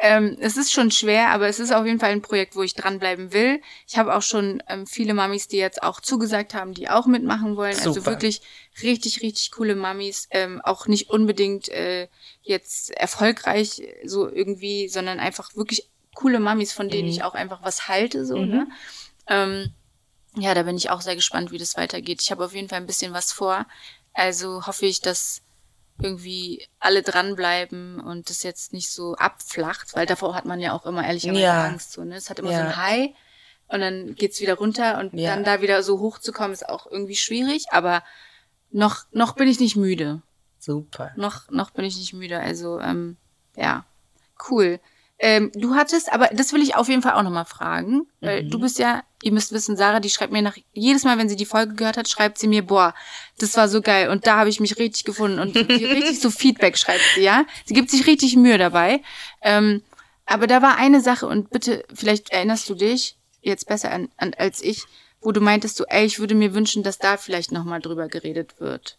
Ähm, 0.00 0.36
es 0.40 0.56
ist 0.56 0.72
schon 0.72 0.90
schwer, 0.90 1.28
aber 1.28 1.46
es 1.46 1.60
ist 1.60 1.72
auf 1.72 1.86
jeden 1.86 2.00
Fall 2.00 2.10
ein 2.10 2.20
Projekt, 2.20 2.56
wo 2.56 2.62
ich 2.62 2.74
dranbleiben 2.74 3.32
will. 3.32 3.60
Ich 3.86 3.96
habe 3.96 4.14
auch 4.14 4.22
schon 4.22 4.62
ähm, 4.68 4.86
viele 4.86 5.14
Mamis, 5.14 5.48
die 5.48 5.56
jetzt 5.56 5.82
auch 5.82 6.00
zugesagt 6.00 6.52
haben, 6.52 6.74
die 6.74 6.90
auch 6.90 7.06
mitmachen 7.06 7.56
wollen. 7.56 7.76
Also 7.76 7.92
Super. 7.92 8.08
Also 8.08 8.10
wirklich 8.10 8.42
richtig, 8.82 9.22
richtig 9.22 9.52
coole 9.52 9.76
Mamis. 9.76 10.26
Ähm, 10.30 10.60
auch 10.62 10.86
nicht 10.86 11.08
unbedingt 11.08 11.68
äh, 11.68 12.08
jetzt 12.42 12.90
erfolgreich 12.90 13.82
so 14.04 14.28
irgendwie, 14.28 14.88
sondern 14.88 15.20
einfach 15.20 15.54
wirklich 15.56 15.88
coole 16.14 16.40
Mamis, 16.40 16.72
von 16.72 16.88
denen 16.88 17.08
mhm. 17.08 17.14
ich 17.14 17.22
auch 17.22 17.34
einfach 17.34 17.62
was 17.62 17.88
halte. 17.88 18.26
so 18.26 18.36
mhm. 18.36 18.48
ne? 18.48 18.68
Ähm, 19.28 19.72
ja, 20.40 20.54
da 20.54 20.62
bin 20.62 20.76
ich 20.76 20.90
auch 20.90 21.00
sehr 21.00 21.16
gespannt, 21.16 21.50
wie 21.50 21.58
das 21.58 21.76
weitergeht. 21.76 22.22
Ich 22.22 22.30
habe 22.30 22.44
auf 22.44 22.54
jeden 22.54 22.68
Fall 22.68 22.80
ein 22.80 22.86
bisschen 22.86 23.12
was 23.12 23.32
vor. 23.32 23.66
Also 24.14 24.66
hoffe 24.66 24.86
ich, 24.86 25.00
dass 25.00 25.42
irgendwie 26.00 26.66
alle 26.78 27.02
dranbleiben 27.02 28.00
und 28.00 28.30
das 28.30 28.42
jetzt 28.42 28.72
nicht 28.72 28.90
so 28.90 29.14
abflacht, 29.16 29.94
weil 29.94 30.06
davor 30.06 30.34
hat 30.34 30.44
man 30.44 30.60
ja 30.60 30.72
auch 30.72 30.86
immer 30.86 31.04
ehrlicherweise 31.04 31.42
ja. 31.42 31.64
Angst. 31.64 31.92
So, 31.92 32.04
ne? 32.04 32.16
Es 32.16 32.30
hat 32.30 32.38
immer 32.38 32.52
ja. 32.52 32.58
so 32.58 32.64
ein 32.64 32.76
High 32.76 33.10
und 33.68 33.80
dann 33.80 34.14
geht's 34.14 34.40
wieder 34.40 34.54
runter 34.54 34.98
und 34.98 35.14
Ja. 35.14 35.34
dann 35.34 35.44
da 35.44 35.60
wieder 35.60 35.82
so 35.82 35.98
hochzukommen 36.00 36.52
ist 36.52 36.68
auch 36.68 36.86
irgendwie 36.86 37.16
schwierig, 37.16 37.66
aber 37.70 38.02
noch, 38.70 39.04
noch 39.12 39.34
bin 39.34 39.48
ich 39.48 39.60
nicht 39.60 39.76
müde. 39.76 40.22
Super. 40.58 41.12
Noch, 41.16 41.50
noch 41.50 41.70
bin 41.70 41.84
ich 41.84 41.96
nicht 41.96 42.12
müde. 42.12 42.38
Also, 42.40 42.80
ähm, 42.80 43.16
ja, 43.56 43.84
cool. 44.50 44.80
Ähm, 45.20 45.50
du 45.54 45.74
hattest, 45.74 46.12
aber 46.12 46.28
das 46.32 46.52
will 46.52 46.62
ich 46.62 46.76
auf 46.76 46.88
jeden 46.88 47.02
Fall 47.02 47.14
auch 47.14 47.22
nochmal 47.22 47.44
fragen, 47.44 48.06
weil 48.20 48.44
Mhm. 48.44 48.50
du 48.50 48.60
bist 48.60 48.78
ja, 48.78 49.02
ihr 49.22 49.32
müsst 49.32 49.50
wissen, 49.52 49.76
Sarah, 49.76 49.98
die 49.98 50.10
schreibt 50.10 50.32
mir 50.32 50.42
nach, 50.42 50.56
jedes 50.72 51.02
Mal, 51.02 51.18
wenn 51.18 51.28
sie 51.28 51.34
die 51.34 51.44
Folge 51.44 51.74
gehört 51.74 51.96
hat, 51.96 52.08
schreibt 52.08 52.38
sie 52.38 52.46
mir, 52.46 52.62
boah, 52.64 52.94
das 53.38 53.56
war 53.56 53.68
so 53.68 53.80
geil 53.82 54.10
und 54.10 54.28
da 54.28 54.36
habe 54.38 54.48
ich 54.48 54.60
mich 54.60 54.78
richtig 54.78 55.02
gefunden 55.04 55.40
und 55.40 55.56
richtig 55.56 56.20
so 56.20 56.30
Feedback 56.42 56.78
schreibt 56.78 57.04
sie, 57.16 57.22
ja. 57.22 57.44
Sie 57.64 57.74
gibt 57.74 57.90
sich 57.90 58.06
richtig 58.06 58.36
Mühe 58.36 58.58
dabei. 58.58 59.02
Ähm, 59.42 59.82
aber 60.24 60.46
da 60.46 60.62
war 60.62 60.76
eine 60.76 61.00
Sache 61.00 61.26
und 61.26 61.50
bitte, 61.50 61.84
vielleicht 61.92 62.30
erinnerst 62.30 62.68
du 62.68 62.74
dich 62.76 63.16
jetzt 63.40 63.66
besser 63.66 63.90
an, 63.90 64.08
an 64.18 64.34
als 64.34 64.62
ich, 64.62 64.84
wo 65.20 65.32
du 65.32 65.40
meintest 65.40 65.76
so, 65.76 65.84
ey, 65.86 66.04
ich 66.06 66.20
würde 66.20 66.36
mir 66.36 66.54
wünschen, 66.54 66.84
dass 66.84 66.98
da 66.98 67.16
vielleicht 67.16 67.50
nochmal 67.50 67.80
drüber 67.80 68.06
geredet 68.06 68.60
wird. 68.60 68.98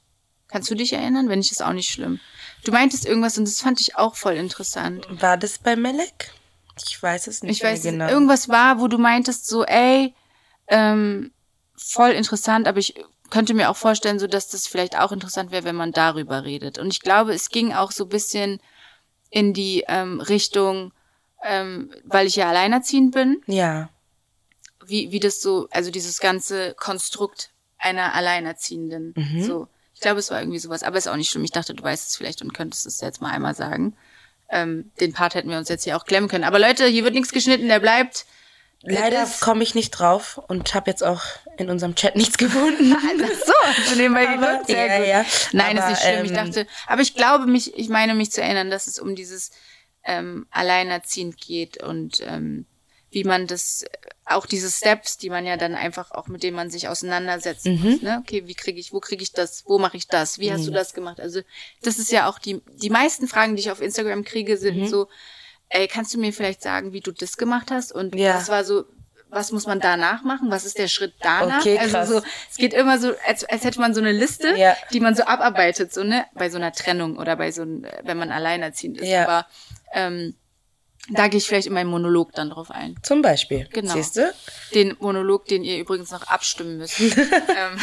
Kannst 0.50 0.70
du 0.70 0.76
dich 0.76 0.93
erinnern? 0.93 1.30
Wenn 1.30 1.39
nicht, 1.39 1.52
ist 1.52 1.64
auch 1.64 1.74
nicht 1.74 1.89
schlimm. 1.89 2.20
Du 2.66 2.72
meintest 2.72 3.06
irgendwas 3.06 3.38
und 3.38 3.45
das 3.47 3.62
fand 3.62 3.80
ich 3.80 3.95
auch 3.95 4.16
voll 4.16 4.34
interessant. 4.34 5.06
War 5.22 5.38
das 5.38 5.60
bei 5.60 5.76
Melek? 5.76 6.32
Ich 6.88 7.02
weiß 7.02 7.28
es 7.28 7.43
nicht 7.43 7.58
Ich 7.58 7.64
weiß, 7.64 7.84
mehr 7.84 7.91
genau. 7.93 8.08
irgendwas 8.10 8.50
war, 8.50 8.80
wo 8.80 8.88
du 8.88 8.97
meintest 8.97 9.47
so, 9.47 9.64
ey, 9.66 10.14
ähm, 10.68 11.32
voll 11.76 12.12
interessant, 12.12 12.68
aber 12.68 12.80
ich 12.80 12.95
könnte 13.30 13.54
mir 13.54 13.70
auch 13.70 13.78
vorstellen, 13.78 14.18
so 14.20 14.28
dass 14.28 14.47
das 14.50 14.66
vielleicht 14.66 14.97
auch 14.97 15.12
interessant 15.12 15.52
wäre, 15.52 15.64
wenn 15.64 15.76
man 15.76 15.91
darüber 15.91 16.43
redet. 16.43 16.80
Und 16.80 16.88
ich 16.88 17.02
glaube, 17.02 17.34
es 17.34 17.50
ging 17.50 17.74
auch 17.74 17.91
so 17.91 18.06
ein 18.06 18.10
bisschen 18.10 18.60
in 19.30 19.54
die 19.54 19.84
ähm, 19.88 20.20
Richtung, 20.20 20.91
ähm, 21.43 21.91
weil 22.06 22.26
ich 22.28 22.36
ja 22.38 22.50
alleinerziehend 22.50 23.14
bin, 23.14 23.41
Ja. 23.45 23.89
wie, 24.86 25.12
wie 25.12 25.20
das 25.20 25.41
so, 25.41 25.68
also 25.72 25.91
dieses 25.91 26.20
ganze 26.20 26.74
Konstrukt 26.74 27.52
einer 27.78 28.14
Alleinerziehenden. 28.14 29.14
Mhm. 29.16 29.43
So. 29.43 29.68
Ich 30.00 30.02
glaube, 30.02 30.20
es 30.20 30.32
war 30.32 30.39
irgendwie 30.39 30.60
sowas, 30.60 30.84
aber 30.84 30.97
ist 30.97 31.10
auch 31.10 31.18
nicht 31.18 31.30
schlimm. 31.30 31.43
Ich 31.43 31.52
dachte, 31.52 31.74
du 31.74 31.84
weißt 31.84 32.08
es 32.08 32.16
vielleicht 32.16 32.41
und 32.41 32.54
könntest 32.54 32.86
es 32.86 33.02
jetzt 33.02 33.22
mal 33.22 33.32
einmal 33.32 33.54
sagen. 33.54 33.97
Ähm, 34.47 34.93
den 35.02 35.12
Part 35.12 35.36
hätten 35.36 35.50
wir 35.50 35.58
uns 35.58 35.68
jetzt 35.68 35.84
hier 35.84 35.97
auch 35.97 36.06
klemmen 36.06 36.30
können. 36.30 36.45
Aber 36.45 36.58
Leute, 36.58 36.86
hier 36.86 37.04
wird 37.04 37.16
nichts 37.16 37.34
geschnitten, 37.34 37.68
der 37.68 37.82
bleibt. 37.82 38.26
Leider 38.82 39.28
komme 39.41 39.62
ich 39.62 39.76
nicht 39.76 39.91
drauf 39.91 40.39
und 40.47 40.74
habe 40.74 40.89
jetzt 40.89 41.04
auch 41.04 41.22
in 41.58 41.70
unserem 41.70 41.95
Chat 41.95 42.16
nichts 42.16 42.38
gefunden. 42.38 42.95
So, 43.45 43.91
du 43.91 43.97
nebenbei 43.97 44.26
geguckt? 44.26 44.68
Sehr 44.68 44.86
ja, 44.86 44.97
gut. 45.00 45.08
ja. 45.08 45.26
Nein, 45.52 45.78
Aber, 45.78 45.91
ist 45.91 46.00
nicht 46.00 46.10
schlimm. 46.10 46.24
ich 46.24 46.32
ähm, 46.32 46.36
dachte, 46.38 46.68
aber 46.88 47.02
ich 47.02 47.16
glaube 47.16 47.45
mich, 47.45 47.78
ich 47.78 47.89
meine 47.89 48.14
mich 48.14 48.32
zu 48.32 48.41
erinnern, 48.41 48.72
dass 48.72 48.88
es 48.88 49.00
um 49.00 49.16
dieses 49.16 49.52
ähm, 50.06 50.47
Alleinerziehend 50.50 51.41
geht 51.41 51.84
und 51.84 52.22
ähm, 52.22 52.68
wie 53.12 53.24
man 53.24 53.47
das, 53.47 53.86
auch 54.26 54.45
diese 54.45 54.70
Steps, 54.70 55.18
die 55.18 55.30
man 55.30 55.45
ja 55.45 55.57
dann 55.57 55.74
einfach 55.76 56.12
auch 56.12 56.28
mit 56.28 56.43
denen 56.43 56.55
man 56.55 56.70
sich 56.70 56.88
auseinandersetzen 56.88 57.80
Mhm. 57.82 57.89
muss. 57.91 58.01
Ne? 58.03 58.22
Okay, 58.24 58.43
wie 58.45 58.53
kriege 58.53 58.80
ich, 58.80 58.93
wo 58.93 58.99
kriege 58.99 59.24
ich 59.24 59.32
das, 59.34 59.64
wo 59.66 59.80
mache 59.80 59.97
ich 59.97 60.07
das, 60.07 60.38
wie 60.39 60.51
hast 60.51 60.68
du 60.68 60.72
das 60.72 60.93
gemacht? 60.93 61.20
Also 61.20 61.41
das 61.82 61.97
ist 61.97 62.12
ja 62.12 62.30
auch 62.30 62.38
die, 62.38 62.62
die 62.74 62.89
meisten 62.91 63.28
Fragen, 63.28 63.55
die 63.55 63.62
ich 63.62 63.72
auf 63.72 63.82
Instagram 63.82 64.24
kriege, 64.24 64.57
sind 64.57 64.78
Mhm. 64.82 64.88
so, 64.88 65.07
ey, 65.70 65.88
kannst 65.88 66.14
du 66.14 66.20
mir 66.20 66.32
vielleicht 66.34 66.62
sagen, 66.62 66.93
wie 66.93 67.01
du 67.01 67.12
das 67.12 67.38
gemacht 67.38 67.72
hast? 67.72 67.91
Und 67.91 68.14
Ja. 68.16 68.36
was 68.36 68.49
war 68.49 68.64
so, 68.64 68.86
was 69.32 69.51
muss 69.51 69.68
man 69.68 69.80
danach 69.80 70.24
machen? 70.24 70.49
Was 70.49 70.66
ist 70.66 70.78
der 70.80 70.88
Schritt 70.88 71.14
danach? 71.22 71.60
Okay, 71.60 71.78
krass. 71.78 71.93
Also 71.93 72.20
so, 72.20 72.26
es 72.49 72.57
geht 72.57 72.74
immer 72.74 72.97
so, 72.99 73.14
als, 73.28 73.43
als 73.45 73.64
hätte 73.64 73.80
man 73.80 73.93
so 73.93 74.01
eine 74.01 74.12
Liste, 74.12 74.55
Ja. 74.55 74.76
die 74.91 74.99
man 74.99 75.16
so 75.16 75.24
abarbeitet, 75.24 75.93
so 75.93 76.03
ne, 76.03 76.26
bei 76.34 76.49
so 76.49 76.57
einer 76.57 76.72
Trennung 76.74 77.18
oder 77.18 77.36
bei 77.36 77.51
so, 77.51 77.62
ein- 77.64 77.88
wenn 78.03 78.18
man 78.18 78.32
alleinerziehend 78.32 78.97
ist. 78.99 79.07
Ja. 79.07 79.24
Aber 79.28 79.47
ähm, 79.93 80.36
da 81.08 81.28
gehe 81.28 81.38
ich 81.39 81.47
vielleicht 81.47 81.68
in 81.68 81.74
meinem 81.74 81.89
Monolog 81.89 82.34
dann 82.34 82.50
drauf 82.52 82.70
ein. 82.70 82.95
Zum 83.02 83.22
Beispiel. 83.22 83.68
Genau. 83.72 83.93
Siehst 83.93 84.18
du? 84.18 84.32
Den 84.76 84.95
Monolog, 85.00 85.45
den 85.45 85.64
ihr 85.64 85.80
übrigens 85.80 86.12
noch 86.12 86.24
abstimmen 86.28 86.78
müsst. 86.78 87.00
ähm, 87.00 87.80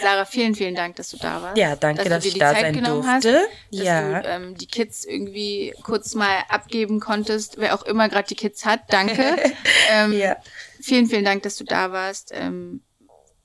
Sarah, 0.00 0.24
vielen, 0.24 0.54
vielen 0.54 0.74
Dank, 0.74 0.96
dass 0.96 1.10
du 1.10 1.16
da 1.16 1.42
warst. 1.42 1.56
Ja, 1.56 1.74
danke, 1.74 2.08
dass 2.08 2.22
du 2.22 2.22
dir 2.22 2.28
ich 2.28 2.34
die 2.34 2.40
da 2.40 2.52
Zeit 2.52 2.60
sein 2.60 2.74
genommen 2.74 3.02
durfte. 3.02 3.38
Hast, 3.38 3.48
dass 3.72 3.84
Ja. 3.84 4.20
du 4.20 4.28
ähm, 4.28 4.56
die 4.56 4.66
Kids 4.66 5.04
irgendwie 5.04 5.74
kurz 5.82 6.14
mal 6.14 6.44
abgeben 6.48 7.00
konntest, 7.00 7.56
wer 7.58 7.74
auch 7.74 7.82
immer 7.82 8.08
gerade 8.08 8.28
die 8.28 8.36
Kids 8.36 8.64
hat. 8.64 8.80
Danke. 8.90 9.36
ähm, 9.90 10.12
Ja. 10.12 10.36
Vielen, 10.80 11.06
vielen 11.06 11.24
Dank, 11.24 11.42
dass 11.44 11.56
du 11.56 11.64
da 11.64 11.90
warst. 11.92 12.30
Ähm, 12.32 12.82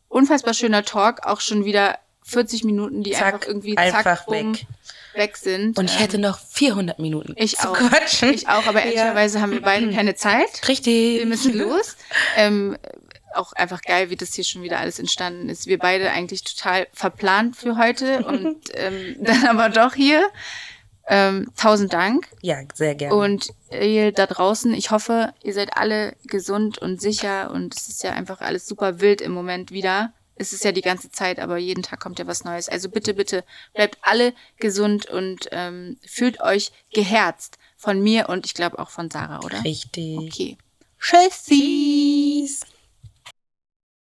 unfassbar 0.09 0.53
schöner 0.53 0.83
Talk, 0.83 1.25
auch 1.25 1.39
schon 1.39 1.65
wieder 1.65 1.99
40 2.23 2.63
Minuten, 2.65 3.03
die 3.03 3.11
Zack, 3.11 3.33
einfach 3.33 3.47
irgendwie 3.47 3.75
zack, 3.75 3.93
einfach 3.95 4.25
bumm, 4.25 4.53
weg. 4.53 4.65
Weg 5.17 5.37
sind. 5.37 5.77
Und 5.77 5.85
ich 5.85 5.95
Ähm, 5.95 6.01
hätte 6.01 6.17
noch 6.19 6.39
400 6.39 6.99
Minuten 6.99 7.33
ich 7.35 7.57
zu 7.57 7.69
auch. 7.69 7.73
quatschen. 7.77 8.33
Ich 8.33 8.47
auch, 8.47 8.65
aber 8.67 8.79
Ja. 8.79 8.85
ehrlicherweise 8.85 9.41
haben 9.41 9.51
wir 9.51 9.61
beide 9.61 9.91
keine 9.91 10.15
Zeit. 10.15 10.67
Richtig. 10.67 11.19
Wir 11.19 11.25
müssen 11.25 11.57
los. 11.57 11.97
Ähm, 12.35 12.77
auch 13.33 13.53
einfach 13.53 13.81
geil, 13.81 14.09
wie 14.09 14.15
das 14.15 14.33
hier 14.33 14.43
schon 14.43 14.63
wieder 14.63 14.79
alles 14.79 14.97
entstanden 14.99 15.49
ist. 15.49 15.67
Wir 15.67 15.77
beide 15.77 16.09
eigentlich 16.11 16.43
total 16.43 16.87
verplant 16.93 17.55
für 17.55 17.77
heute 17.77 18.25
und 18.25 18.57
ähm, 18.73 19.15
dann 19.19 19.45
aber 19.47 19.69
doch 19.69 19.93
hier. 19.93 20.27
Ähm, 21.09 21.47
tausend 21.55 21.93
Dank. 21.93 22.27
Ja, 22.41 22.57
sehr 22.73 22.93
gerne. 22.93 23.15
Und 23.15 23.53
ihr 23.71 24.11
da 24.11 24.25
draußen, 24.25 24.73
ich 24.73 24.91
hoffe, 24.91 25.33
ihr 25.41 25.53
seid 25.53 25.77
alle 25.77 26.15
gesund 26.25 26.79
und 26.79 26.99
sicher 27.01 27.49
und 27.51 27.73
es 27.73 27.87
ist 27.87 28.03
ja 28.03 28.11
einfach 28.11 28.41
alles 28.41 28.67
super 28.67 28.99
wild 28.99 29.21
im 29.21 29.31
Moment 29.31 29.71
wieder. 29.71 30.11
Es 30.39 30.53
ist 30.53 30.63
ja 30.63 30.71
die 30.71 30.81
ganze 30.81 31.11
Zeit, 31.11 31.39
aber 31.39 31.57
jeden 31.57 31.83
Tag 31.83 31.99
kommt 31.99 32.19
ja 32.19 32.27
was 32.27 32.43
Neues. 32.43 32.69
Also 32.69 32.89
bitte, 32.89 33.13
bitte, 33.13 33.43
bleibt 33.73 33.97
alle 34.01 34.33
gesund 34.59 35.07
und 35.07 35.47
ähm, 35.51 35.97
fühlt 36.05 36.41
euch 36.41 36.71
geherzt 36.93 37.57
von 37.75 38.01
mir 38.01 38.29
und 38.29 38.45
ich 38.45 38.53
glaube 38.53 38.79
auch 38.79 38.89
von 38.89 39.09
Sarah, 39.09 39.43
oder? 39.43 39.63
Richtig. 39.63 40.17
Okay. 40.17 40.57
Tschüssi! 40.99 42.49